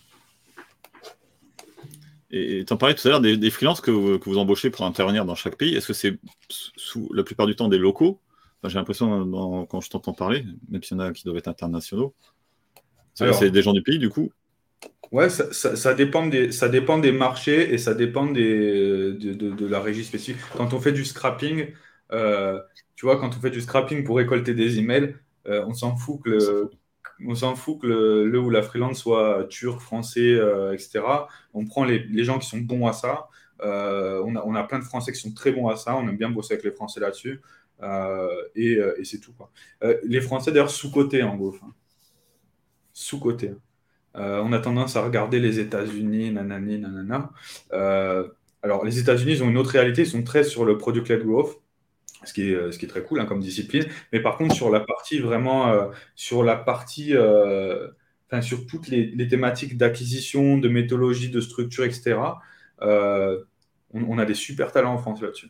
[2.30, 5.26] Et tu en parlais tout à l'heure des, des freelances que, vous embauchez pour intervenir
[5.26, 5.76] dans chaque pays.
[5.76, 6.20] Est-ce que c'est
[6.50, 8.22] sous la plupart du temps des locaux?
[8.64, 12.14] J'ai l'impression quand je t'entends parler, même s'il y en a qui doivent être internationaux.
[13.16, 14.32] C'est des gens du pays du coup
[15.12, 20.06] Ouais, ça, dépend des, ça dépend des marchés et ça dépend des, de, la régie
[20.06, 20.42] spécifique.
[20.56, 21.68] Quand on fait du scrapping,
[22.14, 22.62] euh,
[22.96, 25.16] tu vois, quand on fait du scrapping pour récolter des emails,
[25.48, 26.72] euh, on s'en fout que le,
[27.28, 31.02] on s'en fout que le, ou la freelance soit turc, français, euh, etc.
[31.54, 33.28] On prend les, gens qui sont bons à ça.
[33.60, 35.96] On, a, on, a, plein de Français qui sont très bons à ça.
[35.98, 37.42] On aime bien bosser avec les Français là-dessus.
[37.84, 39.34] Euh, et, c'est tout.
[39.34, 39.52] Quoi.
[40.04, 41.56] les Français, d'ailleurs, sous-cotés en gros.
[42.94, 43.52] Sous-cotés.
[44.16, 47.32] On a tendance à regarder les États-Unis, nanani, nanana.
[48.62, 50.02] alors, les États-Unis, ils ont une autre réalité.
[50.04, 51.62] Ils sont très sur le product-led growth
[52.24, 53.86] ce qui est, euh, ce qui est très cool hein, comme discipline.
[54.12, 57.88] Mais par contre, sur la partie vraiment, euh, sur la partie, euh,
[58.28, 62.20] enfin, sur toutes les, thématiques d'acquisition, de méthodologie, de structure, etc.,
[63.94, 65.50] on, a des super talents en France là-dessus.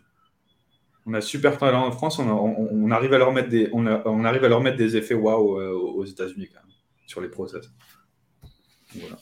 [1.06, 4.50] On a super talents en France, on, arrive à leur mettre des, on, arrive à
[4.50, 7.72] leur mettre des effets waouh aux États-Unis quand même, sur les process.
[8.96, 9.18] Voilà.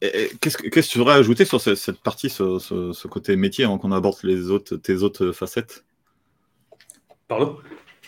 [0.00, 4.50] Qu'est-ce que tu voudrais ajouter sur cette, partie, ce, côté métier, avant qu'on aborde les
[4.50, 5.84] autres, tes autres facettes?
[7.28, 7.58] Pardon?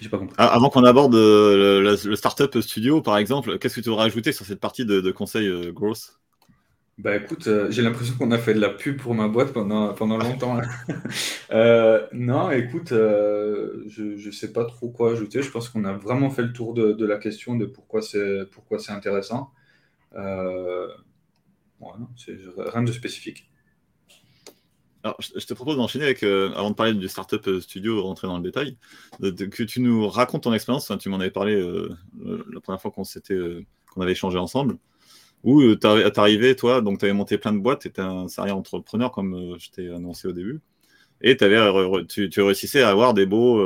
[0.00, 0.34] J'ai pas compris.
[0.38, 4.32] Ah, avant qu'on aborde euh, le, Startup Studio, par exemple, qu'est-ce que tu voudrais ajouter
[4.32, 6.17] sur cette partie de, conseil euh, growth?
[6.98, 9.94] Bah écoute, euh, j'ai l'impression qu'on a fait de la pub pour ma boîte pendant,
[9.94, 10.60] pendant longtemps.
[12.12, 15.42] non, écoute, je ne sais pas trop quoi ajouter.
[15.42, 18.44] Je pense qu'on a vraiment fait le tour de, de la question de pourquoi c'est
[18.50, 19.52] pourquoi c'est intéressant.
[20.12, 23.48] Voilà, c'est rien de spécifique.
[25.04, 28.36] Alors, je te propose d'enchaîner avec, euh, avant de parler du Startup Studio, rentrer dans
[28.36, 28.76] le détail,
[29.20, 30.92] que tu nous racontes ton expérience.
[30.98, 31.96] tu m'en avais parlé euh,
[32.52, 34.76] la première fois qu'on euh, qu'on avait échangé ensemble,
[35.44, 38.52] où tu arrivé, toi, donc tu avais monté plein de boîtes, tu étais un sérieux
[38.52, 40.60] entrepreneur, comme je t'ai annoncé au début,
[41.20, 43.58] et avais, tu, tu, réussissais à avoir des beaux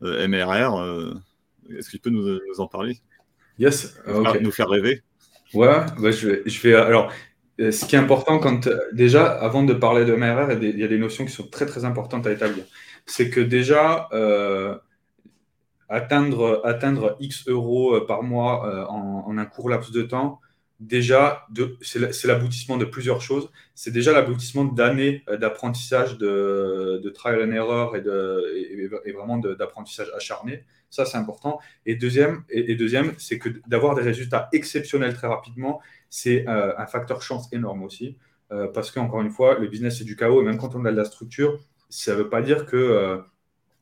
[0.00, 1.14] MRR.
[1.76, 2.98] Est-ce que tu peux nous, en parler?
[3.58, 3.96] Yes,
[4.40, 5.02] nous faire rêver
[5.54, 6.74] Ouais, bah, je vais, je vais.
[6.74, 7.12] Alors,
[7.60, 10.88] euh, ce qui est important quand déjà, avant de parler de MRR, il y a
[10.88, 12.64] des notions qui sont très très importantes à établir.
[13.06, 14.76] C'est que déjà euh,
[15.88, 20.40] atteindre atteindre X euros euh, par mois en, en, un court laps de temps,
[20.80, 21.46] déjà,
[21.82, 23.50] c'est l'aboutissement de plusieurs choses.
[23.74, 30.64] C'est déjà l'aboutissement d'années euh, d'apprentissage, de, de, trial and error et, vraiment d'apprentissage acharné.
[30.88, 31.60] Ça, c'est important.
[31.86, 36.86] Et deuxième, et, deuxième c'est que d'avoir des résultats exceptionnels très rapidement, c'est euh, un
[36.86, 38.16] facteur chance énorme aussi.
[38.50, 40.40] Euh, parce qu'encore une fois, le business, c'est du chaos.
[40.40, 41.60] Et même quand on a de la structure,
[41.90, 43.20] ça ne veut pas dire que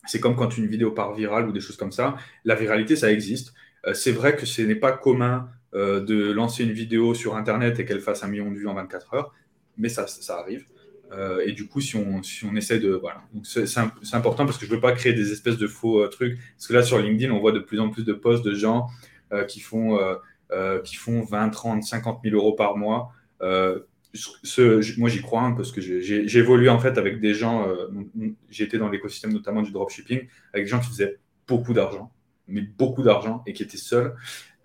[0.07, 2.17] c'est comme quand une vidéo part virale ou des choses comme ça.
[2.45, 3.53] La viralité, ça existe.
[3.93, 7.85] c'est vrai que ce n'est pas commun euh, de lancer une vidéo sur Internet et
[7.85, 9.35] qu'elle fasse un million de vues en 24 heures,
[9.77, 10.65] mais ça, ça arrive.
[11.13, 12.91] Euh, et du coup, si on, si on essaie de.
[12.91, 13.23] Voilà.
[13.43, 13.79] C'est
[14.15, 16.39] important parce que je ne veux pas créer des espèces de faux euh, trucs.
[16.57, 18.89] Parce que là, sur LinkedIn, on voit de plus en plus de posts de gens
[19.47, 19.99] qui, font,
[20.85, 23.13] qui font 20, 30, 50 000 euros par mois.
[23.43, 27.67] Moi, j'y crois hein, parce que j'ai évolué en fait avec des gens.
[28.51, 32.11] été dans l'écosystème notamment du dropshipping avec des gens qui faisaient beaucoup d'argent,
[32.47, 34.15] mais beaucoup d'argent et qui étaient seuls.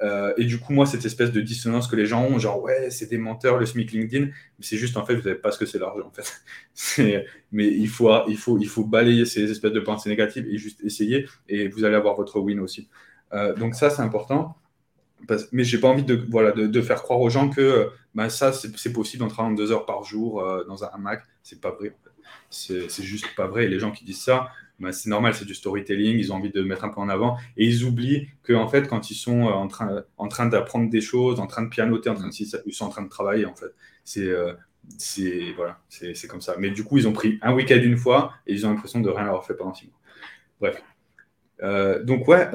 [0.01, 2.89] Euh, et du coup, moi, cette espèce de dissonance que les gens ont, genre, ouais,
[2.89, 5.65] c'est des menteurs, le SMIC LinkedIn, c'est juste, en fait, vous n'avez pas ce que
[5.65, 7.25] c'est l'argent, en fait.
[7.51, 10.83] mais il faut, il, faut, il faut balayer ces espèces de pensées négatives et juste
[10.83, 12.89] essayer, et vous allez avoir votre win aussi.
[13.33, 14.57] Euh, donc ça, c'est important.
[15.27, 15.47] Parce...
[15.53, 18.91] mais j'ai pas envie de, voilà, de, faire croire aux gens que bah, ça, c'est
[18.91, 21.23] possible en travaillant deux heures par jour dans un Mac.
[21.43, 21.95] C'est pas vrai.
[22.49, 23.65] C'est juste pas vrai.
[23.65, 24.49] Et les gens qui disent ça,
[24.79, 27.37] bah, c'est normal, c'est du storytelling, ils ont envie de mettre un peu en avant,
[27.57, 30.89] et ils oublient qu'en en fait, quand ils sont euh, en train, en train d'apprendre
[30.89, 32.33] des choses, en train de pianoter, en train de,
[32.65, 33.73] ils sont en train de travailler, en fait.
[34.03, 34.53] C'est euh,
[34.97, 36.55] c'est voilà, c'est comme ça.
[36.59, 39.09] Mais du coup, ils ont pris un week-end une fois, et ils ont l'impression de
[39.09, 39.99] rien avoir fait pendant six mois.
[40.59, 40.83] Bref.
[41.61, 42.51] Euh, donc ouais,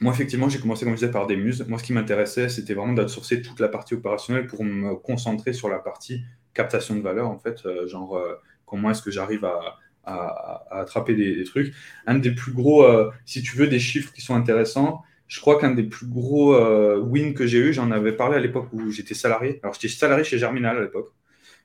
[0.00, 1.64] moi effectivement, j'ai commencé, comme je disais, par des muses.
[1.66, 5.70] Moi, ce qui m'intéressait, c'était vraiment d'outsourcer toute la partie opérationnelle pour me concentrer sur
[5.70, 7.62] la partie captation de valeur, en fait.
[7.86, 8.20] genre,
[8.66, 11.74] comment est-ce que j'arrive à à, attraper des, trucs.
[12.06, 15.58] Un des plus gros, euh, si tu veux, des chiffres qui sont intéressants, je crois
[15.58, 18.90] qu'un des plus gros euh, wins que j'ai eu, j'en avais parlé à l'époque où
[18.90, 19.60] j'étais salarié.
[19.62, 21.12] Alors, j'étais salarié chez Germinal à l'époque.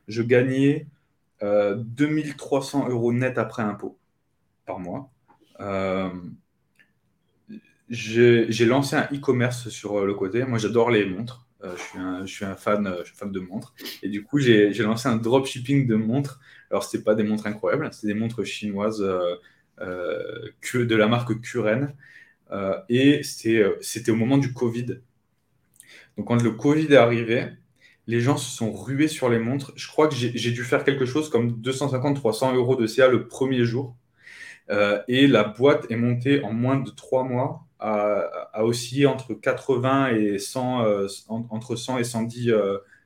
[0.07, 0.87] Je gagnais
[1.41, 3.97] 2300 euh, euros net après impôt
[4.65, 5.11] par mois.
[7.89, 10.43] j'ai lancé un e-commerce sur le côté.
[10.45, 11.45] Moi, j'adore les montres.
[11.61, 13.73] je, suis un, fan de montres.
[14.01, 16.39] Et du coup, j'ai lancé un dropshipping de montres
[16.71, 19.35] alors, ce pas des montres incroyables, c'est des montres chinoises euh,
[19.81, 21.93] euh, de la marque Kuren.
[22.51, 24.99] Euh, et c'était au moment du Covid.
[26.17, 27.47] Donc, quand le Covid est arrivé,
[28.07, 29.71] les gens se sont rués sur les montres.
[29.75, 33.65] Je crois que j'ai dû faire quelque chose comme 250-300 euros de CA le premier
[33.65, 33.95] jour.
[34.71, 40.09] Euh, et la boîte est montée en moins de trois mois à, osciller entre 80
[40.09, 42.51] et 100, euh, entre 100 et 110,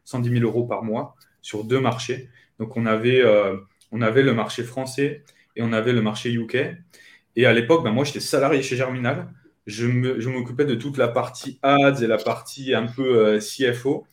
[0.03, 2.29] 110 000 euros par mois sur deux marchés.
[2.63, 3.57] Donc on avait, euh,
[3.91, 5.23] on avait le marché français
[5.57, 6.57] et on avait le marché UK.
[7.35, 9.27] Et à l'époque, ben, moi j'étais salarié chez Germinal.
[9.67, 9.87] Je
[10.29, 14.07] m'occupais de toute la partie ads et la partie un peu CFO.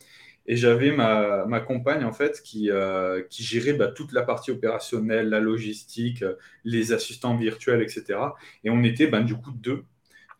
[0.47, 5.39] Et j'avais ma, compagne, en fait, qui, euh, gérait bah, toute la partie opérationnelle, la
[5.39, 6.35] logistique, euh,
[6.65, 8.19] les assistants virtuels, etc.
[8.63, 9.85] Et on était, ben, du coup, deux.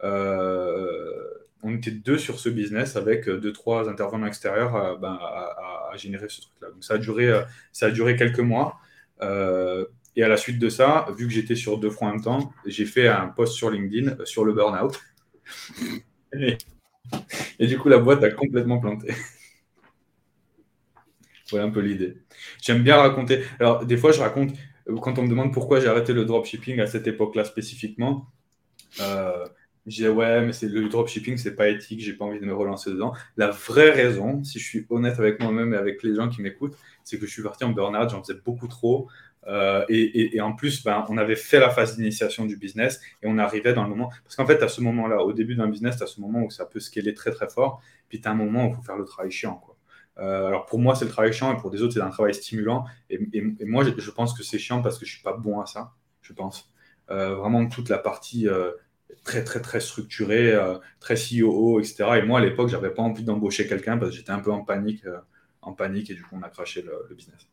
[0.03, 6.28] Euh, on était deux sur ce business avec deux, trois intervenants extérieurs ben, à, générer
[6.30, 6.70] ce truc-là.
[6.70, 7.41] Donc, ça a duré,
[7.72, 8.80] ça a duré quelques mois.
[9.22, 12.53] et à la suite de ça, vu que j'étais sur deux fronts en même temps,
[12.66, 14.99] j'ai fait un post sur LinkedIn sur le burn-out.
[17.59, 19.14] et du coup, la boîte a complètement planté.
[21.51, 22.18] Voilà un peu l'idée.
[22.62, 23.43] J'aime bien raconter.
[23.59, 24.51] Alors, des fois, je raconte,
[24.88, 28.28] euh, quand on me demande pourquoi j'ai arrêté le dropshipping à cette époque-là spécifiquement,
[29.01, 29.45] euh,
[29.88, 32.53] je dis ouais, mais c'est le dropshipping, c'est pas éthique, j'ai pas envie de me
[32.53, 33.13] relancer dedans.
[33.38, 36.77] La vraie raison, si je suis honnête avec moi-même et avec les gens qui m'écoutent,
[37.03, 39.09] c'est que je suis parti en burn-out, j'en faisais beaucoup trop.
[39.47, 43.39] Euh, et, en plus, ben, on avait fait la phase d'initiation du business et on
[43.39, 44.11] arrivait dans le moment.
[44.23, 46.65] Parce qu'en fait, à ce moment-là, au début d'un business, à ce moment où ça
[46.65, 49.05] peut scaler très très fort, puis tu as un moment où il faut faire le
[49.05, 49.55] travail chiant.
[49.55, 49.77] Quoi.
[50.19, 52.34] Euh, alors pour moi, c'est le travail chiant et pour des autres, c'est un travail
[52.34, 52.86] stimulant.
[53.09, 53.19] Et,
[53.65, 56.34] moi, je, pense que c'est chiant parce que je suis pas bon à ça, je
[56.34, 56.71] pense.
[57.09, 58.71] Euh, vraiment toute la partie euh,
[59.24, 60.57] très très très structurée,
[60.99, 62.18] très CEO, etc.
[62.18, 64.64] Et moi, à l'époque, j'avais pas envie d'embaucher quelqu'un parce que j'étais un peu en
[64.64, 65.03] panique,
[65.62, 67.47] en panique et du coup, on a craché le, business.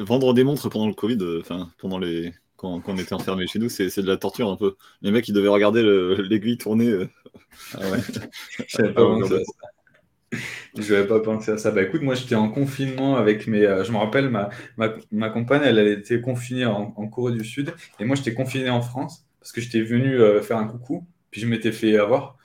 [0.00, 2.32] vendre des montres pendant le Covid, enfin pendant les
[2.62, 4.76] quand, on était enfermé chez nous, c'est de la torture un peu.
[5.02, 6.88] Les mecs, ils devaient regarder l'aiguille tourner.
[6.88, 7.08] Euh.
[7.74, 7.98] Ah ouais.
[10.78, 11.70] Je n'avais pas, pensé à ça.
[11.70, 13.64] Bah écoute, moi j'étais en confinement avec mes.
[13.64, 17.74] Euh, je me rappelle, ma, ma, ma, compagne, elle, était confinée en, Corée du Sud.
[18.00, 21.06] Et moi j'étais confiné en France parce que j'étais venu euh, faire un coucou.
[21.30, 22.36] Puis je m'étais fait avoir.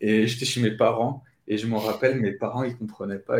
[0.00, 1.22] Et j'étais chez mes parents.
[1.46, 3.38] Et je me rappelle, mes parents, ils comprenaient pas.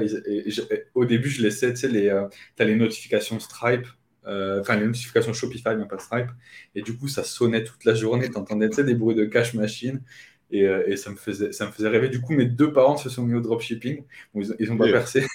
[0.95, 2.29] au début, je laissais, tu sais, les, as
[2.65, 3.87] les notifications Stripe
[4.27, 6.31] euh, enfin les notifications Shopify, mais pas Stripe.
[6.75, 8.31] Et du coup, ça sonnait toute la journée.
[8.31, 10.01] Tu entendais des bruits de cash machine.
[10.55, 12.09] Et, euh, et, ça, me faisait, ça me faisait rêver.
[12.09, 14.05] Du coup, mes deux parents se sont mis au dropshipping.
[14.35, 15.27] ils n'ont pas percé.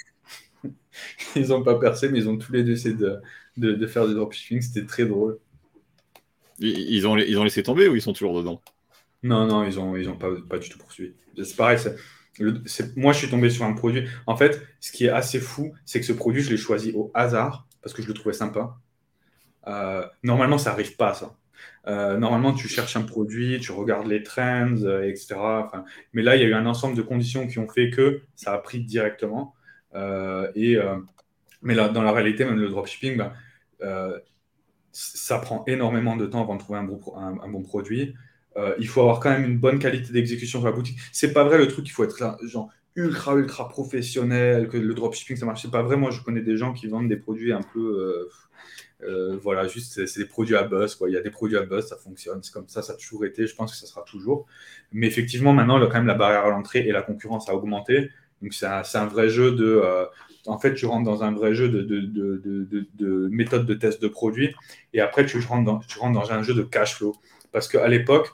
[1.36, 3.18] ils n'ont pas percé, mais ils ont tous les deux essayé de,
[3.58, 4.62] de, de faire du dropshipping.
[4.62, 5.38] C'était très drôle.
[6.60, 8.62] Ils ont, ils ont laissé tomber ou ils sont toujours dedans?
[9.22, 11.14] Non, non, ils n'ont ils ont pas, pas du tout poursuivi.
[11.44, 11.78] C'est pareil.
[12.96, 14.08] moi, je suis tombé sur un produit.
[14.26, 17.12] En fait, ce qui est assez fou, c'est que ce produit, je l'ai choisi au
[17.14, 18.78] hasard parce que je le trouvais sympa.
[19.68, 21.36] Euh, normalement, ça n'arrive pas, ça.
[21.90, 25.36] Euh, normalement, tu cherches un produit, tu regardes les trends, euh, etc.
[26.14, 28.54] mais là, il y a eu un ensemble de conditions qui ont fait que ça
[28.54, 29.56] a pris directement.
[30.56, 30.78] et,
[31.62, 33.34] mais là, dans la réalité, même le dropshipping, ben,
[34.92, 38.14] ça prend énormément de temps avant de trouver un bon, produit.
[38.80, 41.00] il faut avoir quand même une bonne qualité d'exécution sur la boutique.
[41.12, 45.38] C'est pas vrai le truc, il faut être genre ultra ultra professionnel, que le dropshipping
[45.38, 45.64] ça marche.
[45.64, 45.98] C'est pas vrai.
[45.98, 48.30] Moi, je connais des gens qui vendent des produits un peu,
[49.04, 50.96] euh, voilà, juste c'est des produits à buzz.
[50.96, 51.10] Quoi.
[51.10, 52.42] Il y a des produits à buzz, ça fonctionne.
[52.44, 53.48] C'est comme ça, ça a toujours été.
[53.48, 54.46] Je pense que ça sera toujours.
[54.92, 58.10] Mais effectivement, maintenant, quand même, la barrière à l'entrée et la concurrence a augmenté.
[58.42, 59.82] Donc c'est un, un, vrai jeu de.
[59.84, 60.06] Euh,
[60.46, 64.02] en fait, tu rentres dans un vrai jeu de, de, de, de, méthode de test
[64.02, 64.54] de produits.
[64.94, 67.16] Et après, tu rentres dans, tu rentres dans un jeu de cash flow.
[67.52, 68.30] Parce qu'à l'époque,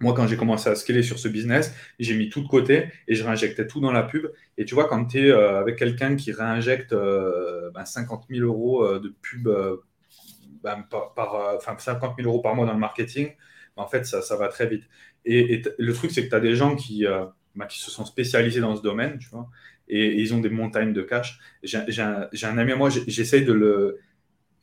[0.00, 3.14] moi, quand j'ai commencé à scaler sur ce business, j'ai mis tout de côté et
[3.14, 4.26] je réinjectais tout dans la pub.
[4.58, 8.42] Et tu vois, quand tu es euh, avec quelqu'un qui réinjecte 50 euh, 000 ben,
[8.42, 9.48] euros de pub
[10.62, 13.28] ben, par, enfin, 50 000 euros par mois dans le marketing,
[13.76, 14.84] ben, en fait, ça, ça va très vite.
[15.24, 17.04] Et, le truc, c'est que tu as des gens qui,
[17.54, 19.48] ben, qui se sont spécialisés dans ce domaine, tu vois,
[19.88, 21.38] et, ils ont des montagnes de cash.
[21.62, 23.98] J'ai un, un, ami à moi, j'essaye de le.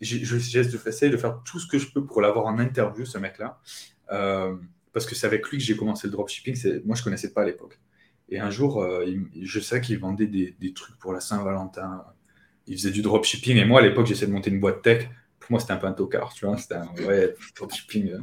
[0.02, 3.60] J'essaie de faire tout ce que je peux pour l'avoir en interview, ce mec-là
[4.94, 6.56] parce que c'est avec lui que j'ai commencé le dropshipping.
[6.86, 7.80] Moi, je ne connaissais pas à l'époque.
[8.30, 9.06] Et un jour, euh,
[9.42, 12.04] je sais qu'il vendait des, des, trucs pour la Saint-Valentin.
[12.68, 13.58] Il faisait du dropshipping.
[13.58, 15.10] Et moi, à l'époque, j'essayais de monter une boîte tech.
[15.50, 16.58] Moi, c'était un peu tocard, tu vois.
[16.58, 18.12] C'était un vrai dropshipping.
[18.12, 18.20] Euh,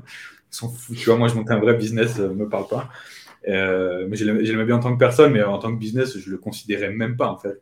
[0.51, 1.16] fous, tu vois.
[1.16, 2.89] Moi, je montais un vrai business, ne euh, me parle pas.
[3.47, 6.39] mais je l'aimais bien en tant que personne, mais en tant que business, je le
[6.39, 7.61] considérais même pas, en fait.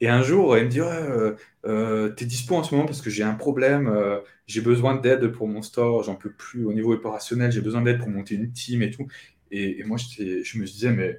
[0.00, 3.00] Et un jour, il me dit ouais, euh, euh, T'es dispo en ce moment parce
[3.00, 6.72] que j'ai un problème, euh, j'ai besoin d'aide pour mon store, j'en peux plus au
[6.72, 9.06] niveau opérationnel, j'ai besoin d'aide pour monter une team et tout.
[9.50, 11.18] Et, moi, je me disais Mais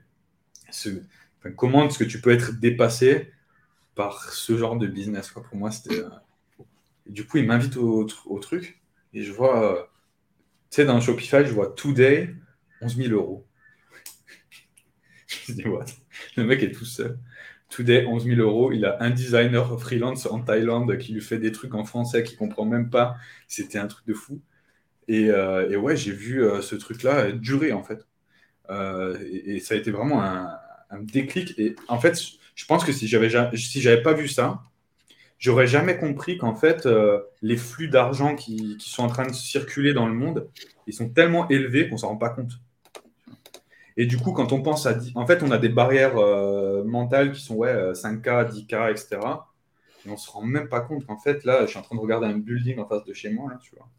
[1.56, 3.32] comment est-ce que tu peux être dépassé
[3.96, 6.04] par ce genre de business Pour moi, c'était.
[7.10, 8.06] Du coup, il m'invite au,
[8.40, 8.82] truc
[9.14, 9.92] et je vois,
[10.70, 12.36] tu sais, dans Shopify, je vois Today,
[12.82, 13.48] 11 000 euros.
[15.28, 15.86] je dis, what?
[16.36, 17.18] Le mec est tout seul.
[17.70, 18.72] Today, 11 000 euros.
[18.72, 22.38] Il a un designer freelance en Thaïlande qui lui fait des trucs en français qu'il
[22.38, 23.18] comprend même pas.
[23.48, 24.42] C'était un truc de fou.
[25.08, 28.06] Et, euh, ouais, j'ai vu euh, ce truc-là durer en fait.
[28.70, 30.50] Euh, et, ça a été vraiment un,
[31.02, 31.58] déclic.
[31.60, 32.18] Et en fait,
[32.56, 34.62] je pense que si j'avais si j'avais pas vu ça,
[35.40, 36.88] j'aurais jamais compris qu'en fait,
[37.42, 40.50] les flux d'argent qui, qui, sont en train de circuler dans le monde,
[40.88, 42.54] ils sont tellement élevés qu'on s'en rend pas compte.
[43.98, 44.96] Et du coup, quand on pense à.
[45.16, 49.20] En fait, on a des barrières euh, mentales qui sont ouais, 5K, euh, 10K, etc.
[50.06, 51.96] Et on ne se rend même pas compte qu'en fait, là, je suis en train
[51.96, 53.52] de regarder un building en face de chez moi.
[53.52, 53.90] Là, tu vois.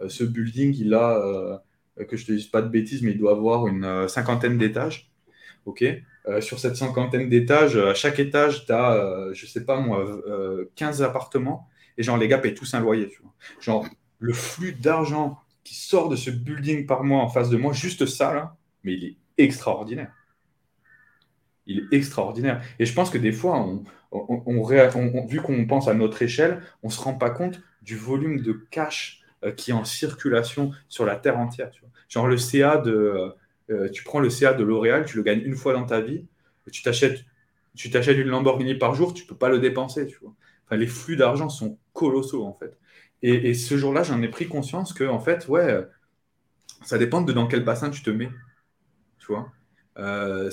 [0.00, 1.62] Euh, ce building, il a,
[1.96, 5.10] que je ne te dise pas de bêtises, mais il doit avoir une cinquantaine d'étages.
[5.64, 5.82] OK?
[6.40, 10.04] Sur cette cinquantaine d'étages, à chaque étage, tu as, je ne sais pas moi,
[10.76, 11.68] 15 appartements.
[11.96, 13.10] Et genre, les gars payent tous un loyer.
[13.60, 13.86] Genre,
[14.18, 18.06] le flux d'argent qui sort de ce building par mois en face de moi, juste
[18.06, 20.12] ça, mais il est extraordinaire.
[21.66, 22.62] Il est extraordinaire.
[22.78, 23.66] Et je pense que des fois,
[25.28, 28.52] vu qu'on pense à notre échelle, on ne se rend pas compte du volume de
[28.70, 31.70] cash euh, qui est en circulation sur la Terre entière.
[32.08, 33.34] Genre le CA de...
[33.70, 36.26] Euh, tu prends le CA de L'Oréal, tu le gagnes une fois dans ta vie,
[36.72, 37.24] tu t'achètes
[37.78, 40.06] tu t'achètes une Lamborghini par jour, tu peux pas le dépenser.
[40.08, 40.34] Tu vois.
[40.66, 42.76] Enfin, les flux d'argent sont colossaux, en fait.
[43.22, 45.86] Et, ce jour-là, j'en ai pris conscience que, en fait, ouais,
[46.84, 48.30] ça dépend de dans quel bassin tu te mets.
[49.98, 50.50] Euh,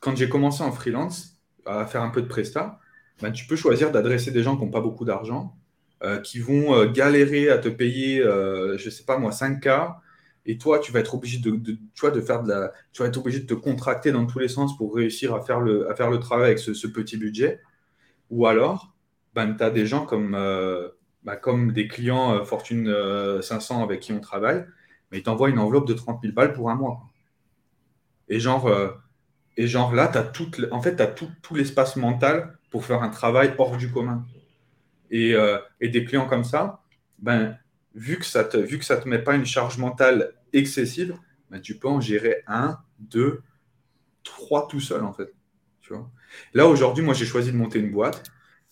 [0.00, 2.80] quand j'ai commencé en freelance à faire un peu de presta,
[3.20, 5.56] ben, tu peux choisir d'adresser des gens qui n'ont pas beaucoup d'argent,
[6.02, 9.96] euh, qui vont galérer à te payer, je sais pas moi, 5K,
[10.46, 13.18] et toi, tu vas être obligé de, de, de faire de la, tu vas être
[13.18, 16.10] obligé de te contracter dans tous les sens pour réussir à faire le, à faire
[16.10, 17.60] le travail avec ce, petit budget.
[18.30, 18.94] Ou alors,
[19.34, 20.32] ben, tu as des gens comme,
[21.24, 22.92] ben, comme des clients Fortune
[23.42, 24.64] 500 avec qui on travaille,
[25.10, 27.02] mais ils t'envoient une enveloppe de 30 000 balles pour un mois.
[28.30, 28.90] Et genre, euh,
[29.56, 33.10] et genre là, tu as, tout, en fait, tout, tout l'espace mental pour faire un
[33.10, 34.24] travail hors du commun.
[35.10, 36.82] Et, euh, et, des clients comme ça,
[37.18, 37.58] ben,
[37.94, 41.16] vu que ça ne te, vu que ça te met pas une charge mentale excessive,
[41.50, 43.42] ben, tu peux en gérer un, deux,
[44.22, 45.32] trois tout seul, en fait.
[45.80, 46.10] Tu vois?
[46.54, 48.22] Là, aujourd'hui, moi, j'ai choisi de monter une boîte.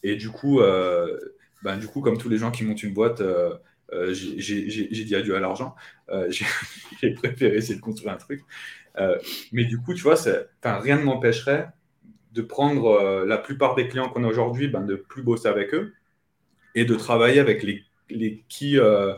[0.02, 1.18] Et du coup, euh,
[1.62, 3.22] ben, du coup, comme tous les gens qui montent une boîte,
[4.10, 5.74] j'ai dit adieu à l'argent.
[7.00, 8.42] j'ai préféré essayer de construire un truc.
[8.98, 9.18] Euh,
[9.52, 10.16] mais du coup, tu vois,
[10.62, 11.70] rien ne m'empêcherait
[12.32, 15.74] de prendre euh, la plupart des clients qu'on a aujourd'hui, ben, de plus bosser avec
[15.74, 15.94] eux
[16.74, 19.14] et de travailler avec les, les qui, euh,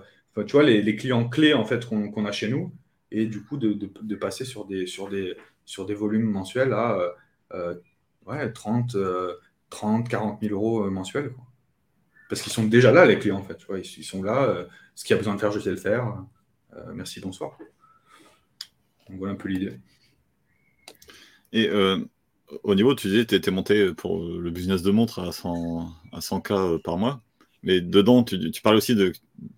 [0.47, 2.73] tu vois, les, clients clés en fait qu'on a chez nous
[3.11, 6.99] et du coup de, passer sur des, sur, des, sur des volumes mensuels à
[8.27, 8.97] ouais, 30,
[9.71, 11.33] 30, 40 000 euros mensuels.
[12.29, 13.59] Parce qu'ils sont déjà là, les clients, en fait.
[13.77, 14.67] Ils, sont là.
[14.95, 16.25] ce qu'il y a besoin de faire, je sais le faire.
[16.95, 17.59] merci, bonsoir
[19.19, 19.79] voilà un peu l'idée.
[21.53, 21.99] Et euh,
[22.63, 26.21] au niveau, tu disais, tu étais monté pour le business de montre à 100, à
[26.21, 27.23] 100K euh, par mois.
[27.63, 29.13] Mais dedans, tu, tu parles aussi de.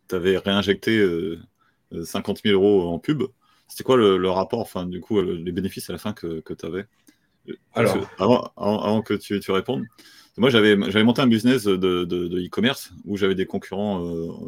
[0.09, 1.07] Tu avais réinjecté
[1.93, 3.23] 50 euh, 000 euros en pub.
[3.69, 6.67] C'était quoi le, rapport, enfin, du coup, les bénéfices à la fin que, que tu
[6.67, 6.85] avais
[7.73, 9.85] Alors, avant, avant, que tu, tu répondes,
[10.37, 14.01] moi, j'avais monté un business de e-commerce où j'avais des concurrents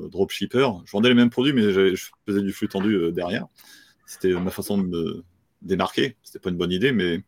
[0.09, 0.69] dropshippers.
[0.85, 3.47] Je vendais les mêmes produits, mais je faisais du flux tendu derrière.
[4.07, 5.25] C'était ma façon de me
[5.63, 6.17] démarquer.
[6.23, 7.23] C'était pas une bonne idée, mais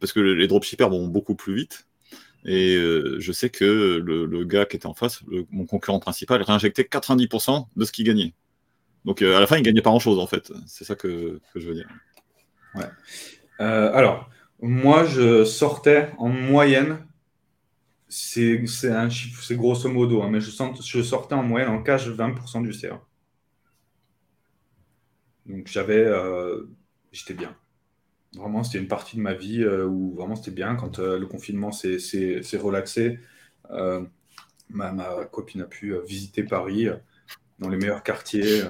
[0.00, 1.86] parce que les dropshippers vont beaucoup plus vite.
[2.46, 6.84] Et euh, je sais que le, gars qui était en face, mon concurrent principal, réinjectait
[6.84, 8.34] 90% de ce qu'il gagnait.
[9.04, 10.52] Donc euh, à la fin, il gagnait pas grand-chose en fait.
[10.66, 11.88] C'est ça que, je veux dire.
[12.76, 12.88] Ouais.
[13.60, 14.30] Euh, alors,
[14.62, 17.04] moi, je sortais en moyenne,
[18.08, 22.62] c'est un chiffre, c'est grosso modo, hein, mais je, sortais en moyenne en cash 20%
[22.62, 23.00] du CA.
[25.46, 26.08] Donc j'avais,
[27.10, 27.56] j'étais bien.
[28.36, 30.76] Vraiment, c'était une partie de ma vie euh, où vraiment c'était bien.
[30.76, 31.98] Quand euh, le confinement s'est
[32.58, 33.18] relaxé,
[33.70, 36.88] ma, ma, copine a pu visiter Paris
[37.58, 38.62] dans les meilleurs quartiers,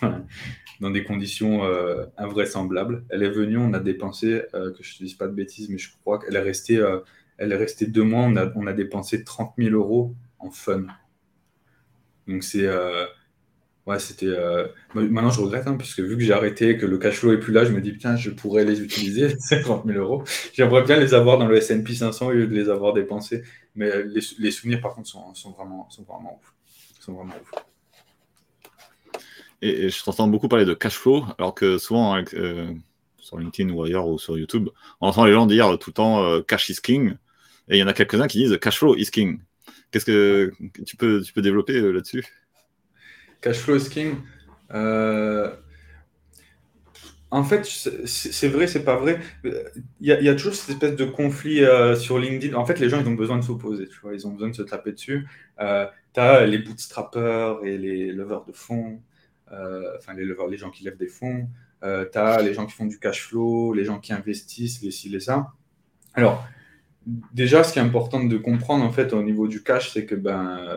[0.80, 1.62] dans des conditions
[2.16, 3.04] invraisemblables.
[3.10, 5.90] Elle est venue, on a dépensé, que je ne dise pas de bêtises, mais je
[6.00, 6.82] crois qu'elle est restée,
[7.38, 10.86] elle est restée deux mois, on a, on a dépensé 30 000 euros en fun.
[12.26, 12.68] Donc c'est
[13.90, 14.26] Ouais, c'était.
[14.26, 17.32] Euh, maintenant, je regrette, hein, parce que vu que j'ai arrêté, que le cash flow
[17.32, 20.22] est plus là, je me dis, putain, je pourrais les utiliser, ces 30 000 euros.
[20.52, 23.42] J'aimerais bien les avoir dans le SP 500 au lieu de les avoir dépensés.
[23.74, 26.54] Mais les, les souvenirs, par contre, sont, sont, vraiment, sont vraiment ouf.
[27.00, 27.34] Sont vraiment.
[29.60, 32.72] Et, je t'entends beaucoup parler de cash flow, alors que souvent, euh,
[33.18, 34.68] sur LinkedIn ou ailleurs ou sur YouTube,
[35.00, 37.16] on entend les gens dire tout le temps euh, cash is king.
[37.68, 39.40] Et il y en a quelques-uns qui disent cash flow is king.
[39.90, 40.52] Qu'est-ce que
[40.86, 42.24] tu peux, tu peux développer là-dessus?
[43.40, 44.16] Cashflow is king.
[44.72, 45.50] Euh,
[47.32, 49.20] En fait, c'est vrai, c'est pas vrai.
[49.44, 49.52] Il
[50.00, 52.56] y, a, toujours cette espèce de conflit euh, sur LinkedIn.
[52.56, 53.88] En fait, les gens, ils ont besoin de s'opposer.
[54.12, 55.28] Ils ont besoin de se taper dessus.
[55.60, 59.00] Euh, tu as les bootstrappers et les leveurs de fonds,
[59.52, 61.48] euh, enfin, les, leveurs, les gens qui lèvent des fonds.
[61.82, 65.08] Tu as les gens qui font du cash flow, les gens qui investissent, les ci,
[65.08, 65.52] les ça.
[66.14, 66.44] Alors,
[67.32, 70.16] déjà, ce qui est important de comprendre, en fait, au niveau du cash, c'est que
[70.16, 70.76] ben,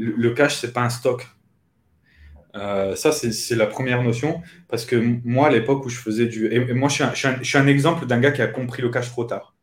[0.00, 1.26] le, le cash, c'est pas un stock
[2.56, 4.42] euh, ça, c'est la première notion.
[4.68, 6.46] Parce que moi, à l'époque où je faisais du.
[6.52, 7.04] Et, moi, je
[7.42, 9.54] suis, un, exemple d'un gars qui a compris le cash trop tard.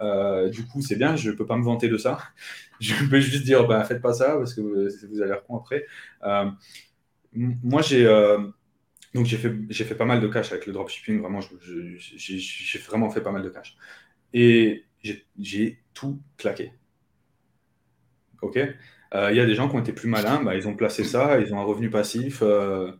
[0.00, 2.18] Euh, du coup, c'est bien, je ne peux pas me vanter de ça.
[2.80, 5.86] Je peux juste dire, bah, faites pas ça parce que vous, allez con après.
[6.24, 6.50] Euh,
[7.32, 8.04] moi, j'ai
[9.38, 11.22] fait, pas mal de cash avec le dropshipping.
[12.18, 13.78] J'ai vraiment fait pas mal de cash.
[14.34, 14.84] Et
[15.38, 16.72] j'ai tout claqué.
[18.42, 18.58] OK?
[19.14, 21.38] Il y a des gens qui ont été plus malins, bah, ils ont placé ça,
[21.40, 22.92] ils ont un revenu passif, euh,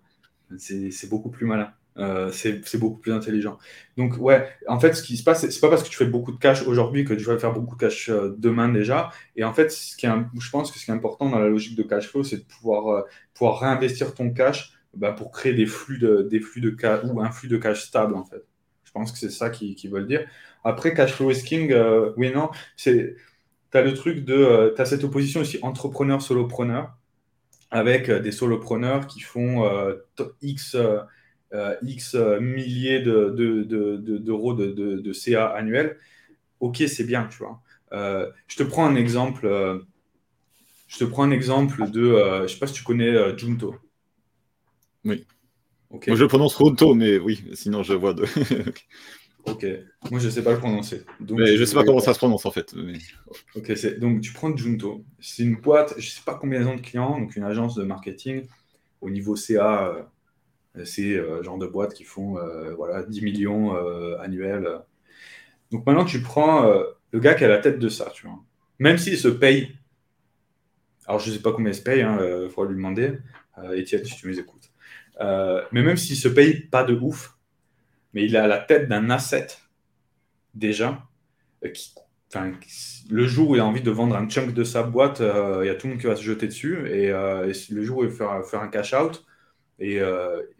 [0.58, 1.72] c'est beaucoup plus malin.
[1.98, 3.56] Euh, c'est beaucoup plus intelligent.
[3.96, 6.30] Donc, ouais, en fait, ce qui se passe, c'est pas parce que tu fais beaucoup
[6.30, 9.10] de cash aujourd'hui que tu vas faire beaucoup de cash demain déjà.
[9.34, 11.48] Et en fait, ce qui est, je pense que ce qui est important dans la
[11.48, 15.64] logique de cash flow, c'est de pouvoir, pouvoir réinvestir ton cash bah, pour créer des
[15.66, 18.44] flux de, des flux de cash ou un flux de cash stable, en fait.
[18.84, 20.26] Je pense que c'est ça qu'ils qui veulent dire.
[20.64, 21.74] Après, cash flow is king,
[22.18, 23.16] oui, non, c'est
[23.76, 24.34] tu as le truc de.
[24.34, 26.94] Euh, tu as cette opposition aussi entrepreneur-solopreneur,
[27.70, 29.94] avec euh, des solopreneurs qui font euh,
[30.42, 30.76] X,
[31.82, 35.98] X milliers d'euros de, de, de, CA annuel.
[36.60, 37.60] Ok, c'est bien, tu vois.
[37.92, 39.46] je te prends un exemple.
[40.88, 42.42] je te prends un exemple de.
[42.42, 43.76] je sais pas si tu connais Junto.
[45.04, 45.26] Oui.
[45.90, 48.24] Moi, je prononce Junto, mais oui, sinon je vois de.
[49.46, 49.64] Ok,
[50.10, 51.04] moi je ne sais pas le prononcer.
[51.20, 52.74] Donc, je ne sais pas comment ça se prononce en fait.
[53.54, 55.04] Ok, donc tu prends Junto.
[55.20, 57.76] C'est une boîte, je ne sais pas combien ils ont de clients, donc une agence
[57.76, 58.46] de marketing.
[59.00, 60.06] Au niveau CA,
[60.76, 63.76] euh, c'est euh, genre de boîtes qui font euh, voilà, 10 millions
[64.18, 64.80] annuels.
[65.70, 66.68] Donc maintenant tu prends
[67.12, 68.38] le gars qui a la tête de ça, tu vois.
[68.78, 69.76] Même s'il se paye,
[71.06, 73.18] alors je ne sais pas combien il se paye, il hein, faudra lui demander,
[73.58, 74.70] Etienne, si tu nous écoutes.
[75.20, 77.35] mais même s'il se paye pas de ouf,
[78.16, 79.46] mais il a la tête d'un asset
[80.54, 81.02] déjà.
[81.62, 82.52] Euh,
[83.10, 85.66] le jour où il a envie de vendre un chunk de sa boîte, euh, il
[85.66, 86.88] y a tout le monde qui va se jeter dessus.
[86.88, 89.22] Et, euh, le jour où il va faire, un cash out,
[89.78, 90.00] et,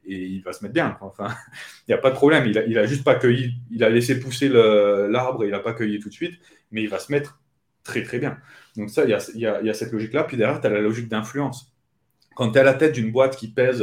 [0.05, 0.99] il va se mettre bien.
[1.01, 1.29] Enfin,
[1.89, 2.47] il n'y a pas de problème.
[2.47, 6.11] Il a, juste pas cueilli, il a laissé pousser l'arbre, il n'a pas cueilli tout
[6.11, 6.39] de suite,
[6.73, 7.41] mais il va se mettre
[7.85, 8.37] très très bien.
[8.77, 10.25] Donc ça, il y a, il y a, cette logique-là.
[10.25, 11.73] Puis derrière, tu as la logique d'influence.
[12.35, 13.83] Quand tu es à la tête d'une boîte qui pèse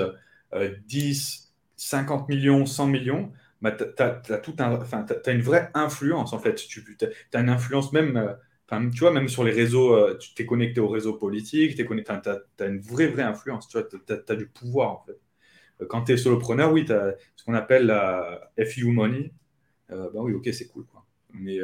[0.85, 3.31] 10, 50 millions, 100 millions,
[3.63, 6.55] bah, tu as, tout un, as, une vraie influence en fait.
[6.55, 6.83] Tu
[7.33, 10.81] as une influence même, euh, tu vois, même sur les réseaux, euh, tu t'es connecté
[10.81, 15.17] au réseau politique, tu as, une vraie, vraie influence, tu as, du pouvoir en fait.
[15.81, 19.31] Euh, quand tu es solopreneur, oui, tu as ce qu'on appelle la FU money.
[19.89, 20.85] bah oui, ok, c'est cool.
[20.85, 21.05] Quoi.
[21.33, 21.59] Mais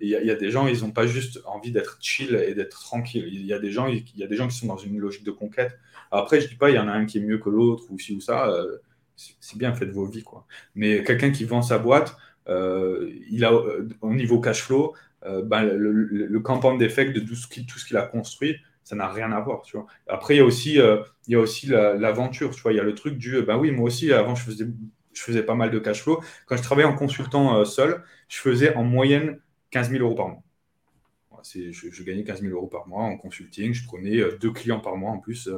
[0.00, 2.78] il y, y, a des gens, ils n'ont pas juste envie d'être chill et d'être
[2.78, 3.26] tranquille.
[3.32, 5.24] Il y a des gens, il y a des gens qui sont dans une logique
[5.24, 5.78] de conquête.
[6.10, 7.98] Après, je dis pas, il y en a un qui est mieux que l'autre ou
[7.98, 8.54] ci ou ça
[9.40, 10.22] c'est bien, faites vos vies.
[10.22, 10.46] Quoi.
[10.74, 12.16] Mais quelqu'un qui vend sa boîte,
[12.48, 14.94] euh, il a, euh, au niveau cash flow,
[15.24, 17.48] euh, ben, le, compound effect de tout ce
[17.86, 19.62] qu'il a construit, ça n'a rien à voir.
[20.08, 20.78] Après, il y a aussi,
[21.34, 22.52] aussi l'aventure.
[22.66, 24.42] Il y a le truc du, ben oui, moi aussi, avant, je
[25.14, 26.22] faisais, pas mal de cash flow.
[26.46, 29.38] Quand je travaillais en consultant seul, je faisais en moyenne
[29.70, 30.42] 15 000 euros par mois.
[31.44, 33.72] Je, je, gagnais 15 000 euros par mois en consulting.
[33.72, 35.48] Je prenais deux clients par mois en plus.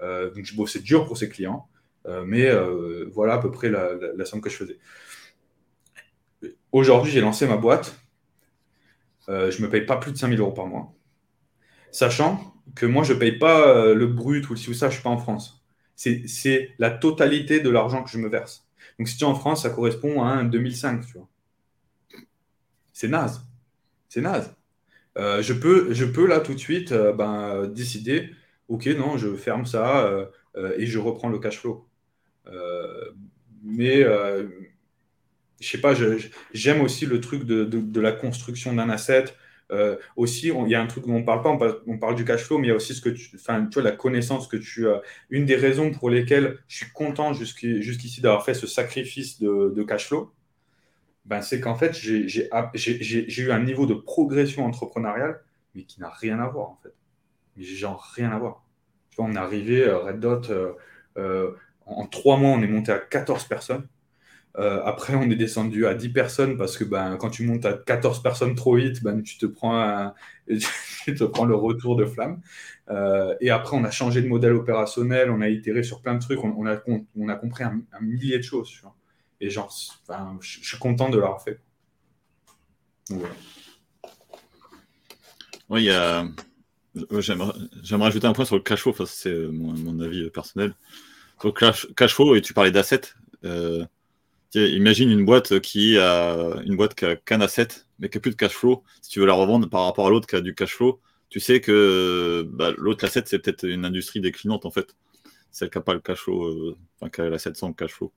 [0.00, 1.68] donc, je bossais dur pour ces clients.
[2.08, 4.78] Euh, mais euh, voilà à peu près la, somme que je faisais.
[6.72, 8.00] Aujourd'hui, j'ai lancé ma boîte.
[9.28, 10.94] Euh, je ne me paye pas plus de 5000 euros par mois.
[11.92, 14.92] Sachant que moi, je ne paye pas le brut ou le ci ou ça, je
[14.92, 15.64] ne suis pas en France.
[15.96, 18.66] C'est la totalité de l'argent que je me verse.
[18.98, 21.28] Donc, si tu es en France, ça correspond à un 2005, tu vois.
[22.92, 23.42] C'est naze.
[24.08, 24.54] C'est naze.
[25.16, 28.30] je, peux, je là tout de suite ben, décider,
[28.68, 30.10] ok, non, je ferme ça
[30.76, 31.87] et je reprends le cash flow.
[32.50, 33.10] Euh,
[33.62, 34.46] mais euh,
[35.60, 35.94] je sais pas,
[36.52, 39.26] j'aime aussi le truc de, la construction d'un asset.
[39.70, 42.42] Euh, aussi, il y a un truc dont on parle pas, on parle, du cash
[42.42, 44.56] flow, mais il y a aussi ce que tu, enfin, tu vois, la connaissance que
[44.56, 45.02] tu as.
[45.30, 50.06] Une des raisons pour lesquelles je suis content jusqu'ici d'avoir fait ce sacrifice de, cash
[50.08, 50.32] flow,
[51.26, 55.42] ben, c'est qu'en fait, j'ai eu un niveau de progression entrepreneuriale,
[55.74, 56.94] mais qui n'a rien à voir, en fait.
[57.60, 58.64] Genre, rien à voir.
[59.10, 60.50] Tu vois, on est arrivé, Red Dot,
[61.88, 63.86] en trois mois, on est monté à 14 personnes.
[64.58, 67.74] Euh, après, on est descendu à 10 personnes parce que ben, quand tu montes à
[67.74, 70.12] 14 personnes trop vite, ben, tu, te prends
[70.48, 72.40] tu te prends le retour de flamme.
[72.90, 76.20] Euh, et après, on a changé de modèle opérationnel, on a itéré sur plein de
[76.20, 76.76] trucs, on, a,
[77.36, 78.82] compris un, millier de choses.
[79.40, 79.72] Et genre,
[80.40, 81.60] je suis content de l'avoir fait.
[85.68, 86.24] Oui, a.
[87.20, 90.74] J'aimerais ajouter un point sur le cash flow, c'est mon, avis personnel.
[91.44, 93.14] Le cash, flow, et tu parlais d'assets.
[93.44, 93.84] Euh,
[94.54, 97.68] imagine une boîte qui a une boîte qui a qu'un asset,
[97.98, 98.82] mais qui n'a plus de cash flow.
[99.02, 101.40] Si tu veux la revendre par rapport à l'autre qui a du cash flow, tu
[101.40, 104.96] sais que bah, l'autre asset, c'est peut-être une industrie déclinante en fait.
[105.50, 107.92] Celle qui n'a pas le cash flow, euh, enfin qui a l'asset sans le cash
[107.92, 108.12] flow.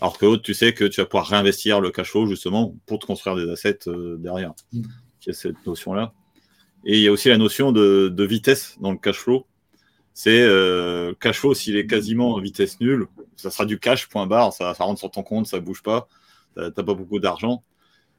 [0.00, 2.98] Alors que l'autre, tu sais que tu vas pouvoir réinvestir le cash flow justement pour
[2.98, 4.52] te construire des assets euh, derrière.
[4.72, 4.82] Il
[5.26, 6.12] y a cette notion-là.
[6.84, 9.46] Et il y a aussi la notion de, vitesse dans le cash flow.
[10.18, 13.06] C'est euh, cash flow, s'il est quasiment en vitesse nulle,
[13.36, 16.08] ça sera du cash, point barre, ça, rentre sur ton compte, ça bouge pas,
[16.56, 17.62] tu n'as pas beaucoup d'argent.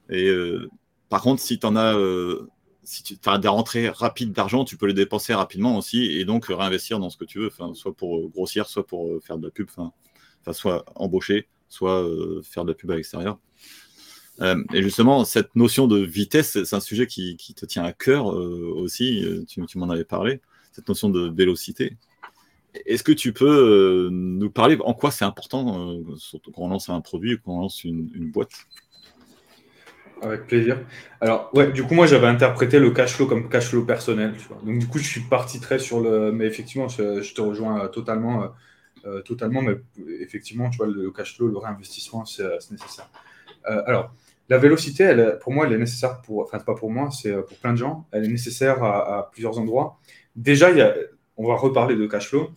[0.08, 0.70] Et euh,
[1.10, 2.48] par contre, si tu as, euh,
[2.84, 6.46] si tu as des rentrées rapides d'argent, tu peux les dépenser rapidement aussi et donc
[6.46, 9.68] réinvestir dans ce que tu veux, soit pour grossir, soit pour faire de la pub,
[10.52, 12.08] soit embaucher, soit
[12.44, 13.40] faire de la pub à l'extérieur.
[14.40, 19.26] Et justement, cette notion de vitesse, c'est un sujet qui, te tient à cœur aussi,
[19.48, 20.42] tu, m'en avais parlé,
[20.78, 21.98] cette notion de vélocité.
[22.86, 27.02] Est-ce que tu peux nous parler en quoi c'est important surtout quand on lance un
[27.02, 28.52] produit ou quand on lance une, boîte?
[30.22, 30.86] Avec plaisir.
[31.20, 34.36] Alors, ouais, du coup, moi, j'avais interprété le cash flow comme cash flow personnel.
[34.64, 36.32] Donc, du coup, je suis parti très sur le.
[36.32, 38.54] Mais effectivement, je, te rejoins totalement.
[39.26, 39.78] totalement, mais
[40.20, 43.10] effectivement, tu vois, le cash flow, le réinvestissement, c'est nécessaire.
[43.64, 44.14] alors,
[44.50, 47.42] la vélocité, elle, pour moi, elle est nécessaire pour, enfin, pas pour moi, c'est euh,
[47.42, 48.08] pour plein de gens.
[48.12, 50.00] Elle est nécessaire à, plusieurs endroits.
[50.38, 50.70] Déjà,
[51.36, 52.52] on va reparler de cash flow.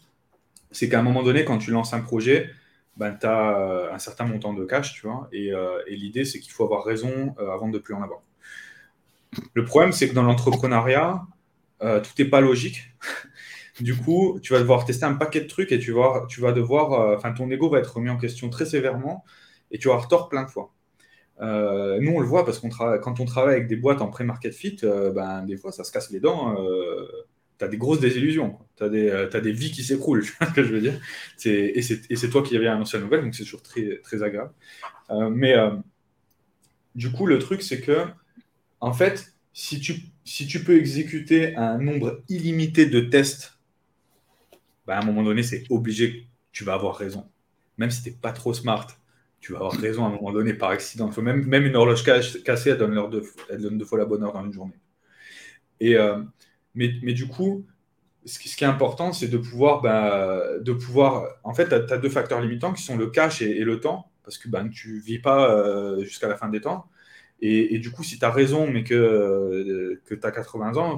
[0.70, 2.50] C'est qu'à un moment donné, quand tu lances un projet,
[2.96, 5.28] ben, tu as euh, un certain montant de cash, tu vois.
[5.32, 8.20] Et, euh, l'idée, c'est qu'il faut avoir raison avant de plus en avoir.
[9.54, 11.22] Le problème, c'est que dans l'entrepreneuriat,
[11.80, 12.92] tout n'est pas logique.
[13.80, 16.52] du coup, tu vas devoir tester un paquet de trucs et tu vas, tu vas
[16.52, 19.24] devoir, enfin, ton ego va être remis en question très sévèrement
[19.70, 20.72] et tu vas avoir tort plein de fois.
[21.40, 24.52] Euh, nous, on le voit parce qu'on quand on travaille avec des boîtes en pré-market
[24.52, 26.60] fit, euh, ben, des fois, ça se casse les dents.
[26.60, 27.06] Euh,
[27.64, 28.58] tu des grosses désillusions.
[28.76, 31.00] Tu as, as, des vies qui s'écroulent, ce que je veux dire?
[31.44, 34.52] Et c'est toi qui avais annoncé la nouvelle, donc c'est toujours très, très agréable.
[35.30, 35.54] mais
[36.94, 38.06] du coup, le truc, c'est que,
[38.80, 39.94] en fait, si tu,
[40.24, 43.58] si tu peux exécuter un nombre illimité de tests,
[44.86, 47.28] ben, à un moment donné, c'est obligé tu vas avoir raison.
[47.78, 48.86] Même si tu n'es pas trop smart,
[49.40, 51.10] tu vas avoir raison à un moment donné par accident.
[51.22, 54.32] Même, même une horloge cassée, elle donne, deux, elle donne deux fois la bonne heure
[54.32, 54.78] dans une journée.
[55.78, 56.22] Et, euh,
[56.74, 57.66] mais, mais, du coup,
[58.24, 61.26] ce qui, ce qui est important, c'est de pouvoir, bah, de pouvoir.
[61.44, 64.38] En fait, tu as, deux facteurs limitants qui sont le cash et, le temps, parce
[64.38, 66.86] que ben, tu ne vis pas euh, jusqu'à la fin des temps.
[67.42, 70.96] Et, du coup, si tu as raison, mais que, euh, que tu as 80 ans,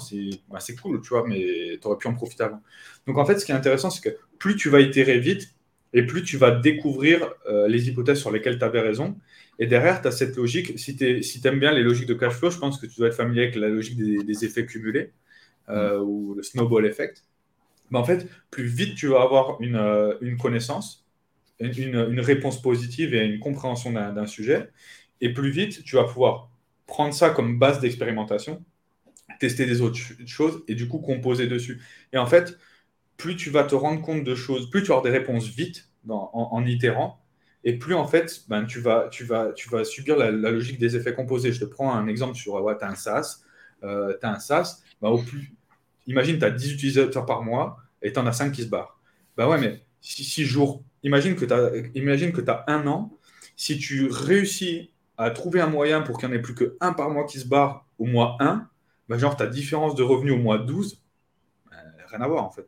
[0.50, 2.60] bah, c'est cool, tu vois, mais tu aurais pu en profiter avant.
[3.06, 5.54] Donc, en fait, ce qui est intéressant, c'est que plus tu vas itérer vite,
[5.92, 9.16] et plus tu vas découvrir euh, les hypothèses sur lesquelles tu avais raison.
[9.58, 10.78] Et derrière, tu as cette logique.
[10.78, 13.08] Si tu si aimes bien les logiques de cash flow, je pense que tu dois
[13.08, 15.12] être familier avec la logique des, effets cumulés
[15.68, 16.02] euh, mm.
[16.02, 17.24] ou le snowball effect.
[17.90, 21.06] Mais en fait, plus vite tu vas avoir une, euh, une connaissance,
[21.60, 24.70] une, une, réponse positive et une compréhension d'un sujet,
[25.20, 26.50] et plus vite tu vas pouvoir
[26.86, 28.64] prendre ça comme base d'expérimentation,
[29.38, 31.80] tester des autres choses et du coup composer dessus.
[32.12, 32.58] Et en fait,
[33.16, 35.88] plus tu vas te rendre compte de choses, plus tu vas avoir des réponses vite
[36.08, 37.20] en, itérant,
[37.64, 40.96] et plus en fait, ben, tu, vas, tu, vas, tu vas subir la, logique des
[40.96, 41.52] effets composés.
[41.52, 43.42] Je te prends un exemple sur, ouais, tu as un SaaS,
[43.84, 45.22] euh, tu as un SaaS, ben, au
[46.06, 48.98] imagine, tu as 10 utilisateurs par mois, et tu en as 5 qui se barrent.
[49.36, 53.12] Ben ouais, mais 6 jours, imagine que tu as, as un an,
[53.56, 57.10] si tu réussis à trouver un moyen pour qu'il n'y en ait plus qu'un par
[57.10, 58.68] mois qui se barre au mois 1,
[59.08, 61.02] ben genre ta différence de revenus au mois 12,
[61.70, 61.76] ben,
[62.08, 62.66] rien à voir en fait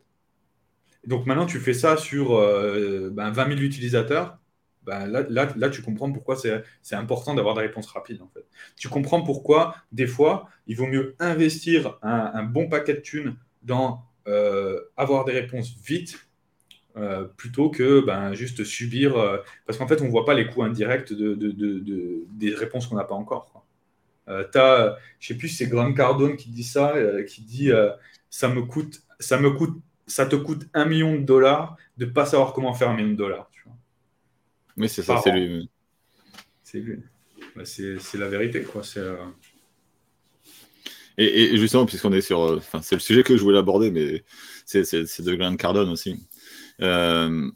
[1.06, 4.38] donc maintenant, tu fais ça sur euh, ben, 20 000 utilisateurs.
[4.86, 8.22] Ben, là, là, là, tu comprends pourquoi c'est important d'avoir des réponses rapides.
[8.22, 8.44] En fait.
[8.76, 14.02] Tu comprends pourquoi, des fois, il vaut mieux investir un, bon paquet de thunes dans
[14.26, 16.18] euh, avoir des réponses vite
[16.96, 19.14] euh, plutôt que ben, juste subir.
[19.66, 22.86] parce qu'en fait, on ne voit pas les coûts indirects de, de, de, des réponses
[22.86, 23.64] qu'on n'a pas encore.
[24.28, 26.94] Euh, as, je ne sais plus c'est Grant Cardone qui dit ça,
[27.26, 27.70] qui dit
[28.30, 32.10] ça me coûte, ça me coûte ça te coûte un million de dollars de ne
[32.10, 33.50] pas savoir comment faire un million de dollars.
[34.76, 35.68] Oui, c'est ça, c'est lui.
[36.62, 36.98] C'est lui.
[37.54, 38.82] Bah, c'est la vérité, quoi.
[38.96, 39.16] Euh,
[41.16, 42.40] et, justement, puisqu'on est sur.
[42.40, 44.24] Euh, c'est le sujet que je voulais aborder, mais
[44.64, 46.16] c'est de Grant Cardone aussi.
[46.80, 47.50] Euh,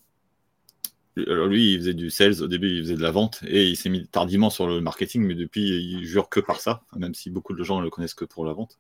[1.27, 3.77] alors lui, il faisait du sales, au début il faisait de la vente, et il
[3.77, 7.31] s'est mis tardivement sur le marketing, mais depuis il jure que par ça, même si
[7.31, 8.79] beaucoup de gens ne le connaissent que pour la vente.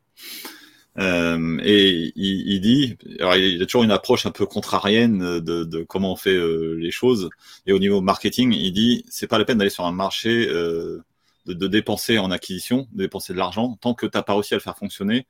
[0.99, 6.13] Euh, et il, dit, alors il a toujours une approche un peu contrarienne de, comment
[6.13, 7.31] on fait euh, les choses.
[7.67, 11.05] Et au niveau marketing, il dit, c'est pas la peine d'aller sur un marché, euh,
[11.47, 14.57] de, dépenser en acquisition, de dépenser de l'argent, tant que tu n'as pas réussi à
[14.57, 15.27] le faire fonctionner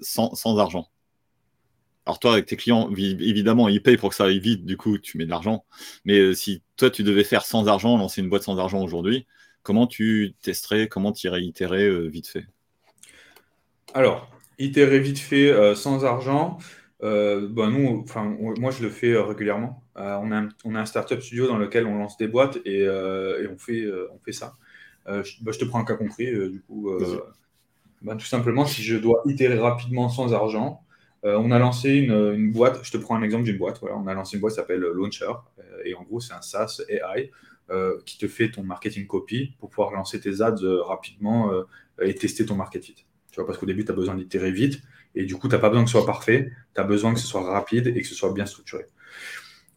[0.00, 0.88] sans, sans, argent.
[2.06, 4.98] Alors toi, avec tes clients, évidemment, ils payent pour que ça aille vite, du coup,
[4.98, 5.64] tu mets de l'argent.
[6.04, 9.26] Mais si toi, tu devais faire sans argent, lancer une boîte sans argent aujourd'hui,
[9.62, 12.46] comment tu testerais, comment tu irais itérer vite fait?
[13.94, 16.58] Alors, itérer vite fait euh, sans argent,
[17.02, 19.82] euh, bah, nous, enfin, moi je le fais euh, régulièrement.
[19.96, 22.82] on, a un, on a un startup studio dans lequel on lance des boîtes et,
[22.82, 24.54] et on, fait, on fait ça.
[25.06, 26.90] Je, bah, je, te prends un cas concret, du coup.
[28.02, 30.82] Bah, tout simplement, si je dois itérer rapidement sans argent,
[31.22, 34.06] on a lancé une, une, boîte, je te prends un exemple d'une boîte, voilà, on
[34.06, 35.32] a lancé une boîte qui s'appelle Launcher,
[35.86, 37.30] et en gros c'est un SaaS AI
[38.04, 41.50] qui te fait ton marketing copy pour pouvoir lancer tes ads rapidement
[42.02, 43.06] et tester ton market fit.
[43.34, 44.80] Tu vois, parce qu'au début, tu as besoin d'itérer vite.
[45.16, 46.52] Et du coup, tu n'as pas besoin que ce soit parfait.
[46.72, 48.84] Tu as besoin que ce soit rapide et que ce soit bien structuré.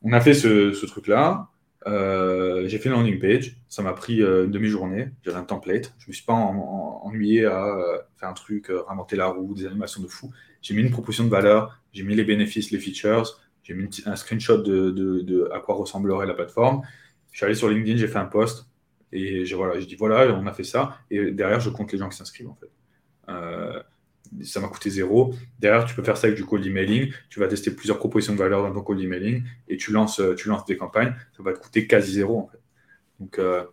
[0.03, 1.49] On a fait ce, truc-là.
[1.87, 3.57] Euh, j'ai fait une landing page.
[3.67, 5.09] Ça m'a pris euh, une demi-journée.
[5.23, 5.95] J'avais un template.
[5.97, 9.65] Je ne me suis pas ennuyé à euh, faire un truc, inventer la roue, des
[9.65, 10.31] animations de fou.
[10.61, 11.81] J'ai mis une proposition de valeur.
[11.93, 13.39] J'ai mis les bénéfices, les features.
[13.63, 16.83] J'ai mis un screenshot de, à quoi ressemblerait la plateforme.
[17.31, 18.69] Je suis allé sur LinkedIn, j'ai fait un post.
[19.11, 20.99] Et j'ai voilà, dit voilà, on a fait ça.
[21.09, 22.69] Et derrière, je compte les gens qui s'inscrivent en fait.
[23.29, 23.81] Euh,
[24.43, 25.33] ça m'a coûté zéro.
[25.59, 27.11] Derrière, tu peux faire ça avec du cold emailing.
[27.29, 30.35] Tu vas tester plusieurs propositions de valeur dans ton cold emailing et tu lances, euh,
[30.35, 31.15] tu lances des campagnes.
[31.35, 32.39] Ça va te coûter quasi zéro.
[32.39, 32.59] En fait.
[33.19, 33.63] Donc euh,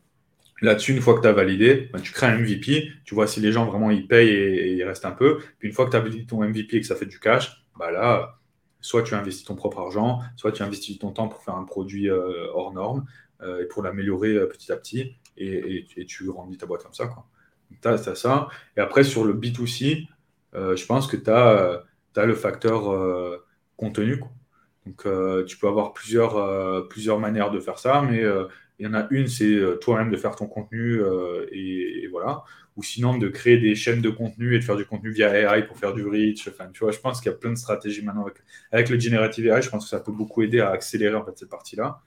[0.63, 2.89] là-dessus, une fois que tu as validé, ben, tu crées un MVP.
[3.05, 5.39] Tu vois si les gens vraiment ils payent et, ils restent un peu.
[5.59, 7.65] Puis une fois que tu as validé ton MVP et que ça fait du cash,
[7.79, 8.39] bah là,
[8.81, 12.11] soit tu investis ton propre argent, soit tu investis ton temps pour faire un produit
[12.11, 13.07] hors norme
[13.43, 17.07] et pour l'améliorer petit à petit et, et, tu grandis ta boîte comme ça.
[17.07, 17.27] Quoi
[17.83, 18.49] tu as, ça.
[18.77, 20.07] Et après, sur le B2C,
[20.55, 21.85] euh, je pense que tu as,
[22.17, 23.45] le facteur euh,
[23.77, 24.21] contenu.
[24.87, 28.23] Donc, euh, tu peux avoir plusieurs, plusieurs manières de faire ça, mais
[28.79, 31.01] il y en a une, c'est toi-même de faire ton contenu
[31.53, 32.45] et, voilà.
[32.77, 35.63] Ou sinon, de créer des chaînes de contenu et de faire du contenu via AI
[35.63, 36.49] pour faire du reach.
[36.73, 38.39] Tu vois, je pense qu'il y a plein de stratégies maintenant avec,
[38.73, 39.63] avec le generative AI.
[39.63, 42.01] Je pense que ça peut beaucoup aider à accélérer en fait, cette partie-là.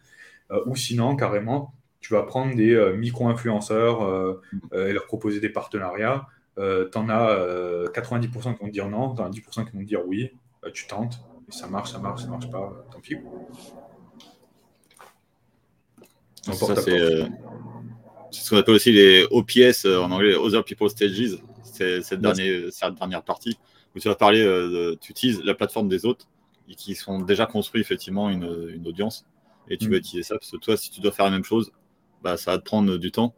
[0.65, 4.41] ou sinon, carrément, tu vas prendre des euh, micro-influenceurs euh,
[4.73, 6.27] euh, et leur proposer des partenariats.
[6.55, 6.61] tu
[6.97, 10.31] en as 90% qui vont dire non, tu en as 10% qui vont dire oui,
[10.73, 13.17] tu tentes, et ça marche, ça marche, ça marche pas, tant pis.
[16.41, 17.27] Ça, c'est
[18.31, 21.39] ce qu'on appelle aussi les OPS en anglais, Other People Stages.
[21.63, 23.57] C'est cette, dernière, partie
[23.95, 24.43] où tu vas parler,
[25.01, 26.27] tu utilises la plateforme des autres
[26.75, 29.25] qui sont déjà construits effectivement une, audience
[29.69, 29.91] et tu mm.
[29.91, 31.71] vas utiliser ça parce que toi, si tu dois faire la même chose,
[32.27, 33.33] bah, ça va te prendre du temps.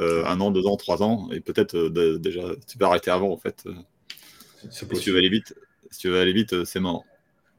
[0.00, 3.30] Euh, un an, deux ans, trois ans, et peut-être euh, déjà, tu peux arrêter avant
[3.30, 3.64] en fait.
[4.68, 5.54] Si tu veux aller vite,
[5.90, 7.04] si tu veux aller vite, euh, c'est mort.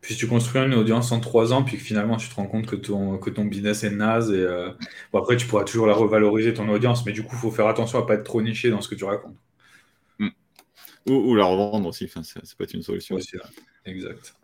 [0.02, 2.68] Puis tu construis une audience en trois ans, puis que finalement tu te rends compte
[2.68, 4.46] que ton, que ton business est naze, et
[5.12, 7.68] bon, après tu pourras toujours la revaloriser ton audience, mais du coup il faut faire
[7.68, 9.38] attention à pas être trop niché dans ce que tu racontes.
[10.20, 10.30] Hmm.
[11.08, 13.16] Ou, la revendre aussi, enfin, ça, peut être une solution.
[13.16, 13.38] Aussi,
[13.86, 14.36] exact.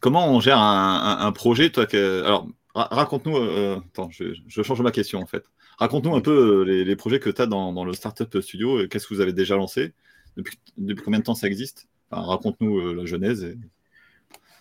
[0.00, 2.22] Comment on gère un, un, projet toi que...
[2.24, 5.44] Alors, Raconte-nous, euh, attends, je, change ma question en fait.
[5.78, 8.86] Raconte-nous un peu euh, les, projets que tu as dans, le Startup Studio.
[8.88, 9.92] Qu'est-ce que vous avez déjà lancé
[10.36, 10.58] depuis,
[11.02, 11.88] combien de temps ça existe?
[12.10, 13.56] Raconte-nous euh, la genèse.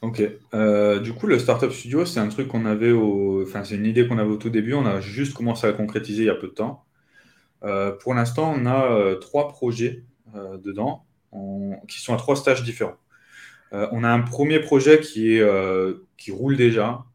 [0.01, 0.22] Ok.
[0.22, 2.93] du coup, le Startup Studio, c'est un truc qu'on avait.
[2.93, 4.74] Enfin, c'est une idée qu'on avait au tout début.
[4.74, 6.86] On a juste commencé à concrétiser il y a peu de temps.
[7.99, 10.03] pour l'instant, on a trois projets
[10.34, 11.05] dedans
[11.88, 12.97] qui sont à trois stages différents.
[13.72, 15.45] on a un premier projet qui, est,
[16.18, 17.09] qui roule déjà, euh,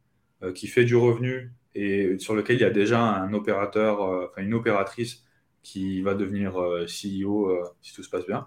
[0.52, 4.42] qui fait du revenu et sur lequel il y a déjà un opérateur, euh, enfin
[4.42, 5.24] une opératrice
[5.62, 8.46] qui va devenir euh, CEO si tout se passe bien.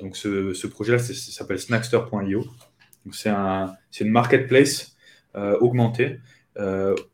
[0.00, 2.44] donc ce, projet-là s'appelle snackster.io.
[3.10, 4.96] C'est un, une marketplace
[5.34, 6.20] augmentée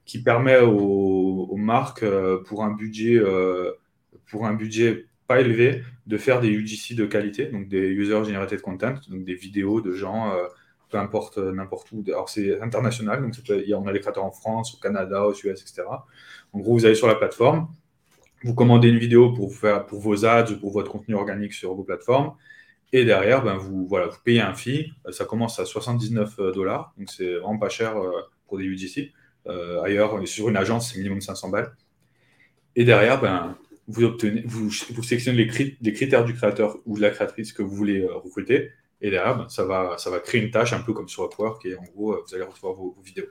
[0.04, 2.04] qui permet aux, marques
[2.46, 3.20] pour un budget
[4.26, 8.60] pour un budget pas élevé de faire des UGC de qualité, donc des user generated
[8.60, 10.32] content, donc des vidéos de gens
[10.90, 12.02] peu importe euh, n'importe où.
[12.06, 15.82] Alors c'est international, donc on a les créateurs en France, au Canada, aux US, etc.
[16.52, 17.68] En gros, vous allez sur la plateforme,
[18.44, 21.74] vous commandez une vidéo pour, faire, pour vos ads ou pour votre contenu organique sur
[21.74, 22.34] vos plateformes.
[22.92, 24.92] Et derrière, ben vous, voilà, vous payez un fee.
[25.10, 26.94] Ça commence à 79 euh, dollars.
[26.96, 28.12] Donc, c'est vraiment pas cher euh,
[28.46, 29.12] pour des UGC.
[29.46, 31.74] Euh, ailleurs, sur une agence, c'est minimum 500 balles.
[32.76, 33.58] Et derrière, ben,
[33.88, 35.44] vous, obtenez, vous, vous sélectionnez
[35.80, 38.70] les, critères du créateur ou de la créatrice que vous voulez recruter.
[39.00, 41.64] Et derrière, ben, ça, va, ça va créer une tâche un peu comme sur Upwork
[41.66, 43.28] et en gros, euh, vous allez recevoir vos, vidéos.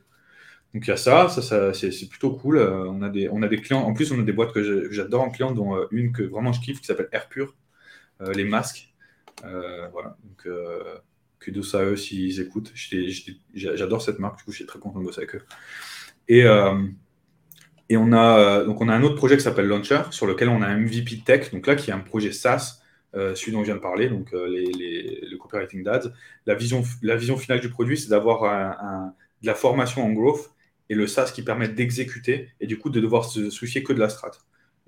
[0.73, 2.57] Donc il y a ça, ça, c'est plutôt cool.
[2.57, 4.91] Euh, on, a des, on a des clients, en plus on a des boîtes que
[4.91, 7.55] j'adore en clients, dont euh, une que vraiment je kiffe qui s'appelle Airpure,
[8.35, 8.93] les masques.
[9.43, 10.47] voilà, donc
[11.39, 12.73] kudos à eux s'ils écoutent.
[13.53, 15.43] J'adore cette marque, du coup, je suis très content de bosser avec eux.
[16.27, 16.41] Et,
[17.89, 20.61] et on, a, donc on a un autre projet qui s'appelle Launcher, sur lequel on
[20.61, 22.81] a un MVP Tech, donc là qui est un projet SaaS,
[23.13, 26.11] celui dont je viens de parler, donc les, le copywriting d'ads.
[26.45, 29.11] La vision, la vision finale du produit, c'est d'avoir
[29.41, 30.51] de la formation en growth
[30.89, 33.99] et le SaaS qui permet d'exécuter et du coup de devoir se soucier que de
[33.99, 34.31] la strat.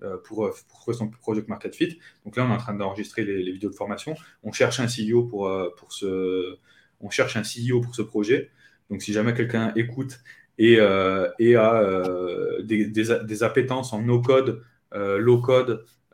[0.02, 2.00] Euh, pour, euh, pour trouver son project market fit.
[2.24, 4.16] Donc là, on est en train d'enregistrer les, vidéos de formation.
[4.44, 6.56] On cherche un CEO pour, euh, pour ce,
[7.02, 8.50] on cherche un CEO pour ce projet.
[8.90, 10.22] Donc si jamais quelqu'un écoute
[10.58, 11.34] et, a
[12.64, 14.64] des, des, appétences en no-code,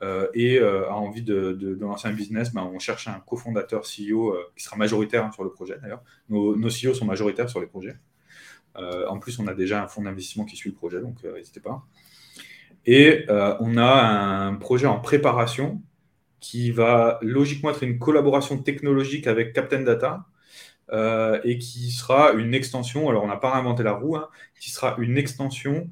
[0.02, 4.64] low-code et a envie de, lancer un business, ben, on cherche un cofondateur CEO qui
[4.64, 6.04] sera majoritaire sur le projet d'ailleurs.
[6.30, 7.96] Nos, nos CEO sont majoritaires sur les projets.
[8.76, 11.86] en plus, on a déjà un fonds d'investissement qui suit le projet, donc n'hésitez pas.
[12.86, 15.82] Et euh, on a un projet en préparation
[16.40, 20.26] qui va logiquement être une collaboration technologique avec Captain Data
[20.92, 24.70] euh, et qui sera une extension, alors on n'a pas inventé la roue, hein, qui
[24.70, 25.84] sera une extension euh,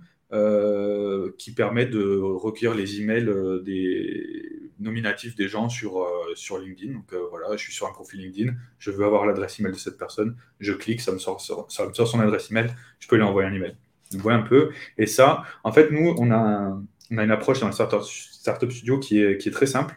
[1.37, 3.29] qui permet de recueillir les emails
[3.63, 6.93] des nominatifs des gens sur, sur LinkedIn.
[6.93, 9.97] Donc voilà, je suis sur un profil LinkedIn, je veux avoir l'adresse email de cette
[9.97, 13.75] personne, je clique, ça me sort, son adresse email, je peux lui envoyer un email
[14.17, 14.71] voit un peu.
[14.97, 16.77] Et ça, en fait, nous, on a,
[17.09, 19.95] une approche dans le Startup, Studio qui est, très simple.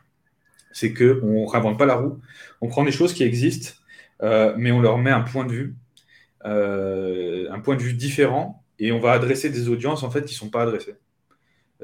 [0.73, 2.21] C'est qu'on ne réinvente pas la roue.
[2.61, 3.73] On prend des choses qui existent,
[4.23, 5.75] euh, mais on leur met un point de vue,
[6.45, 10.35] euh, un point de vue différent, et on va adresser des audiences en fait qui
[10.35, 10.97] ne sont pas adressées.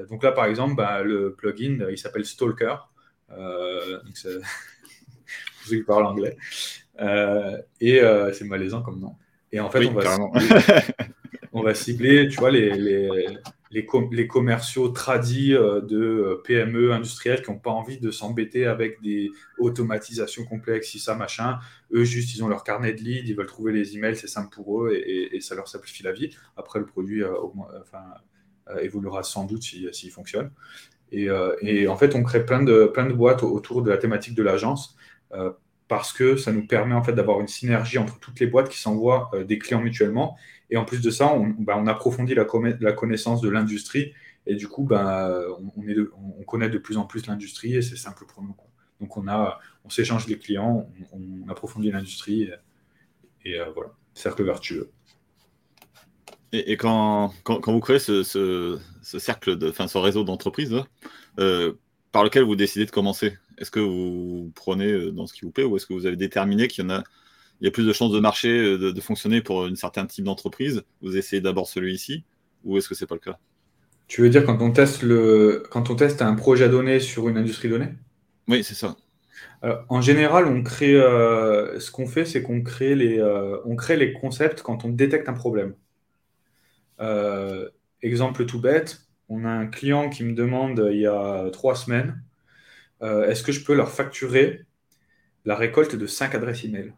[0.09, 2.75] Donc là, par exemple, bah, le plugin, il s'appelle Stalker.
[3.31, 3.99] Euh,
[5.67, 6.35] qui parlent anglais.
[7.79, 8.01] et
[8.33, 9.15] c'est malaisant comme nom.
[9.51, 10.17] Et en fait, on va
[11.53, 13.27] on va cibler, tu vois, les, les,
[13.73, 19.01] les, commerciaux tradis euh, de euh, PME industriels qui n'ont pas envie de s'embêter avec
[19.01, 21.59] des automatisations complexes, si ça, machin.
[21.91, 24.53] Eux, juste, ils ont leur carnet de lead, ils veulent trouver les emails, c'est simple
[24.53, 26.29] pour eux et, ça leur simplifie la vie.
[26.55, 27.33] Après, le produit euh,
[28.81, 30.51] évoluera sans doute s'il si, fonctionne.
[31.11, 31.27] Et,
[31.61, 34.41] et, en fait, on crée plein de, plein de boîtes autour de la thématique de
[34.41, 34.95] l'agence
[35.87, 38.79] parce que ça nous permet en fait d'avoir une synergie entre toutes les boîtes qui
[38.79, 40.37] s'envoient des clients mutuellement
[40.73, 42.45] et en plus de ça, on, bah, approfondit la,
[42.93, 44.11] connaissance de l'industrie.
[44.47, 45.31] Et du coup, bah,
[45.77, 48.55] on, connaît de plus en plus l'industrie et c'est simple pour nous.
[48.99, 52.49] Donc on, s'échange les clients, on, approfondit l'industrie
[53.45, 54.89] et, euh, voilà, cercle vertueux.
[56.53, 60.75] Et, quand, vous créez ce, cercle, enfin ce réseau d'entreprises,
[61.39, 61.73] euh,
[62.11, 65.51] par lequel vous décidez de commencer, est-ce que vous prenez euh, dans ce qui vous
[65.51, 67.03] plaît ou est-ce que vous avez déterminé qu'il y en a
[67.61, 70.25] il y a plus de chances de marcher, euh, de, fonctionner pour un certain type
[70.25, 72.25] d'entreprise, vous essayez d'abord celui-ci,
[72.65, 73.39] ou est-ce que ce n'est pas le cas?
[74.07, 77.37] Tu veux dire quand on teste le quand on teste un projet donné sur une
[77.37, 77.93] industrie donnée?
[78.49, 78.97] Oui, c'est ça.
[79.87, 83.95] en général, on crée euh, ce qu'on fait, c'est qu'on crée les euh, on crée
[83.95, 85.73] les concepts quand on détecte un problème.
[88.01, 92.21] exemple tout bête, on a un client qui me demande il y a trois semaines,
[93.03, 94.65] est-ce que je peux leur facturer
[95.45, 96.93] la récolte de cinq adresses email?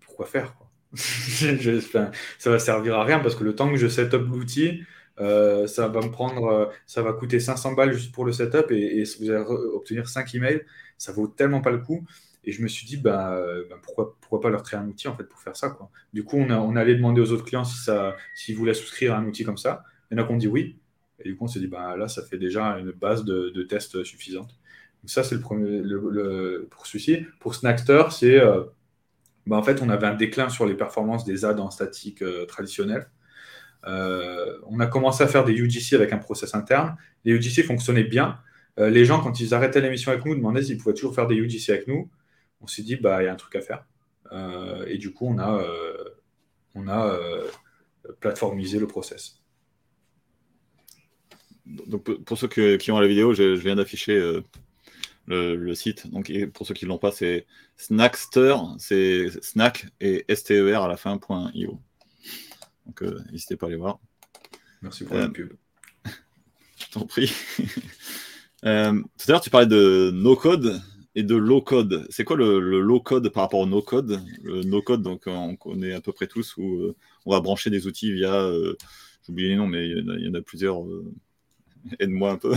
[0.00, 0.54] Pourquoi faire
[0.94, 4.82] Ça va servir à rien parce que le temps que je set up l'outil,
[5.20, 8.70] euh, ça va me prendre, euh, ça va coûter 500 balles juste pour le setup
[8.70, 10.64] et, vous allez obtenir 5 emails,
[10.98, 12.04] ça vaut tellement pas le coup.
[12.44, 13.40] Et je me suis dit, bah,
[13.70, 15.90] bah, pourquoi, pas leur créer un outil en fait pour faire ça quoi.
[16.12, 19.58] Du coup, on, allait demander aux autres clients s'ils voulaient souscrire à un outil comme
[19.58, 19.84] ça.
[20.10, 20.78] Il y en a qui ont dit oui.
[21.24, 24.02] Et du coup, on s'est dit, bah, là, ça fait déjà une base de, tests
[24.04, 24.48] suffisante.
[25.02, 25.82] Donc ça, c'est le premier
[26.70, 27.26] pour celui-ci.
[27.40, 28.62] Pour Snackster, c'est euh,
[29.46, 32.46] bah, en fait, on avait un déclin sur les performances des ads en statique euh,
[32.46, 33.08] traditionnels.
[33.86, 36.96] Euh, on a commencé à faire des UGC avec un process interne.
[37.24, 38.38] Les UGC fonctionnaient bien.
[38.78, 41.34] Euh, les gens, quand ils arrêtaient l'émission avec nous, demandaient s'ils pouvaient toujours faire des
[41.36, 42.08] UGC avec nous.
[42.60, 43.84] On s'est dit, bah, il y a un truc à faire.
[44.86, 45.62] et du coup, on a,
[46.74, 47.18] on a
[48.20, 49.41] plateformisé le process.
[51.66, 54.40] Donc, pour ceux qui ont la vidéo, je, viens d'afficher
[55.26, 56.10] le, site.
[56.10, 60.96] Donc, pour ceux qui ne l'ont pas, c'est Snackster, c'est snack et STER à la
[60.96, 61.80] fin, point .io.
[62.86, 63.98] Donc, euh, n'hésitez pas à aller voir.
[64.82, 65.52] Merci pour la euh, pub.
[66.76, 67.32] Je t'en prie.
[68.64, 70.80] Euh, tout à l'heure, tu parlais de no-code
[71.16, 72.06] et de low-code.
[72.10, 74.22] C'est quoi le, low-code par rapport au no-code?
[74.44, 76.94] Le no-code, donc on connaît à peu près tous où
[77.26, 78.48] on va brancher des outils via,
[79.26, 80.80] j'oublie les noms, mais il y, en a plusieurs
[81.98, 82.54] Aide-moi un peu.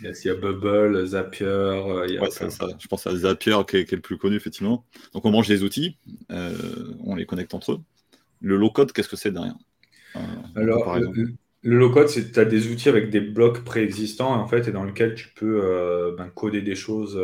[0.00, 1.46] il, y a, Bubble, Zapier.
[1.46, 2.48] Euh, ouais, ça,
[2.78, 4.84] Je pense à Zapier qui est, le plus connu, effectivement.
[5.12, 5.96] Donc, on branche des outils,
[6.30, 6.54] euh,
[7.04, 7.80] on les connecte entre eux.
[8.40, 9.56] Le low-code, qu'est-ce que c'est derrière?
[10.16, 10.20] Euh,
[10.56, 14.72] Alors, Le low-code, c'est tu as des outils avec des blocs préexistants en fait, et
[14.72, 17.18] dans lesquels tu peux ben, coder des choses,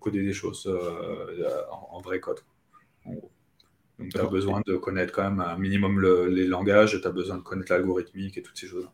[0.00, 0.70] coder des choses
[1.70, 2.40] en, vrai code.
[3.06, 7.38] Donc, tu as besoin de connaître quand même un minimum les langages, tu as besoin
[7.38, 8.92] de connaître l'algorithmique et toutes ces choses-là.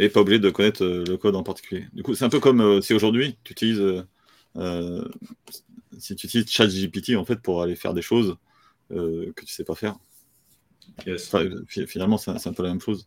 [0.00, 1.84] Mais pas obligé de connaître euh, le code en particulier.
[1.92, 4.04] Du coup, c'est un peu comme euh, si aujourd'hui, tu utilises,
[4.56, 5.04] euh,
[5.98, 8.36] si tu utilises ChatGPT en fait, pour aller faire des choses
[8.88, 9.96] que tu ne sais pas faire.
[11.86, 13.06] finalement, c'est un peu la même chose.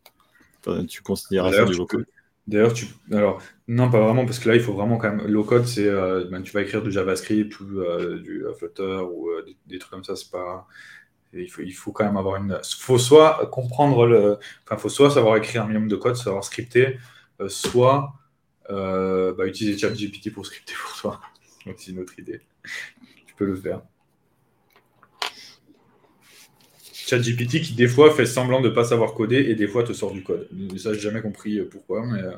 [0.87, 2.05] tu considères ça du low-code.
[2.45, 2.87] D'ailleurs, tu...
[3.11, 5.25] alors non, pas vraiment, parce que là, il faut vraiment quand même.
[5.27, 8.99] Low code, c'est euh, ben, tu vas écrire du JavaScript ou euh, du euh, Flutter
[9.09, 9.29] ou
[9.65, 10.15] des, trucs comme ça.
[10.15, 10.67] C'est pas.
[11.33, 12.59] Il faut, quand même avoir une.
[12.79, 14.37] Faut soit comprendre le.
[14.65, 16.97] Enfin, faut soit savoir écrire un minimum de code, savoir scripter,
[17.47, 18.13] soit
[18.69, 21.21] bah, utiliser ChatGPT pour scripter pour toi.
[21.77, 22.41] c'est une autre idée.
[23.25, 23.81] Tu peux le faire.
[27.05, 29.93] ChatGPT qui des fois fait semblant de ne pas savoir coder et des fois te
[29.93, 30.47] sort du code.
[30.77, 32.31] Ça, j'ai jamais compris euh, pourquoi, mais, euh,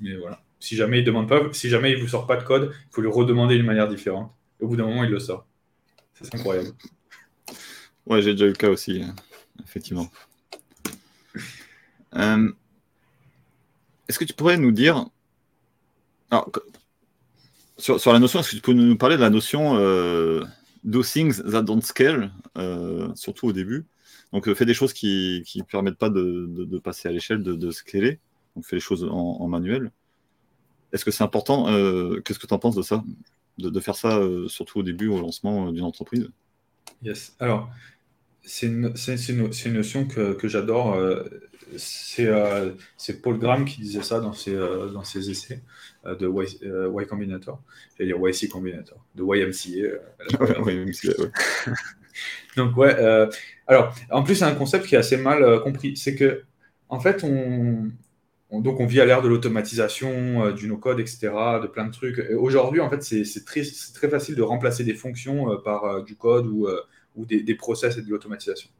[0.00, 0.42] mais, voilà.
[0.60, 3.56] Si jamais il demande pas, si vous sort pas de code, il faut lui redemander
[3.56, 4.32] d'une manière différente.
[4.60, 5.46] au bout d'un moment, il le sort.
[6.14, 6.70] C'est incroyable.
[8.06, 9.06] Ouais, j'ai déjà eu le cas aussi, euh,
[9.64, 10.08] effectivement.
[12.12, 15.06] est-ce que tu pourrais nous dire,
[17.78, 19.74] sur, la notion, est-ce que tu peux nous parler de la notion
[20.84, 22.30] do things that don't scale,
[23.14, 23.86] surtout au début?
[24.34, 27.70] Donc, euh, fais des choses qui ne permettent pas de, passer à l'échelle, de, de,
[27.70, 28.18] scaler.
[28.56, 29.92] Donc, fais les choses en, manuel.
[30.92, 33.04] Est-ce que c'est important euh, Qu'est-ce que tu en penses de ça?
[33.58, 36.28] De, faire ça, euh, surtout au début, au lancement d'une entreprise?
[37.00, 37.36] Yes.
[37.38, 37.70] Alors,
[38.44, 38.92] c'est une,
[39.28, 40.98] une, notion que, j'adore.
[41.76, 45.62] c'est Paul Graham qui disait ça dans ses, dans ses essais
[46.04, 46.28] de
[47.02, 47.60] y, Combinator.
[47.98, 50.00] J'allais dire YC Combinator, de YMCA.
[50.70, 51.30] YMCA ouais.
[52.56, 52.94] Donc, ouais.
[52.98, 53.26] Euh,
[53.66, 55.96] alors, en plus, c'est un concept qui est assez mal euh, compris.
[55.96, 56.42] C'est que,
[56.88, 57.90] en fait, on,
[58.52, 61.30] donc on vit à l'ère de l'automatisation, euh, du no-code, etc.,
[61.62, 62.20] de plein de trucs.
[62.38, 63.62] Aujourd'hui, en fait, c'est très,
[63.94, 66.68] très facile de remplacer des fonctions par du code ou,
[67.14, 68.70] ou des, process et de l'automatisation.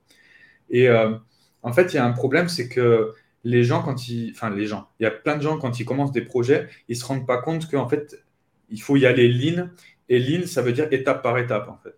[0.70, 3.12] Et en fait, il y a un problème, c'est que
[3.44, 4.31] les gens, quand ils.
[4.31, 4.89] Enfin, les gens.
[4.98, 7.40] Il y a plein de gens, quand ils commencent des projets, ils se rendent pas
[7.40, 8.24] compte qu'en fait,
[8.70, 9.69] il faut y aller lean.
[10.09, 11.97] Et lean, ça veut dire étape par étape, en fait.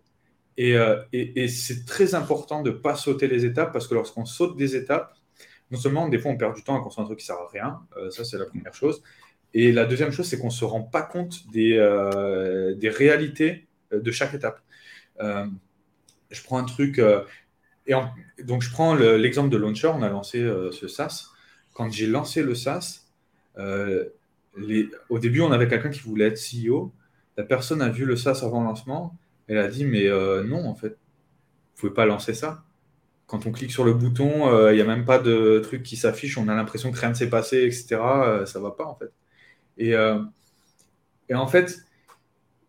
[0.59, 4.57] Euh, et, c'est très important de ne pas sauter les étapes parce que lorsqu'on saute
[4.57, 5.13] des étapes,
[5.69, 7.43] non seulement des fois on perd du temps à construire un truc qui ne sert
[7.43, 9.03] à rien, euh, ça c'est la première chose.
[9.53, 13.67] Et la deuxième chose, c'est qu'on ne se rend pas compte des, euh, des réalités
[13.91, 14.61] de chaque étape.
[16.29, 17.93] Je prends un truc, et
[18.43, 20.39] donc je prends l'exemple de Launcher, on a lancé
[20.71, 21.29] ce SaaS.
[21.73, 23.05] Quand j'ai lancé le SaaS,
[24.57, 26.91] les, au début on avait quelqu'un qui voulait être CEO,
[27.37, 29.15] la personne a vu le SaaS avant le lancement,
[29.47, 32.63] elle a dit, mais euh, non, en fait, vous pouvez pas lancer ça.
[33.27, 35.97] Quand on clique sur le bouton, euh, il n'y a même pas de truc qui
[35.97, 37.95] s'affiche, on a l'impression que rien ne s'est passé, etc.
[38.01, 39.11] Euh, ça va pas, en fait.
[39.77, 39.93] Et,
[41.29, 41.77] et en fait,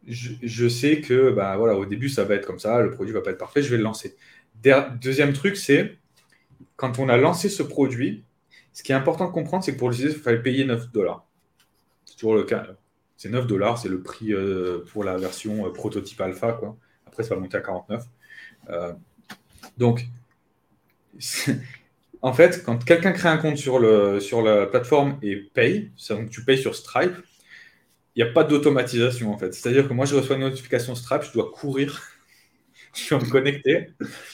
[0.09, 3.21] je, sais que bah, voilà, au début, ça va être comme ça, le produit va
[3.21, 4.17] pas être parfait, je vais le lancer.
[5.01, 5.99] Deuxième truc, c'est
[6.77, 8.25] quand on a lancé ce produit,
[8.73, 11.27] ce qui est important de comprendre, c'est que pour l'utiliser, il fallait payer 9 dollars.
[12.05, 12.67] C'est toujours le cas.
[13.17, 16.53] C'est 9 dollars, c'est le prix euh, pour la version euh, prototype alpha.
[16.53, 16.77] Quoi.
[17.07, 18.05] Après, ça va monter à 49.
[18.71, 18.93] Euh,
[19.77, 20.07] donc,
[22.23, 25.91] en fait, quand quelqu'un crée un compte sur, le, sur la plateforme et paye,
[26.31, 27.17] tu payes sur Stripe,
[28.19, 29.55] il n'y a pas d'automatisation en fait.
[29.55, 32.03] C'est-à-dire que moi, je reçois une notification Stripe, je dois courir,
[32.95, 33.91] je dois me connecter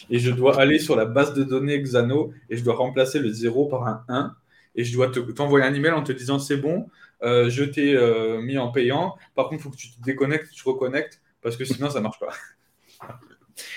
[0.09, 3.31] et je dois aller sur la base de données Xano et je dois remplacer le
[3.31, 4.36] 0 par un 1
[4.74, 6.89] et je dois t'envoyer un email en te disant c'est bon,
[7.23, 9.16] euh, je t'ai euh, mis en payant.
[9.35, 11.98] Par contre, il faut que tu te déconnectes, tu te reconnectes, parce que sinon, ça
[11.98, 12.32] ne marche pas.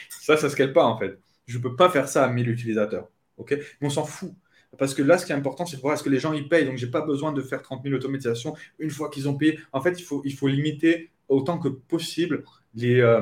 [0.09, 1.19] ça, ça ne scale pas, en fait.
[1.47, 3.09] Je ne peux pas faire ça à 1000 utilisateurs.
[3.35, 3.57] ok?
[3.81, 4.33] On s'en fout.
[4.77, 6.47] Parce que là, ce qui est important, c'est de voir est-ce que les gens ils
[6.47, 6.65] payent.
[6.65, 9.59] Donc, je n'ai pas besoin de faire 30 000 automatisations une fois qu'ils ont payé.
[9.71, 12.43] En fait, il faut, il faut limiter autant que possible
[12.75, 13.21] les, euh,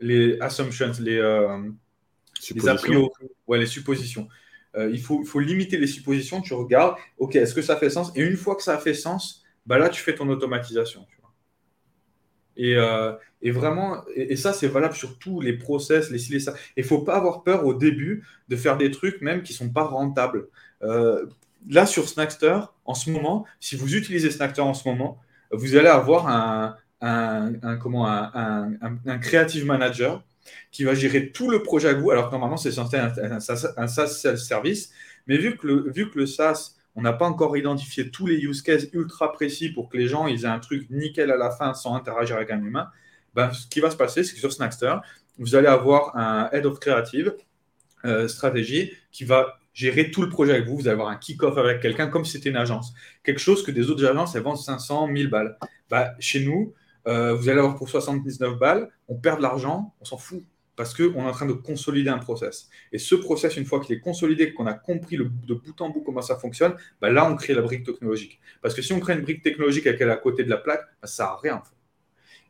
[0.00, 1.20] les assumptions, les,
[2.54, 3.10] les a priori,
[3.46, 4.28] ouais, les suppositions.
[4.76, 6.40] il, faut, faut limiter les suppositions.
[6.40, 8.12] Tu regardes, OK, est-ce que ça fait sens?
[8.16, 11.06] Et une fois que ça a fait sens, bah là, tu fais ton automatisation.
[12.56, 16.54] Et, euh, et, vraiment, et, ça, c'est valable sur tous les process, les ci, ça.
[16.76, 19.56] Il ne faut pas avoir peur au début de faire des trucs même qui ne
[19.56, 20.48] sont pas rentables.
[20.82, 21.26] Euh,
[21.68, 25.18] là, sur Snackster, en ce moment, si vous utilisez Snackster en ce moment,
[25.52, 26.76] vous allez avoir un,
[27.80, 28.72] comment, un,
[29.06, 30.22] un, creative manager
[30.70, 33.40] qui va gérer tout le projet à vous, alors que normalement, c'est censé un, un,
[33.40, 34.92] SaaS service.
[35.26, 38.36] Mais vu que le, vu que le SaaS on n'a pas encore identifié tous les
[38.36, 41.50] use cases ultra précis pour que les gens ils aient un truc nickel à la
[41.50, 42.88] fin sans interagir avec un humain.
[43.34, 44.96] Ben, ce qui va se passer, c'est que sur Snackster,
[45.38, 47.34] vous allez avoir un head of creative
[48.04, 50.76] euh, stratégie qui va gérer tout le projet avec vous.
[50.76, 52.92] Vous allez avoir un kick-off avec quelqu'un comme si c'était une agence.
[53.22, 55.58] Quelque chose que des autres agences, elles vendent 500, 1000 balles.
[55.90, 56.74] Bah, chez nous,
[57.06, 60.42] euh, vous allez avoir pour 79 balles, on perd de l'argent, on s'en fout.
[60.74, 62.70] Parce qu'on est en train de consolider un process.
[62.92, 65.90] Et ce process, une fois qu'il est consolidé, qu'on a compris le, de bout en
[65.90, 68.40] bout comment ça fonctionne, bah là, on crée la brique technologique.
[68.62, 70.80] Parce que si on crée une brique technologique avec elle à côté de la plaque,
[71.02, 71.62] bah, ça n'a rien.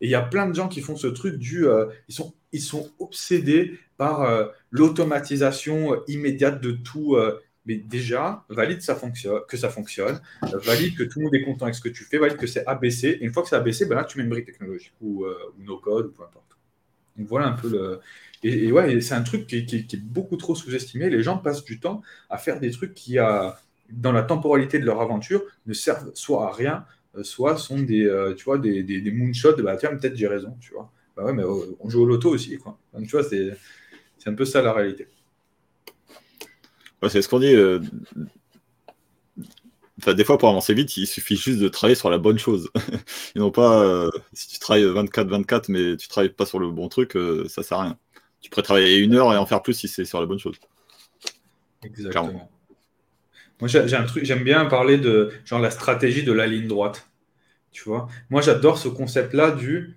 [0.00, 1.66] Et il y a plein de gens qui font ce truc du.
[1.66, 7.14] Euh, ils, sont, ils sont obsédés par euh, l'automatisation immédiate de tout.
[7.14, 10.20] Euh, mais déjà, valide ça fonctionne, que ça fonctionne,
[10.64, 12.66] valide que tout le monde est content avec ce que tu fais, valide que c'est
[12.66, 13.06] ABC.
[13.08, 15.62] Et une fois que c'est ABC, ben là, tu mets une brique technologique ou, ou
[15.62, 16.58] no code ou peu importe.
[17.16, 18.00] Donc voilà un peu le.
[18.42, 21.08] Et, ouais, c'est un truc qui, est beaucoup trop sous-estimé.
[21.08, 23.18] Les gens passent du temps à faire des trucs qui,
[23.92, 26.84] dans la temporalité de leur aventure, ne servent soit à rien,
[27.16, 29.62] euh, soit sont des, euh, tu vois, des, des, moonshots.
[29.62, 30.90] Bah tiens, peut-être j'ai raison, tu vois.
[31.16, 32.78] Bah ouais, mais euh, on joue au loto aussi, quoi.
[32.94, 33.56] Donc tu vois, c'est,
[34.22, 35.08] c'est un peu ça la réalité.
[37.08, 37.56] c'est ce qu'on dit.
[39.98, 42.70] Enfin, des fois, pour avancer vite, il suffit juste de travailler sur la bonne chose.
[43.34, 46.88] Et non pas, euh, si tu travailles 24-24, mais tu travailles pas sur le bon
[46.88, 47.98] truc, euh, ça sert à rien.
[48.40, 50.56] Tu pourrais travailler une heure et en faire plus si c'est sur la bonne chose.
[51.84, 52.50] Exactement.
[53.60, 57.08] Moi, j'ai un truc, j'aime bien parler de genre la stratégie de la ligne droite.
[57.70, 59.96] Tu vois, moi, j'adore ce concept-là du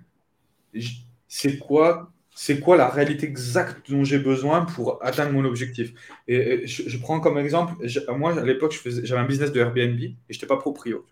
[1.27, 5.94] c'est quoi c'est quoi la réalité exacte dont j'ai besoin pour atteindre mon objectif?
[6.28, 7.74] Et, je, prends comme exemple,
[8.10, 11.06] moi à l'époque j'avais un business de Airbnb et je n'étais pas proprio.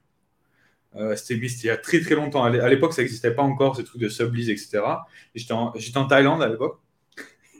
[0.95, 2.43] Euh, c'était il y a très très longtemps.
[2.43, 4.81] À l'époque ça n'existait pas encore, ces trucs de sublease, etc.
[5.33, 5.71] J'étais en,
[6.07, 6.79] Thaïlande à l'époque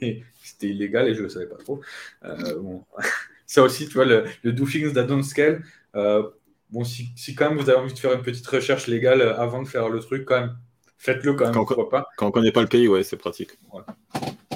[0.42, 1.80] c'était illégal et je ne le savais pas trop.
[2.24, 2.78] Euh,
[3.46, 5.62] ça aussi, tu vois, le, le do things that don't scale.
[5.96, 6.28] Euh,
[6.70, 9.68] bon, si, quand même vous avez envie de faire une petite recherche légale avant de
[9.68, 10.56] faire le truc, quand même,
[11.04, 12.08] Faites-le quand même, quand, pourquoi pas.
[12.16, 13.50] Quand on connaît pas le pays, ouais, c'est pratique.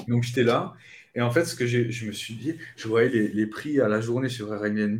[0.07, 0.73] Donc j'étais là,
[1.13, 4.01] et en fait, ce que je me suis dit, je voyais les, prix à la
[4.01, 4.99] journée sur Airbnb.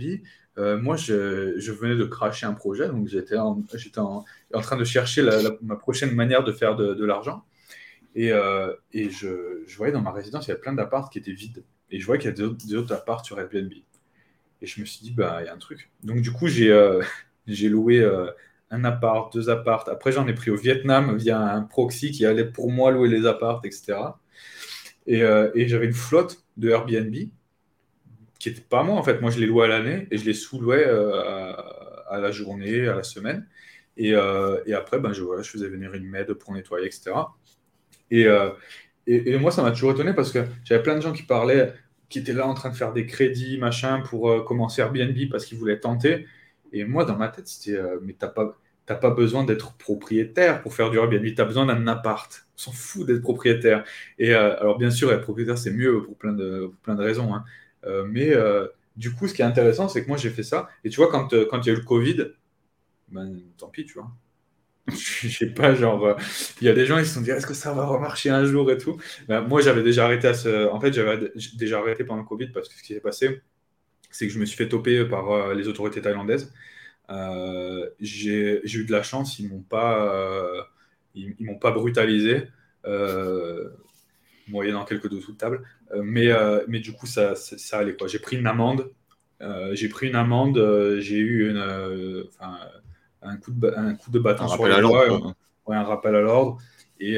[0.60, 3.64] Euh, moi, je, je, venais de cracher un projet, donc j'étais en,
[3.98, 5.28] en, en, train de chercher
[5.64, 7.44] ma prochaine manière de faire de, l'argent.
[8.14, 11.18] Et, euh, et je, je, voyais dans ma résidence, il y avait plein d'apparts qui
[11.18, 11.64] étaient vides.
[11.90, 13.74] Et je voyais qu'il y a des autres, apparts sur Airbnb.
[14.62, 15.90] Et je me suis dit, bah, il y a un truc.
[16.04, 17.02] Donc, du coup, j'ai euh,
[17.48, 18.08] loué
[18.72, 19.88] un appart, deux apparts.
[19.90, 23.26] Après, j'en ai pris au Vietnam via un proxy qui allait pour moi louer les
[23.26, 23.98] apparts, etc.
[25.10, 27.16] Euh, et, j'avais une flotte de Airbnb
[28.38, 29.22] qui n'était pas moi, en fait.
[29.22, 31.54] Moi, je les louais à l'année et je les sous-louais euh,
[32.08, 33.48] à, la journée, à la semaine.
[33.98, 37.12] Et, euh, après, ben, je, faisais venir une med pour nettoyer, etc.
[38.12, 38.28] Et,
[39.08, 41.74] et, moi, ça m'a toujours étonné parce que j'avais plein de gens qui parlaient,
[42.08, 45.58] qui étaient là en train de faire des crédits, machin, pour commencer Airbnb parce qu'ils
[45.58, 46.28] voulaient tenter.
[46.72, 50.74] Et moi, dans ma tête, c'était, euh, mais t'as pas, pas besoin d'être propriétaire pour
[50.74, 52.48] faire du Airbnb, tu as besoin d'un appart.
[52.56, 53.84] On s'en fout d'être propriétaire.
[54.18, 57.34] Et euh, alors, bien sûr, être propriétaire, c'est mieux pour plein de, plein de raisons.
[57.34, 57.44] Hein.
[57.86, 58.34] Euh, mais
[58.96, 60.70] du coup, ce qui est intéressant, c'est que moi, j'ai fait ça.
[60.84, 62.32] Et tu vois, quand, il y a eu le Covid,
[63.10, 64.12] ben, tant pis, tu vois.
[64.92, 66.18] Je sais pas, genre,
[66.62, 68.44] il y a des gens, ils se sont dit, est-ce que ça va remarcher un
[68.44, 69.00] jour et tout?
[69.28, 70.28] Ben, Moi, j'avais déjà arrêté.
[70.72, 73.42] En fait, j'avais déjà arrêté pendant le Covid parce que ce qui s'est passé,
[74.10, 76.52] c'est que je me suis fait toper par euh, les autorités thaïlandaises.
[77.10, 80.62] Euh, j'ai eu de la chance, ils m'ont pas, euh,
[81.16, 82.48] ils, m'ont pas brutalisé,
[84.48, 85.64] moyennant quelques dessous de table.
[86.04, 86.30] mais,
[86.68, 88.08] mais du coup, ça, ça, allait quoi.
[88.08, 88.92] J'ai pris une amende.
[89.74, 90.98] j'ai pris une amende.
[91.00, 92.26] j'ai eu une,
[93.22, 95.34] un coup de, un coup de bâton sur la voie,
[95.66, 96.58] ouais, un rappel à l'ordre.
[97.00, 97.16] Et,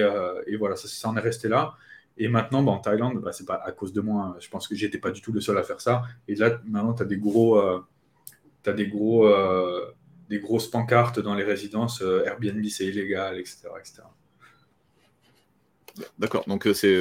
[0.48, 1.74] et, voilà, ça, ça en est resté là.
[2.22, 4.26] Et maintenant, bah, en Thaïlande, bah, c'est pas à cause de moi.
[4.26, 4.36] Hein.
[4.40, 6.04] Je pense que j'étais pas du tout le seul à faire ça.
[6.28, 7.84] Et là, maintenant, tu as des gros, euh,
[8.68, 9.92] as des gros, euh,
[10.30, 12.04] des grosses pancartes dans les résidences.
[12.04, 14.04] Euh, Airbnb, c'est illégal, etc., etc.
[16.20, 16.44] D'accord.
[16.46, 16.96] Donc c'est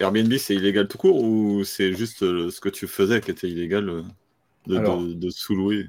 [0.00, 4.04] Airbnb, c'est illégal tout court ou c'est juste ce que tu faisais qui était illégal
[4.66, 5.86] de, de, sous-louer?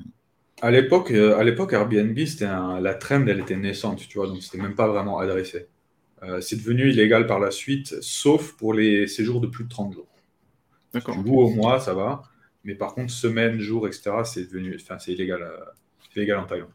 [0.61, 4.57] À l'époque, à l'époque, Airbnb, c'était la trend, elle était naissante, tu vois, donc c'était
[4.57, 5.67] même pas vraiment adressé.
[6.23, 9.93] Euh, c'est devenu illégal par la suite, sauf pour les séjours de plus de 30
[9.93, 10.07] jours.
[10.93, 11.15] D'accord.
[11.15, 12.23] Si au mois, ça va.
[12.63, 15.57] Mais par contre, semaine, jour, etc., c'est devenu, enfin, c'est illégal, euh,
[16.15, 16.69] illégal en Thaïlande.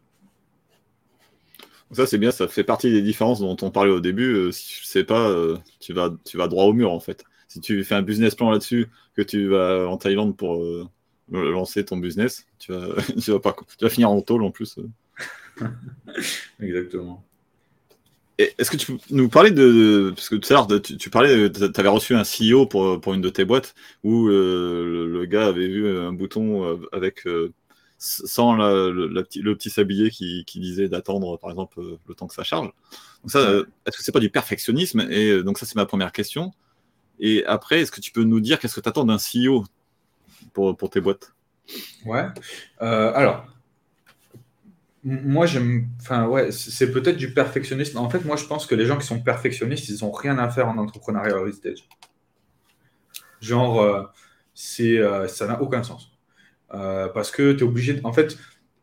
[1.91, 4.33] Ça, c'est bien, ça fait partie des différences dont on parlait au début.
[4.33, 5.33] Euh, si tu sais pas,
[5.79, 7.25] tu, vas, tu vas droit au mur, en fait.
[7.47, 10.65] Si tu fais un business plan là-dessus, que tu vas en Thaïlande pour
[11.31, 14.79] lancer ton business, tu vas, tu vas, pas, tu vas finir en tôle en plus.
[16.61, 17.25] Exactement.
[18.39, 20.13] Est-ce que tu peux nous parler de.
[20.15, 23.21] Parce que tout à l'heure, tu, parlais, tu avais reçu un CEO pour, pour une
[23.21, 27.27] de tes boîtes où euh, le, gars avait vu un bouton euh, avec.
[27.27, 27.53] Euh,
[27.97, 32.35] sans le, petit, le petit sablier qui, qui disait d'attendre, par exemple, le temps que
[32.35, 32.67] ça charge.
[33.23, 35.07] Donc, ça, est-ce que c'est pas du perfectionnisme?
[35.09, 36.53] Et donc, ça, c'est ma première question.
[37.19, 39.65] Et après, est-ce que tu peux nous dire qu'est-ce que tu attends d'un CEO
[40.53, 41.35] pour, pour tes boîtes?
[42.05, 42.27] Ouais.
[42.83, 43.47] Euh, alors,
[45.05, 45.89] moi, j'aime.
[46.01, 47.99] Enfin, ouais, c'est peut-être du perfectionnisme.
[47.99, 50.49] En fait, moi, je pense que les gens qui sont perfectionnistes, ils n'ont rien à
[50.49, 51.89] faire en entrepreneuriat early stage.
[53.41, 54.03] Genre, euh,
[54.55, 56.11] c'est, euh, ça n'a aucun sens.
[56.71, 58.01] parce que tu es obligé.
[58.05, 58.39] En fait,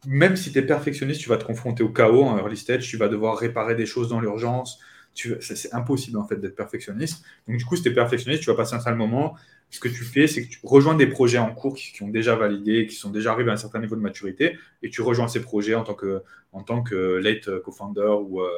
[0.07, 2.97] même si tu es perfectionniste, tu vas te confronter au chaos en early stage, tu
[2.97, 4.79] vas devoir réparer des choses dans l'urgence.
[5.13, 7.23] C'est impossible en fait d'être perfectionniste.
[7.47, 9.35] Donc du coup, si tu es perfectionniste, tu vas passer un sale moment.
[9.69, 12.35] Ce que tu fais, c'est que tu rejoins des projets en cours qui, ont déjà
[12.35, 15.41] validé, qui sont déjà arrivés à un certain niveau de maturité, et tu rejoins ces
[15.41, 18.49] projets en tant que, en tant que late co-founder ou euh,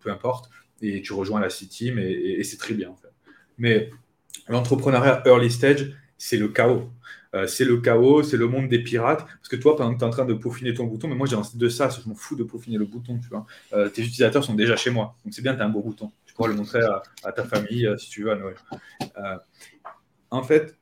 [0.00, 0.50] peu importe,
[0.82, 3.12] et tu rejoins la C-Team, et, c'est très bien en fait.
[3.58, 3.90] Mais
[4.48, 6.90] l'entrepreneuriat early stage, c'est le chaos.
[7.36, 9.24] Euh, c'est le chaos, c'est le monde des pirates.
[9.26, 11.36] Parce que toi, pendant tu es en train de peaufiner ton bouton, mais moi j'ai
[11.54, 13.28] de ça, je m'en fous de peaufiner le bouton, tu.
[13.72, 15.16] Euh, tes utilisateurs sont déjà chez moi.
[15.24, 16.10] Donc c'est bien, tu as un beau bouton.
[16.24, 16.80] Tu pourras le montrer
[17.24, 18.56] à, ta famille euh, si tu veux à Noël.
[20.30, 20.76] en fait,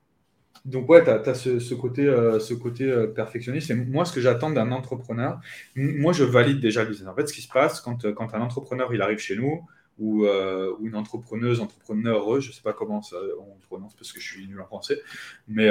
[0.65, 3.71] donc ouais, tu as, ce, côté, perfectionniste.
[3.71, 5.41] Et moi, ce que j'attends d'un entrepreneur,
[5.75, 7.09] moi je valide déjà le business.
[7.09, 9.61] En fait, ce qui se passe quand, quand un entrepreneur il arrive chez nous,
[9.99, 14.27] ou, une entrepreneuse, entrepreneur, je ne sais pas comment ça, on prononce parce que je
[14.27, 15.01] suis nul en français,
[15.47, 15.71] mais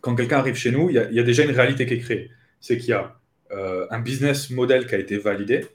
[0.00, 2.30] quand quelqu'un arrive chez nous, il y, a, déjà une réalité qui est créée.
[2.60, 3.18] C'est qu'il y a
[3.52, 5.66] euh, un business model qui a été validé,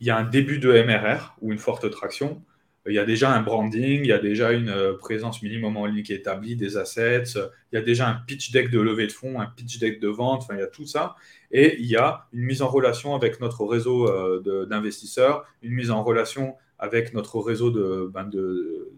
[0.00, 2.42] il y a un début de MRR ou une forte traction,
[2.86, 5.86] il y a déjà un branding, il y a déjà une euh, présence minimum en
[5.86, 7.34] ligne qui est établie, des assets,
[7.72, 10.08] il y a déjà un pitch deck de levée de fonds, un pitch deck de
[10.08, 11.14] vente, il y a tout ça.
[11.52, 15.92] Et il y a une mise en relation avec notre réseau euh, d'investisseurs, une mise
[15.92, 17.70] en relation avec notre réseau
[18.08, 18.28] ben,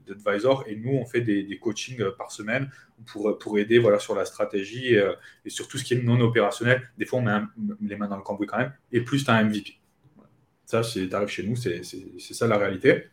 [0.06, 0.65] d'advisors.
[0.65, 2.70] De, et nous, on fait des, des, coachings euh, par semaine
[3.05, 5.12] pour, pour aider voilà, sur la stratégie euh,
[5.44, 6.82] et, sur tout ce qui est non opérationnel.
[6.97, 7.43] Des fois, on met
[7.82, 8.73] les mains dans le cambouis quand même.
[8.90, 9.74] Et plus tu as un MVP.
[10.65, 13.05] Ça, c'est arrive chez nous, c'est ça la réalité.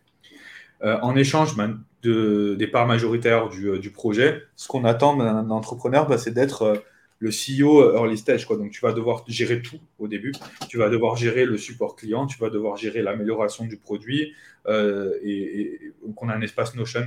[0.84, 5.50] Euh, en échange ben, de, des parts majoritaires du, du projet, ce qu'on attend d'un
[5.50, 6.82] entrepreneur, ben, c'est d'être
[7.22, 8.46] le CEO early stage.
[8.46, 8.58] Quoi.
[8.58, 10.34] Donc, tu vas devoir gérer tout au début.
[10.68, 14.34] Tu vas devoir gérer le support client, tu vas devoir gérer l'amélioration du produit.
[14.68, 17.06] Euh, et, donc, on a un espace Notion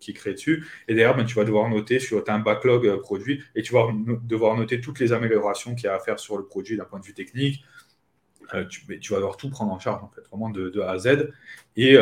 [0.00, 0.66] qui est créé dessus.
[0.88, 3.72] Et derrière, ben, tu vas devoir noter sur as un backlog euh, produit et tu
[3.72, 3.86] vas
[4.24, 6.98] devoir noter toutes les améliorations qu'il y a à faire sur le produit d'un point
[6.98, 7.64] de vue technique.
[8.54, 11.30] Euh, tu, vas devoir tout prendre en charge, en fait, vraiment de, A à Z.
[11.76, 11.96] Et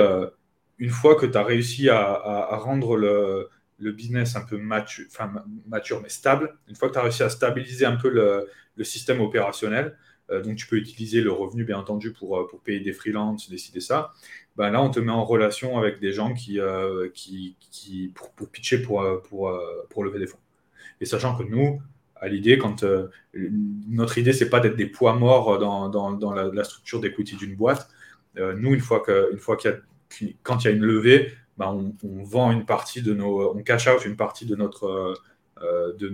[0.79, 3.51] une fois que tu as réussi à rendre le,
[3.83, 7.85] le business un peu mature, mais stable, une fois que tu as réussi à stabiliser
[7.85, 8.49] un peu le,
[8.85, 9.97] système opérationnel,
[10.31, 13.51] euh, donc tu peux utiliser le revenu bien entendu pour, euh, pour payer des freelances,
[13.51, 14.13] décider ça,
[14.57, 18.49] ben là on te met en relation avec des gens qui, euh, qui, qui pour,
[18.49, 19.53] pitcher pour, pour,
[19.91, 20.39] pour lever des fonds.
[21.01, 21.83] Et sachant que nous,
[22.17, 22.85] à l'idée, quand
[23.35, 27.57] notre idée, c'est pas d'être des poids morts dans, dans, dans la, structure d'equity d'une
[27.57, 27.89] boîte,
[28.37, 31.73] nous, une fois, que, une qu'il y a, quand il y a une levée, bah,
[31.73, 35.15] on, vend une partie de nos, on cash out une partie de notre,
[35.63, 36.09] euh, de,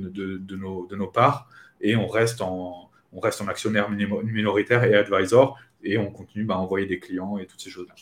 [0.56, 1.48] nos, de nos parts
[1.80, 6.54] et on reste en, on reste en actionnaire minoritaire et advisor et on continue bah,
[6.54, 7.94] à envoyer des clients et toutes ces choses-là.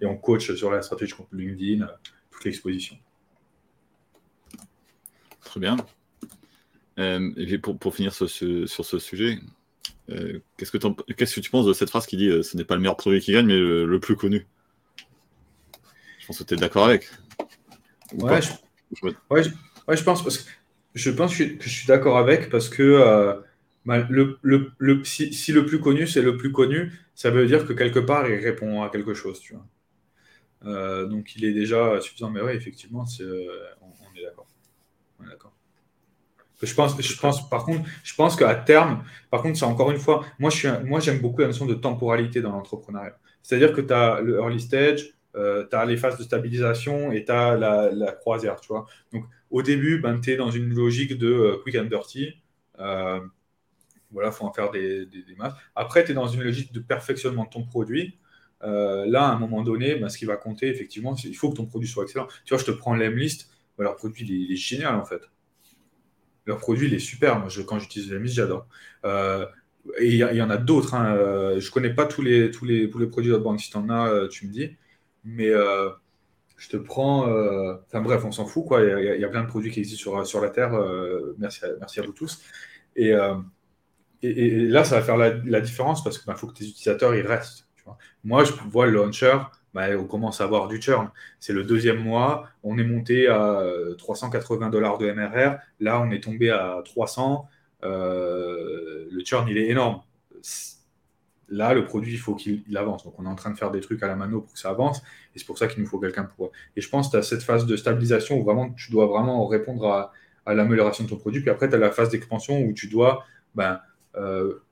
[0.00, 1.90] Et on coach sur la stratégie contre LinkedIn, euh,
[2.30, 2.96] toute l'exposition.
[5.40, 5.76] Très bien.
[6.98, 9.38] Euh, et pour, pour, finir sur ce, sur ce sujet,
[10.08, 12.80] qu'est-ce, que qu'est-ce que tu penses de cette phrase qui dit ce n'est pas le
[12.80, 14.46] meilleur produit qui gagne, mais le plus connu?
[16.22, 17.10] Je pense que tu es d'accord avec.
[18.14, 19.08] Ouais je...
[19.28, 20.02] Ouais, je...
[20.04, 20.50] pense parce que
[20.94, 23.34] je pense que je, suis d'accord avec parce que euh,
[23.86, 27.72] le, le, le, si, le plus connu c'est le plus connu, ça veut dire que
[27.72, 29.66] quelque part il répond à quelque chose, tu vois.
[30.64, 33.48] Euh, donc il est déjà suffisant, mais oui, effectivement, euh,
[33.80, 34.46] on, est d'accord.
[35.18, 35.52] On est d'accord.
[36.62, 39.98] Je pense, je pense, par contre, je pense qu'à terme, par contre, c'est encore une
[39.98, 43.18] fois, moi, je suis, moi, j'aime beaucoup la notion de temporalité dans l'entrepreneuriat.
[43.42, 47.24] C'est-à-dire que tu as le early stage, euh, tu as les phases de stabilisation et
[47.24, 48.86] tu as la, croisière, tu vois.
[49.12, 52.34] Donc, au début, ben, tu es dans une logique de euh, quick and dirty.
[52.78, 53.20] Euh,
[54.10, 55.54] voilà, il faut en faire des, des, masses.
[55.74, 58.18] Après, tu es dans une logique de perfectionnement de ton produit.
[58.60, 61.66] là, à un moment donné, ben, ce qui va compter, effectivement, il faut que ton
[61.66, 62.28] produit soit excellent.
[62.44, 65.22] Tu vois, je te prends l'Emlist, ben, leur produit, il est, génial, en fait.
[66.44, 67.48] Leur produit, il est super.
[67.48, 68.66] Je, quand j'utilise l'Emlist, j'adore.
[69.04, 70.94] et il y, en a d'autres.
[70.94, 71.58] Hein.
[71.58, 73.58] je connais pas tous les, tous les, tous les produits d'Outbound.
[73.58, 74.76] Si tu en as, tu me dis.
[75.24, 75.90] Mais euh,
[76.56, 77.28] je te prends.
[77.28, 78.82] Euh, enfin bref, on s'en fout, quoi.
[78.82, 80.74] Il y, a, plein de produits qui existent sur, sur la Terre.
[80.74, 82.42] Euh, merci, à, merci à vous tous.
[82.96, 83.12] Et,
[84.22, 87.26] et, là, ça va faire la, différence parce qu'il bah, faut que tes utilisateurs ils
[87.26, 87.66] restent.
[88.24, 89.36] Moi, je vois le launcher.
[89.74, 91.10] Bah, on commence à avoir du churn.
[91.40, 92.48] C'est le deuxième mois.
[92.62, 93.62] On est monté à
[93.98, 95.56] 380 dollars de MRR.
[95.80, 97.48] Là, on est tombé à 300.
[97.82, 100.02] le churn, il est énorme
[101.52, 103.04] Là, le produit, il faut qu'il avance.
[103.04, 104.70] Donc, on est en train de faire des trucs à la mano pour que ça
[104.70, 105.02] avance.
[105.34, 106.50] Et c'est pour ça qu'il nous faut quelqu'un pour.
[106.76, 109.46] Et je pense que tu as cette phase de stabilisation où vraiment tu dois vraiment
[109.46, 110.10] répondre
[110.46, 111.42] à l'amélioration de ton produit.
[111.42, 113.80] Puis après, tu as la phase d'expansion où tu dois ben,
[114.16, 114.62] euh,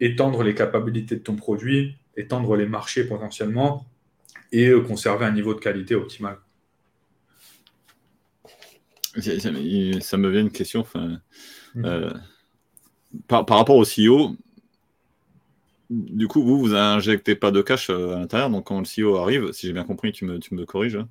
[0.00, 3.86] étendre les capacités de ton produit, étendre les marchés potentiellement
[4.50, 6.38] et euh, conserver un niveau de qualité optimal.
[9.20, 10.80] Ça me vient une question.
[10.80, 11.20] Enfin,
[11.76, 11.84] mmh.
[11.84, 12.10] euh,
[13.28, 14.36] par, rapport au CEO,
[15.90, 18.50] du coup, vous, vous injectez pas de cash à l'intérieur.
[18.50, 20.96] Donc, quand le CEO arrive, si j'ai bien compris, tu me, tu me corriges.
[20.96, 21.08] Hein.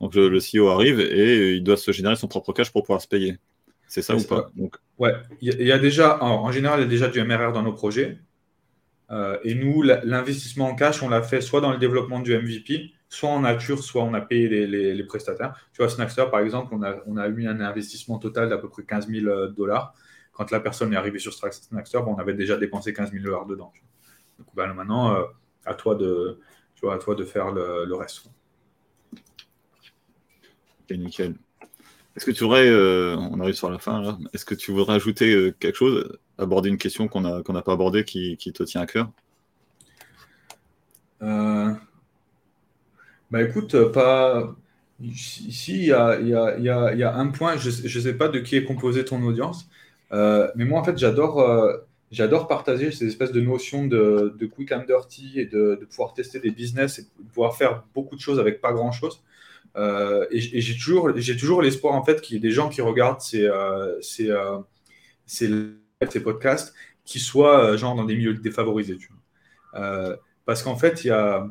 [0.00, 3.08] Donc, le, CEO arrive et il doit se générer son propre cash pour pouvoir se
[3.08, 3.38] payer.
[3.86, 4.50] C'est ça ou pas?
[4.56, 4.76] Donc...
[4.98, 7.72] Ouais, il y, a déjà, en, général, il y a déjà du MRR dans nos
[7.72, 8.18] projets.
[9.10, 12.92] Euh, et nous, l'investissement en cash, on l'a fait soit dans le développement du MVP,
[13.08, 15.54] soit en nature, soit on a payé les, prestataires.
[15.72, 18.68] Tu vois, Snackster, par exemple, on a, on a eu un investissement total d'à peu
[18.68, 19.94] près 15 000 euh, dollars.
[20.32, 23.72] Quand la personne est arrivée sur Snackster, on avait déjà dépensé 15 000 dollars dedans.
[24.38, 25.24] Donc ben, maintenant, euh,
[25.64, 26.40] à, toi de,
[26.74, 28.26] tu vois, à toi de faire le, le reste.
[30.82, 31.34] Ok, nickel.
[32.16, 35.34] Est-ce que tu voudrais, euh, on arrive sur la fin est-ce que tu voudrais ajouter
[35.34, 38.86] euh, quelque chose, aborder une question qu'on n'a pas abordée qui, qui, te tient à
[38.86, 39.10] cœur?
[41.22, 41.72] Euh...
[43.30, 44.54] Bah écoute, pas.
[45.00, 48.14] Ici, il y a, y, a, y, a, y a, un point, je ne sais
[48.14, 49.68] pas de qui est composée ton audience,
[50.12, 51.40] mais moi en fait j'adore
[52.14, 56.50] j'adore partager ces espèces de notions de, quick and dirty et de, pouvoir tester des
[56.50, 59.22] business et de pouvoir faire beaucoup de choses avec pas grand chose.
[59.76, 62.80] Euh, et, j'ai toujours, j'ai toujours l'espoir en fait qu'il y ait des gens qui
[62.80, 64.58] regardent ces, euh, ces, euh,
[65.26, 66.74] ces, podcasts
[67.04, 68.98] qui soient genre dans des milieux défavorisés.
[70.46, 71.48] Parce qu'en fait, il y a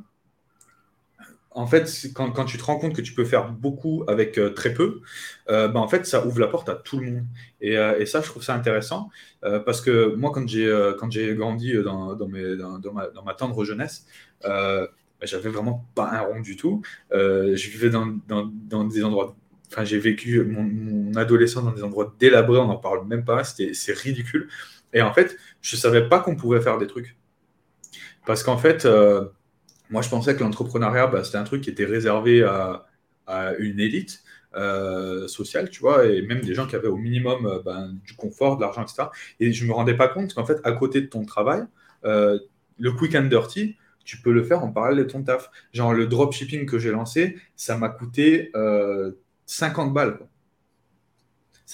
[1.56, 5.02] en fait, quand, tu te rends compte que tu peux faire beaucoup avec très peu,
[5.50, 7.26] euh, ben, en fait, ça ouvre la porte à tout le monde.
[7.62, 9.10] Et, et ça, je trouve ça intéressant
[9.42, 14.06] parce que moi, quand j'ai grandi dans, dans, ma, tendre jeunesse,
[15.24, 16.82] bah, j'avais vraiment pas un rond du tout.
[17.14, 19.38] Euh, je vivais dans, des endroits.
[19.72, 23.74] Enfin, j'ai vécu mon, adolescence dans des endroits délabrés, on n'en parle même pas, c'est
[23.94, 24.50] ridicule.
[24.92, 27.16] Et en fait, je savais pas qu'on pouvait faire des trucs.
[28.26, 29.30] Parce qu'en fait, euh,
[29.90, 32.86] moi, je pensais que l'entrepreneuriat, bah, c'était un truc qui était réservé à,
[33.28, 34.24] à une élite.
[34.56, 38.56] Euh, sociale, tu vois, et même des gens qui avaient au minimum ben, du confort,
[38.58, 39.06] de l'argent, etc.
[39.40, 41.64] Et je me rendais pas compte qu'en fait, à côté de ton travail,
[42.04, 45.50] le quick and dirty, tu peux le faire en parallèle de ton taf.
[45.72, 48.52] Genre, le dropshipping que j'ai lancé, ça m'a coûté
[49.46, 50.20] 50 euh, balles.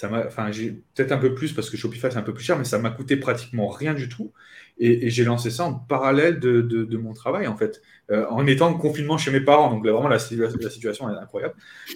[0.02, 2.64] Enfin, j'ai peut-être un peu plus parce que Shopify c'est un peu plus cher, mais
[2.64, 4.32] ça m'a coûté pratiquement rien du tout.
[4.78, 8.74] Et, j'ai lancé ça en parallèle de, mon travail, en fait, euh, en étant en
[8.74, 9.70] confinement chez mes parents.
[9.70, 11.54] Donc, vraiment, la, situation est incroyable.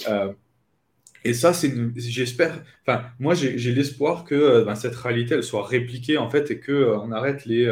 [0.08, 0.32] Euh,
[1.24, 6.18] et ça, c'est, j'espère, enfin, moi, j'ai, l'espoir que ben, cette réalité, elle soit répliquée,
[6.18, 7.66] en fait, et qu'on on arrête les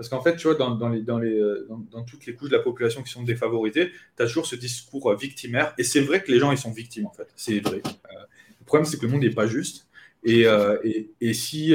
[0.00, 1.68] parce qu'en fait, tu vois, dans, euh,
[2.06, 5.14] toutes les couches de la population qui sont défavorisées, tu as toujours ce discours euh,
[5.14, 5.74] victimaire.
[5.76, 7.28] Et c'est vrai que les gens, ils sont victimes, en fait.
[7.36, 7.82] C'est vrai.
[7.84, 8.24] Euh,
[8.70, 9.88] problème, c'est que le monde n'est pas juste.
[10.24, 10.42] Et,
[10.84, 11.74] et, et si,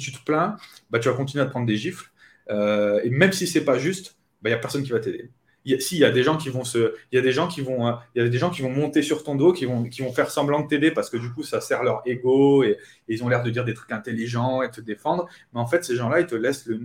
[0.00, 0.56] tu te plains,
[0.90, 2.10] bah, tu vas continuer à te prendre des gifles.
[2.50, 5.30] et même si c'est pas juste, il bah, n'y a personne qui va t'aider
[5.78, 7.96] si, il y a des gens qui vont se, y a des gens qui vont,
[8.14, 10.12] il y a des gens qui vont monter sur ton dos, qui vont, qui vont
[10.12, 12.78] faire semblant de t'aider parce que du coup, ça sert leur ego et,
[13.08, 15.26] ils ont l'air de dire des trucs intelligents et te défendre.
[15.52, 16.78] Mais en fait, ces gens-là, ils te laissent le,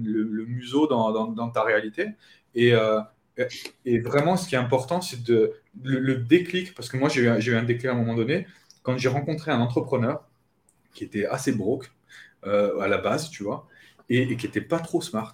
[0.46, 2.08] museau dans, ta réalité.
[2.56, 3.00] Et, euh,
[4.04, 5.54] vraiment, ce qui est important, c'est de
[5.84, 8.48] le, déclic, parce que moi, j'ai eu, un déclic à un moment donné
[8.84, 10.28] quand j'ai rencontré un entrepreneur
[10.94, 11.92] qui était assez broke
[12.46, 13.68] euh, à la base, tu vois,
[14.10, 15.34] et, et qui était pas trop smart.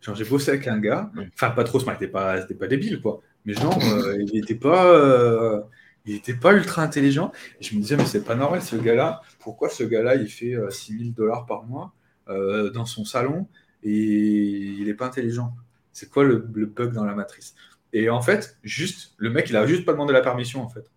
[0.00, 3.00] Genre, j'ai bossé avec un gars, enfin, pas trop smart, il n'était pas, pas débile,
[3.00, 3.20] quoi.
[3.44, 5.60] Mais genre, euh, il n'était pas, euh,
[6.04, 7.32] il était pas ultra intelligent.
[7.60, 10.54] Et je me disais, mais c'est pas normal, ce gars-là, pourquoi ce gars-là, il fait
[10.70, 11.94] 6000 euh, dollars par mois
[12.28, 13.46] dans son salon
[13.82, 15.54] et il n'est pas intelligent?
[15.92, 17.54] C'est quoi le, le, bug dans la matrice?
[17.94, 20.90] Et en fait, juste, le mec, il a juste pas demandé la permission, en fait.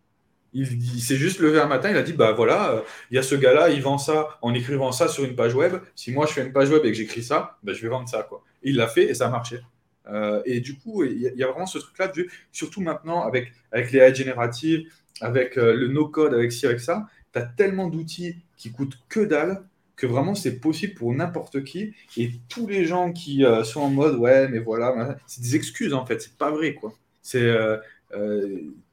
[0.54, 3.24] Il, s'est juste levé un matin, il a dit bah voilà, euh, il y a
[3.24, 5.78] ce gars-là, il vend ça en écrivant ça sur une page web.
[5.96, 8.10] Si moi je fais une page web et que j'écris ça, bah, je vais vendre
[8.10, 8.44] ça quoi.
[8.62, 9.60] il l'a fait et ça a marché.
[10.08, 12.12] Euh, et du coup, il y, a vraiment ce truc-là,
[12.52, 14.90] surtout maintenant avec, avec les AI génératives,
[15.22, 19.22] avec euh, le no-code, avec ci, avec ça, tu as tellement d'outils qui coûtent que
[19.22, 19.64] dalle
[19.96, 21.94] que vraiment c'est possible pour n'importe qui.
[22.18, 26.06] Et tous les gens qui sont en mode ouais, mais voilà, c'est des excuses en
[26.06, 26.92] fait, c'est pas vrai quoi.
[27.22, 27.56] C'est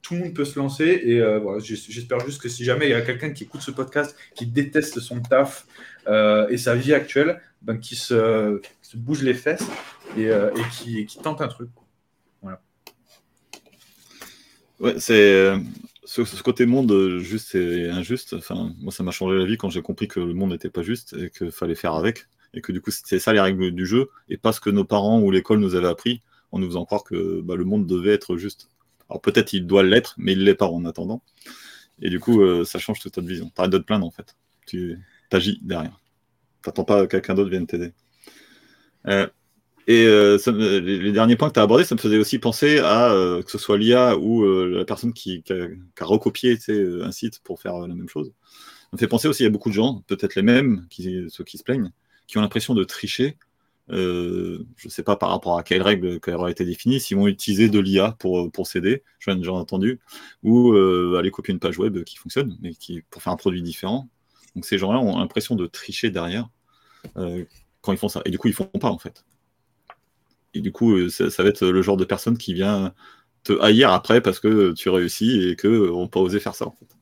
[0.03, 2.95] tout le monde peut se lancer et euh, j'espère juste que si jamais il y
[2.95, 5.67] a quelqu'un qui écoute ce podcast qui déteste son taf
[6.07, 8.61] euh, et sa vie actuelle, ben, qui, se,
[8.95, 9.67] bouge les fesses
[10.17, 10.31] et,
[10.73, 11.69] qui, tente un truc.
[12.41, 12.63] Voilà.
[14.81, 15.53] Ouais, c'est
[16.05, 18.35] ce, ce, côté monde juste et injuste.
[18.35, 20.83] Enfin, moi, ça m'a changé la vie quand j'ai compris que le monde n'était pas
[20.83, 22.29] juste et qu'il fallait faire avec.
[22.55, 24.85] Et que du coup, c'était ça les règles du jeu et pas ce que nos
[24.85, 28.15] parents ou l'école nous avaient appris en nous faisant croire que bah, le monde devait
[28.15, 28.71] être juste.
[29.09, 31.23] Alors peut-être il doit l'être, mais il l'est pas en attendant.
[32.01, 33.51] Et du coup, euh, ça change toute notre vision.
[33.51, 34.37] T'arrêtes de te plaindre en fait.
[34.67, 34.99] Tu
[35.31, 36.01] agis derrière.
[36.63, 37.93] Tu n'attends pas que quelqu'un d'autre vienne t'aider.
[39.07, 43.51] et les, derniers points que tu as abordés, ça me faisait aussi penser à que
[43.51, 48.09] ce soit l'IA ou la personne qui, a, recopié un site pour faire la même
[48.09, 48.33] chose.
[48.83, 51.59] Ça me fait penser aussi à beaucoup de gens, peut-être les mêmes, qui, ceux qui
[51.59, 51.91] se plaignent,
[52.27, 53.37] qui ont l'impression de tricher
[53.91, 57.17] euh, je ne sais pas par rapport à quelles règles qui auraient été définies, s'ils
[57.17, 60.01] vont utiliser de l'IA pour, pour s'aider, j'en ai entendu,
[60.43, 63.63] ou euh, aller copier une page web qui fonctionne, mais qui, pour faire un produit
[63.63, 64.09] différent.
[64.55, 66.49] Donc ces gens-là ont l'impression de tricher derrière
[67.17, 67.45] euh,
[67.81, 68.23] quand ils font ça.
[68.25, 69.25] Et du coup, ils font pas en fait.
[70.55, 72.95] Et du coup, ça, va être le genre de personne qui vient
[73.45, 76.73] te haïr après parce que tu réussis et qu'eux n'ont pas osé faire ça en
[76.73, 76.98] fait.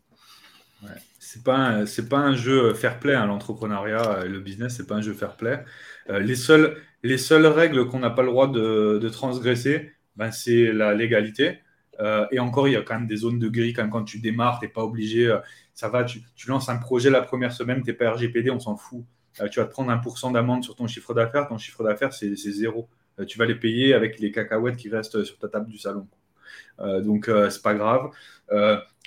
[1.37, 5.13] C'est pas, pas un jeu fair play, hein, l'entrepreneuriat, le business, c'est pas un jeu
[5.13, 5.63] fair play.
[6.11, 10.73] Euh, les, seules, les seules règles qu'on n'a pas le droit de, transgresser, ben, c'est
[10.73, 11.59] la légalité.
[12.01, 13.73] Euh, et encore, il y a quand même des zones de gris.
[13.73, 15.27] Quand, quand tu démarres, tu n'es pas obligé.
[15.27, 15.39] Euh,
[15.75, 18.77] ça va, tu, lances un projet la première semaine, tu n'es pas RGPD, on s'en
[18.77, 19.05] fout.
[19.51, 21.49] tu vas te prendre 1% d'amende sur ton chiffre d'affaires.
[21.49, 22.89] Ton chiffre d'affaires, c'est zéro.
[23.27, 26.07] tu vas les payer avec les cacahuètes qui restent sur ta table du salon.
[26.79, 28.11] donc, c'est pas grave.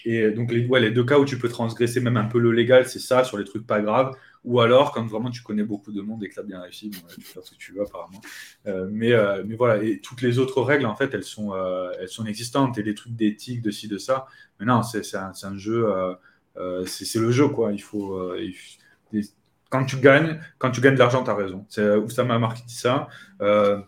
[0.05, 2.99] Et donc, les, deux cas où tu peux transgresser même un peu le légal, c'est
[2.99, 4.15] ça, sur les trucs pas graves.
[4.45, 6.89] Ou alors, quand vraiment tu connais beaucoup de monde et que tu as bien réussi,
[6.89, 8.21] tu peux faire ce que tu veux apparemment.
[8.67, 11.91] Euh, mais, euh, mais voilà, et toutes les autres règles, en fait, elles sont, euh,
[11.99, 12.77] elles sont existantes.
[12.77, 14.27] Et les trucs d'éthique, de ci, de ça.
[14.59, 15.87] Mais non, c'est un, jeu,
[16.85, 17.73] c'est le jeu, quoi.
[17.73, 18.33] Il faut.
[19.69, 21.65] quand tu gagnes, quand tu gagnes de l'argent, tu as raison.
[21.69, 23.09] Ça m'a marqué dit ça.
[23.41, 23.79] Euh,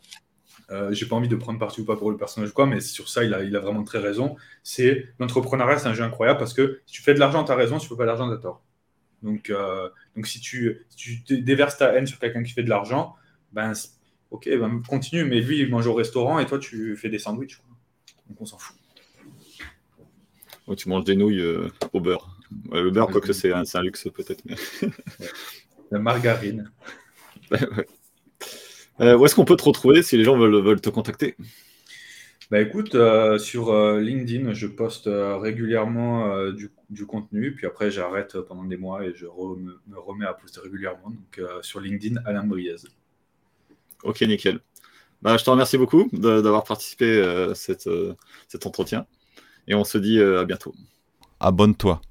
[0.91, 3.23] j'ai pas envie de prendre parti ou pas pour le personnage quoi, mais sur ça,
[3.23, 4.35] il a, il a vraiment très raison.
[4.64, 7.56] C'est l'entrepreneuriat, c'est un jeu incroyable parce que si tu fais de l'argent, tu as
[7.56, 7.80] raison.
[7.80, 8.64] Si tu fais pas de l'argent, tu as tort.
[9.22, 13.15] Donc, euh, donc si tu, tu déverses ta haine sur quelqu'un qui fait de l'argent,
[13.52, 13.73] ben
[14.31, 17.61] ok, ben, continue, mais lui il mange au restaurant et toi tu fais des sandwichs.
[18.30, 18.76] Donc on s'en fout.
[20.77, 22.38] tu manges des nouilles euh, au beurre.
[22.72, 24.43] le beurre, quoi que c'est un, un, luxe peut-être.
[24.45, 24.56] Mais...
[25.91, 26.72] La margarine.
[28.99, 31.35] Euh, où est-ce qu'on peut te retrouver si les gens veulent, veulent te contacter?
[32.51, 36.51] Bah écoute, euh, sur euh, LinkedIn, je poste euh, régulièrement
[36.89, 41.11] du, contenu, puis après j'arrête pendant des mois et je me remets à poster régulièrement.
[41.11, 42.76] Donc sur LinkedIn, Alain Briez.
[44.03, 44.59] Ok, nickel.
[45.22, 47.88] Bah, je te remercie beaucoup d'avoir participé à cet
[48.65, 49.05] entretien
[49.69, 50.76] et on se dit à bientôt.
[51.39, 52.01] Abonne-toi.